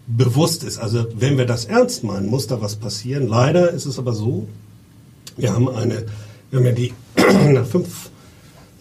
bewusst 0.07 0.65
ist. 0.65 0.79
Also 0.79 1.07
wenn 1.15 1.39
wir 1.39 1.47
das 1.47 1.65
ernst 1.65 2.05
meinen, 2.05 2.27
muss 2.27 2.47
da 2.47 2.61
was 2.61 2.77
passieren. 2.77 3.29
Leider 3.29 3.71
ist 3.71 3.87
es 3.87 3.99
aber 3.99 4.13
so, 4.13 4.47
wir 5.37 5.53
haben 5.53 5.69
eine, 5.69 6.07
wir 6.51 6.59
haben 6.59 6.66
ja 6.66 6.73
die, 6.73 6.93
nach 7.53 7.66
fünf, 7.66 8.11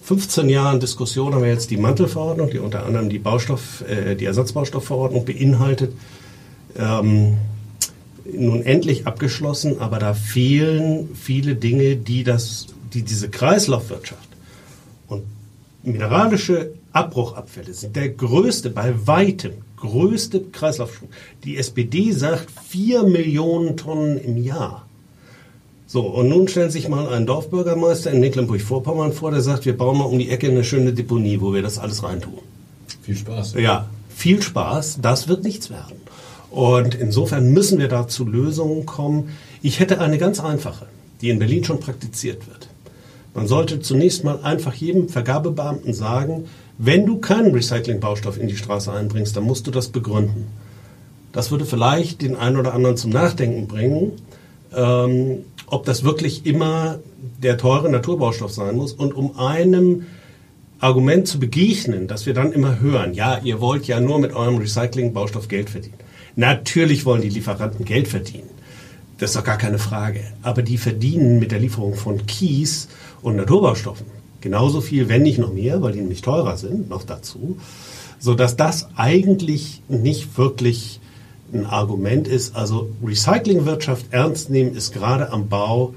15 0.03 0.49
Jahren 0.49 0.79
Diskussion 0.79 1.33
haben 1.33 1.43
wir 1.43 1.49
jetzt 1.49 1.69
die 1.69 1.77
Mantelverordnung, 1.77 2.49
die 2.49 2.59
unter 2.59 2.85
anderem 2.85 3.09
die 3.09 3.19
Baustoff, 3.19 3.83
äh, 3.87 4.15
die 4.15 4.25
Ersatzbaustoffverordnung 4.25 5.25
beinhaltet, 5.25 5.93
ähm, 6.77 7.37
nun 8.31 8.63
endlich 8.63 9.07
abgeschlossen, 9.07 9.79
aber 9.79 9.99
da 9.99 10.13
fehlen 10.13 11.09
viele 11.15 11.55
Dinge, 11.55 11.95
die 11.95 12.23
das, 12.23 12.67
die 12.93 13.03
diese 13.03 13.29
Kreislaufwirtschaft 13.29 14.29
und 15.07 15.23
mineralische 15.83 16.73
Abbruchabfälle 16.91 17.73
sind 17.73 17.95
der 17.95 18.09
größte, 18.09 18.69
bei 18.69 18.95
weitem 19.05 19.53
größte 19.77 20.41
Kreislaufschwung. 20.51 21.09
Die 21.43 21.57
SPD 21.57 22.11
sagt 22.11 22.47
vier 22.67 23.03
Millionen 23.03 23.77
Tonnen 23.77 24.17
im 24.17 24.37
Jahr. 24.37 24.88
So, 25.91 26.01
und 26.01 26.29
nun 26.29 26.47
stellen 26.47 26.69
sich 26.69 26.87
mal 26.87 27.11
ein 27.11 27.25
Dorfbürgermeister 27.25 28.11
in 28.11 28.19
Mecklenburg-Vorpommern 28.19 29.11
vor, 29.11 29.31
der 29.31 29.41
sagt, 29.41 29.65
wir 29.65 29.75
bauen 29.75 29.97
mal 29.97 30.03
um 30.03 30.19
die 30.19 30.29
Ecke 30.29 30.47
eine 30.47 30.63
schöne 30.63 30.93
Deponie, 30.93 31.41
wo 31.41 31.51
wir 31.51 31.63
das 31.63 31.79
alles 31.79 32.03
reintun. 32.03 32.37
Viel 33.01 33.17
Spaß. 33.17 33.55
Ja, 33.55 33.89
viel 34.07 34.39
Spaß. 34.39 34.99
Das 35.01 35.27
wird 35.27 35.43
nichts 35.43 35.71
werden. 35.71 35.95
Und 36.51 36.93
insofern 36.93 37.53
müssen 37.53 37.79
wir 37.79 37.87
da 37.87 38.07
zu 38.07 38.23
Lösungen 38.23 38.85
kommen. 38.85 39.29
Ich 39.63 39.79
hätte 39.79 39.99
eine 39.99 40.19
ganz 40.19 40.39
einfache, 40.39 40.85
die 41.21 41.31
in 41.31 41.39
Berlin 41.39 41.63
schon 41.63 41.79
praktiziert 41.79 42.45
wird. 42.47 42.69
Man 43.33 43.47
sollte 43.47 43.79
zunächst 43.79 44.23
mal 44.23 44.41
einfach 44.43 44.75
jedem 44.75 45.09
Vergabebeamten 45.09 45.95
sagen, 45.95 46.45
wenn 46.77 47.07
du 47.07 47.17
keinen 47.17 47.51
Recyclingbaustoff 47.51 48.39
in 48.39 48.47
die 48.47 48.57
Straße 48.57 48.93
einbringst, 48.93 49.35
dann 49.35 49.43
musst 49.43 49.65
du 49.65 49.71
das 49.71 49.87
begründen. 49.87 50.49
Das 51.31 51.49
würde 51.49 51.65
vielleicht 51.65 52.21
den 52.21 52.35
einen 52.35 52.57
oder 52.57 52.75
anderen 52.75 52.95
zum 52.95 53.09
Nachdenken 53.09 53.67
bringen. 53.67 54.11
Ähm, 54.71 55.45
ob 55.71 55.85
das 55.85 56.03
wirklich 56.03 56.45
immer 56.45 56.99
der 57.41 57.57
teure 57.57 57.89
Naturbaustoff 57.89 58.51
sein 58.51 58.75
muss 58.75 58.93
und 58.93 59.13
um 59.13 59.37
einem 59.37 60.05
Argument 60.79 61.27
zu 61.27 61.39
begegnen, 61.39 62.07
dass 62.07 62.25
wir 62.25 62.33
dann 62.33 62.53
immer 62.53 62.79
hören, 62.79 63.13
ja, 63.13 63.39
ihr 63.43 63.59
wollt 63.59 63.85
ja 63.87 63.99
nur 63.99 64.19
mit 64.19 64.33
eurem 64.33 64.57
Recycling-Baustoff 64.57 65.47
Geld 65.47 65.69
verdienen. 65.69 65.97
Natürlich 66.35 67.05
wollen 67.05 67.21
die 67.21 67.29
Lieferanten 67.29 67.83
Geld 67.83 68.07
verdienen. 68.07 68.49
Das 69.17 69.31
ist 69.31 69.35
doch 69.35 69.43
gar 69.43 69.57
keine 69.57 69.79
Frage. 69.79 70.21
Aber 70.41 70.61
die 70.61 70.77
verdienen 70.77 71.39
mit 71.39 71.51
der 71.51 71.59
Lieferung 71.59 71.95
von 71.95 72.25
Kies 72.25 72.87
und 73.21 73.35
Naturbaustoffen 73.35 74.05
genauso 74.41 74.81
viel, 74.81 75.09
wenn 75.09 75.23
nicht 75.23 75.39
noch 75.39 75.53
mehr, 75.53 75.81
weil 75.81 75.93
die 75.93 75.99
nämlich 75.99 76.21
teurer 76.21 76.57
sind, 76.57 76.89
noch 76.89 77.03
dazu, 77.03 77.57
sodass 78.19 78.55
das 78.55 78.89
eigentlich 78.95 79.81
nicht 79.87 80.37
wirklich 80.37 80.99
ein 81.53 81.65
Argument 81.65 82.27
ist. 82.27 82.55
Also 82.55 82.89
Recyclingwirtschaft 83.03 84.07
ernst 84.11 84.49
nehmen 84.49 84.75
ist 84.75 84.93
gerade 84.93 85.31
am 85.31 85.49
Bau 85.49 85.93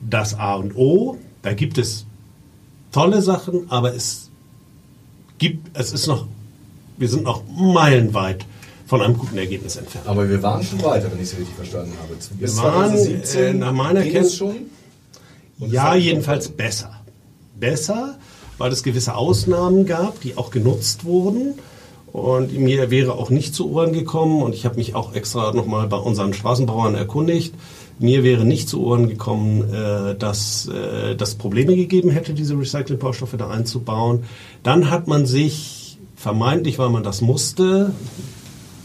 das 0.00 0.34
A 0.38 0.54
und 0.54 0.76
O. 0.76 1.16
Da 1.42 1.52
gibt 1.54 1.78
es 1.78 2.06
tolle 2.92 3.22
Sachen, 3.22 3.70
aber 3.70 3.94
es 3.94 4.30
gibt, 5.38 5.76
es 5.78 5.92
ist 5.92 6.06
noch, 6.06 6.26
wir 6.96 7.08
sind 7.08 7.24
noch 7.24 7.42
meilenweit 7.48 8.44
von 8.86 9.02
einem 9.02 9.18
guten 9.18 9.36
Ergebnis 9.36 9.76
entfernt. 9.76 10.06
Aber 10.06 10.28
wir 10.28 10.42
waren 10.42 10.62
schon 10.62 10.82
weiter, 10.82 11.10
wenn 11.12 11.18
ich 11.18 11.30
es 11.30 11.38
richtig 11.38 11.54
verstanden 11.54 11.92
habe. 12.00 12.14
Bis 12.14 12.56
wir 12.56 12.62
waren, 12.62 12.90
2017 12.90 13.44
äh, 13.44 13.52
nach 13.54 13.72
meiner 13.72 14.02
Kenntnis 14.02 14.36
schon. 14.36 14.56
Ja, 15.58 15.94
jedenfalls 15.94 16.48
besser. 16.48 17.00
Besser, 17.58 18.18
weil 18.56 18.72
es 18.72 18.82
gewisse 18.82 19.14
Ausnahmen 19.14 19.84
gab, 19.86 20.20
die 20.20 20.36
auch 20.36 20.50
genutzt 20.50 21.04
wurden. 21.04 21.54
Und 22.12 22.58
mir 22.58 22.90
wäre 22.90 23.12
auch 23.12 23.30
nicht 23.30 23.54
zu 23.54 23.70
Ohren 23.70 23.92
gekommen, 23.92 24.42
und 24.42 24.54
ich 24.54 24.64
habe 24.64 24.76
mich 24.76 24.94
auch 24.94 25.14
extra 25.14 25.52
nochmal 25.52 25.86
bei 25.88 25.98
unseren 25.98 26.32
Straßenbauern 26.32 26.94
erkundigt, 26.94 27.54
mir 27.98 28.22
wäre 28.22 28.44
nicht 28.44 28.68
zu 28.68 28.84
Ohren 28.84 29.08
gekommen, 29.08 29.72
äh, 29.72 30.14
dass 30.14 30.68
äh, 30.68 31.16
das 31.16 31.34
Probleme 31.34 31.74
gegeben 31.74 32.10
hätte, 32.10 32.32
diese 32.32 32.58
Recyclingbaustoffe 32.58 33.36
da 33.36 33.50
einzubauen. 33.50 34.24
Dann 34.62 34.90
hat 34.90 35.08
man 35.08 35.26
sich, 35.26 35.98
vermeintlich, 36.16 36.78
weil 36.78 36.90
man 36.90 37.02
das 37.02 37.20
musste, 37.20 37.92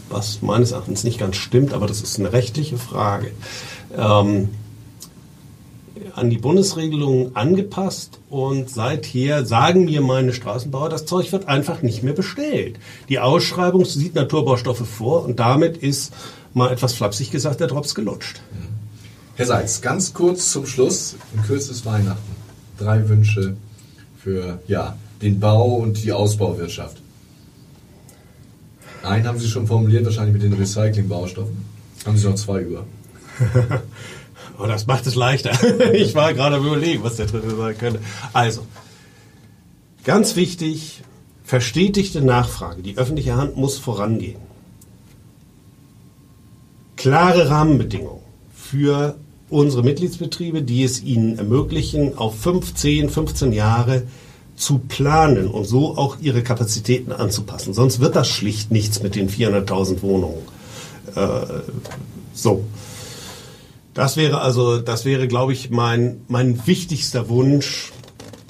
was 0.08 0.42
meines 0.42 0.72
Erachtens 0.72 1.04
nicht 1.04 1.18
ganz 1.18 1.36
stimmt, 1.36 1.72
aber 1.72 1.86
das 1.86 2.00
ist 2.00 2.18
eine 2.18 2.32
rechtliche 2.32 2.76
Frage, 2.76 3.32
ähm, 3.96 4.50
an 6.14 6.30
die 6.30 6.38
Bundesregelungen 6.38 7.36
angepasst 7.36 8.18
und 8.28 8.68
seither 8.68 9.44
sagen 9.44 9.84
mir 9.84 10.00
meine 10.00 10.32
Straßenbauer, 10.32 10.88
das 10.88 11.06
Zeug 11.06 11.30
wird 11.32 11.48
einfach 11.48 11.82
nicht 11.82 12.02
mehr 12.02 12.14
bestellt. 12.14 12.78
Die 13.08 13.18
Ausschreibung 13.18 13.84
sieht 13.84 14.14
Naturbaustoffe 14.14 14.86
vor 14.86 15.24
und 15.24 15.38
damit 15.38 15.76
ist 15.76 16.12
mal 16.52 16.72
etwas 16.72 16.94
flapsig 16.94 17.30
gesagt 17.30 17.60
der 17.60 17.68
Drops 17.68 17.94
gelutscht. 17.94 18.40
Herr 19.36 19.46
Seitz, 19.46 19.80
ganz 19.80 20.14
kurz 20.14 20.50
zum 20.52 20.66
Schluss, 20.66 21.16
in 21.34 21.42
kürzes 21.42 21.84
Weihnachten. 21.84 22.36
Drei 22.78 23.08
Wünsche 23.08 23.56
für 24.16 24.60
ja, 24.66 24.96
den 25.22 25.40
Bau 25.40 25.74
und 25.76 26.04
die 26.04 26.12
Ausbauwirtschaft. 26.12 26.98
Einen 29.02 29.26
haben 29.26 29.38
Sie 29.38 29.48
schon 29.48 29.66
formuliert, 29.66 30.04
wahrscheinlich 30.04 30.32
mit 30.32 30.42
den 30.42 30.54
Recycling-Baustoffen. 30.54 31.56
Haben 32.06 32.16
Sie 32.16 32.26
noch 32.26 32.36
zwei 32.36 32.62
über? 32.62 32.86
oh, 34.58 34.66
das 34.66 34.86
macht 34.86 35.06
es 35.06 35.14
leichter. 35.14 35.52
ich 35.92 36.14
war 36.14 36.34
gerade 36.34 36.56
überlegen, 36.56 37.02
was 37.02 37.16
der 37.16 37.26
dritte 37.26 37.56
sein 37.56 37.78
könnte. 37.78 38.00
Also, 38.32 38.66
ganz 40.04 40.36
wichtig, 40.36 41.02
verstetigte 41.44 42.20
Nachfrage. 42.20 42.82
Die 42.82 42.96
öffentliche 42.96 43.36
Hand 43.36 43.56
muss 43.56 43.78
vorangehen. 43.78 44.40
Klare 46.96 47.50
Rahmenbedingungen 47.50 48.22
für 48.54 49.16
unsere 49.50 49.82
Mitgliedsbetriebe, 49.82 50.62
die 50.62 50.84
es 50.84 51.02
ihnen 51.02 51.38
ermöglichen, 51.38 52.16
auf 52.16 52.38
15, 52.40 53.10
15 53.10 53.52
Jahre 53.52 54.04
zu 54.56 54.78
planen 54.78 55.48
und 55.48 55.64
so 55.64 55.96
auch 55.96 56.16
ihre 56.20 56.42
Kapazitäten 56.42 57.12
anzupassen. 57.12 57.74
Sonst 57.74 58.00
wird 58.00 58.16
das 58.16 58.28
schlicht 58.28 58.70
nichts 58.70 59.02
mit 59.02 59.14
den 59.14 59.28
400.000 59.28 60.02
Wohnungen. 60.02 60.38
Äh, 61.14 61.46
so. 62.32 62.64
Das 63.94 64.16
wäre 64.16 64.40
also, 64.40 64.78
das 64.78 65.04
wäre, 65.04 65.28
glaube 65.28 65.52
ich, 65.52 65.70
mein, 65.70 66.22
mein 66.28 66.66
wichtigster 66.66 67.28
Wunsch 67.28 67.92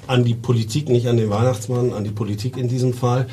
an 0.07 0.25
die 0.25 0.35
Politik, 0.35 0.89
nicht 0.89 1.07
an 1.07 1.19
den 1.19 1.31
Weihnachtsmann, 1.31 1.93
an 1.93 2.05
die 2.05 2.11
Politik 2.11 2.57
in 2.57 2.69
diesem 2.69 2.95
Fall. 2.95 3.27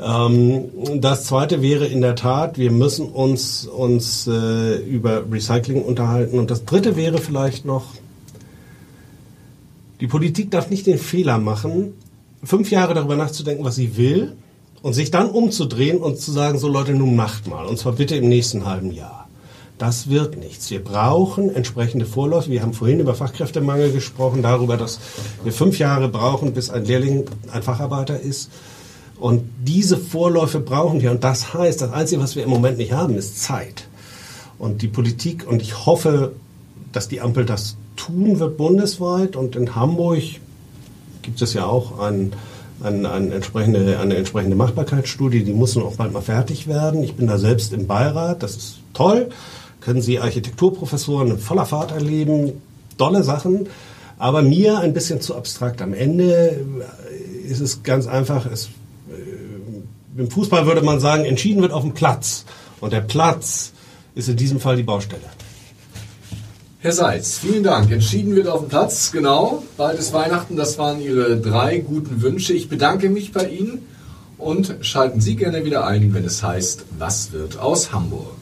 Ähm, 0.00 0.64
das 1.00 1.24
zweite 1.24 1.62
wäre 1.62 1.86
in 1.86 2.00
der 2.00 2.16
Tat, 2.16 2.58
wir 2.58 2.72
müssen 2.72 3.06
uns, 3.06 3.66
uns 3.66 4.26
äh, 4.26 4.76
über 4.76 5.24
Recycling 5.30 5.82
unterhalten. 5.82 6.38
Und 6.38 6.50
das 6.50 6.64
dritte 6.64 6.96
wäre 6.96 7.18
vielleicht 7.18 7.64
noch, 7.64 7.84
die 10.00 10.08
Politik 10.08 10.50
darf 10.50 10.68
nicht 10.68 10.86
den 10.86 10.98
Fehler 10.98 11.38
machen, 11.38 11.94
fünf 12.42 12.72
Jahre 12.72 12.94
darüber 12.94 13.14
nachzudenken, 13.14 13.64
was 13.64 13.76
sie 13.76 13.96
will, 13.96 14.32
und 14.82 14.94
sich 14.94 15.12
dann 15.12 15.30
umzudrehen 15.30 15.98
und 15.98 16.18
zu 16.18 16.32
sagen, 16.32 16.58
so 16.58 16.66
Leute, 16.66 16.92
nun 16.92 17.14
macht 17.14 17.46
mal, 17.46 17.66
und 17.66 17.78
zwar 17.78 17.92
bitte 17.92 18.16
im 18.16 18.28
nächsten 18.28 18.64
halben 18.66 18.90
Jahr. 18.90 19.28
Das 19.78 20.08
wird 20.08 20.36
nichts. 20.36 20.70
Wir 20.70 20.82
brauchen 20.82 21.54
entsprechende 21.54 22.06
Vorläufe. 22.06 22.50
Wir 22.50 22.62
haben 22.62 22.72
vorhin 22.72 23.00
über 23.00 23.14
Fachkräftemangel 23.14 23.90
gesprochen, 23.90 24.42
darüber, 24.42 24.76
dass 24.76 25.00
wir 25.42 25.52
fünf 25.52 25.78
Jahre 25.78 26.08
brauchen, 26.08 26.52
bis 26.52 26.70
ein 26.70 26.84
Lehrling 26.84 27.24
ein 27.52 27.62
Facharbeiter 27.62 28.20
ist. 28.20 28.50
Und 29.18 29.44
diese 29.64 29.96
Vorläufe 29.96 30.60
brauchen 30.60 31.00
wir. 31.00 31.10
Und 31.10 31.24
das 31.24 31.54
heißt, 31.54 31.80
das 31.80 31.92
Einzige, 31.92 32.20
was 32.20 32.36
wir 32.36 32.44
im 32.44 32.50
Moment 32.50 32.78
nicht 32.78 32.92
haben, 32.92 33.16
ist 33.16 33.42
Zeit. 33.42 33.88
Und 34.58 34.82
die 34.82 34.88
Politik, 34.88 35.46
und 35.48 35.62
ich 35.62 35.86
hoffe, 35.86 36.32
dass 36.92 37.08
die 37.08 37.20
Ampel 37.20 37.44
das 37.44 37.76
tun 37.96 38.38
wird 38.38 38.56
bundesweit. 38.56 39.36
Und 39.36 39.56
in 39.56 39.74
Hamburg 39.74 40.22
gibt 41.22 41.40
es 41.40 41.54
ja 41.54 41.66
auch 41.66 41.98
ein, 41.98 42.32
ein, 42.82 43.06
ein 43.06 43.32
entsprechende, 43.32 43.98
eine 43.98 44.16
entsprechende 44.16 44.56
Machbarkeitsstudie, 44.56 45.44
die 45.44 45.52
muss 45.52 45.74
nun 45.74 45.84
auch 45.84 45.96
bald 45.96 46.12
mal 46.12 46.22
fertig 46.22 46.66
werden. 46.66 47.02
Ich 47.02 47.14
bin 47.14 47.26
da 47.26 47.38
selbst 47.38 47.72
im 47.72 47.86
Beirat, 47.86 48.42
das 48.42 48.56
ist 48.56 48.78
toll. 48.92 49.30
Können 49.84 50.00
Sie 50.00 50.18
Architekturprofessoren 50.18 51.32
in 51.32 51.38
voller 51.38 51.66
Fahrt 51.66 51.92
erleben, 51.92 52.62
tolle 52.98 53.22
Sachen. 53.24 53.68
Aber 54.18 54.42
mir 54.42 54.78
ein 54.78 54.92
bisschen 54.92 55.20
zu 55.20 55.34
abstrakt. 55.34 55.82
Am 55.82 55.94
Ende 55.94 56.64
ist 57.48 57.60
es 57.60 57.82
ganz 57.82 58.06
einfach, 58.06 58.46
es 58.46 58.68
im 60.16 60.30
Fußball 60.30 60.66
würde 60.66 60.82
man 60.82 61.00
sagen, 61.00 61.24
entschieden 61.24 61.62
wird 61.62 61.72
auf 61.72 61.82
dem 61.82 61.94
Platz. 61.94 62.44
Und 62.80 62.92
der 62.92 63.00
Platz 63.00 63.72
ist 64.14 64.28
in 64.28 64.36
diesem 64.36 64.60
Fall 64.60 64.76
die 64.76 64.82
Baustelle. 64.82 65.22
Herr 66.80 66.92
Seitz, 66.92 67.38
vielen 67.38 67.62
Dank. 67.62 67.90
Entschieden 67.90 68.34
wird 68.34 68.48
auf 68.48 68.60
dem 68.60 68.68
Platz, 68.68 69.12
genau. 69.12 69.62
Bald 69.76 69.98
ist 69.98 70.12
Weihnachten, 70.12 70.56
das 70.56 70.78
waren 70.78 71.00
Ihre 71.00 71.40
drei 71.40 71.78
guten 71.78 72.22
Wünsche. 72.22 72.52
Ich 72.52 72.68
bedanke 72.68 73.08
mich 73.08 73.32
bei 73.32 73.48
Ihnen 73.48 73.86
und 74.36 74.74
schalten 74.80 75.20
Sie 75.20 75.36
gerne 75.36 75.64
wieder 75.64 75.86
ein, 75.86 76.12
wenn 76.12 76.24
es 76.24 76.42
heißt, 76.42 76.84
was 76.98 77.32
wird 77.32 77.58
aus 77.58 77.92
Hamburg? 77.92 78.41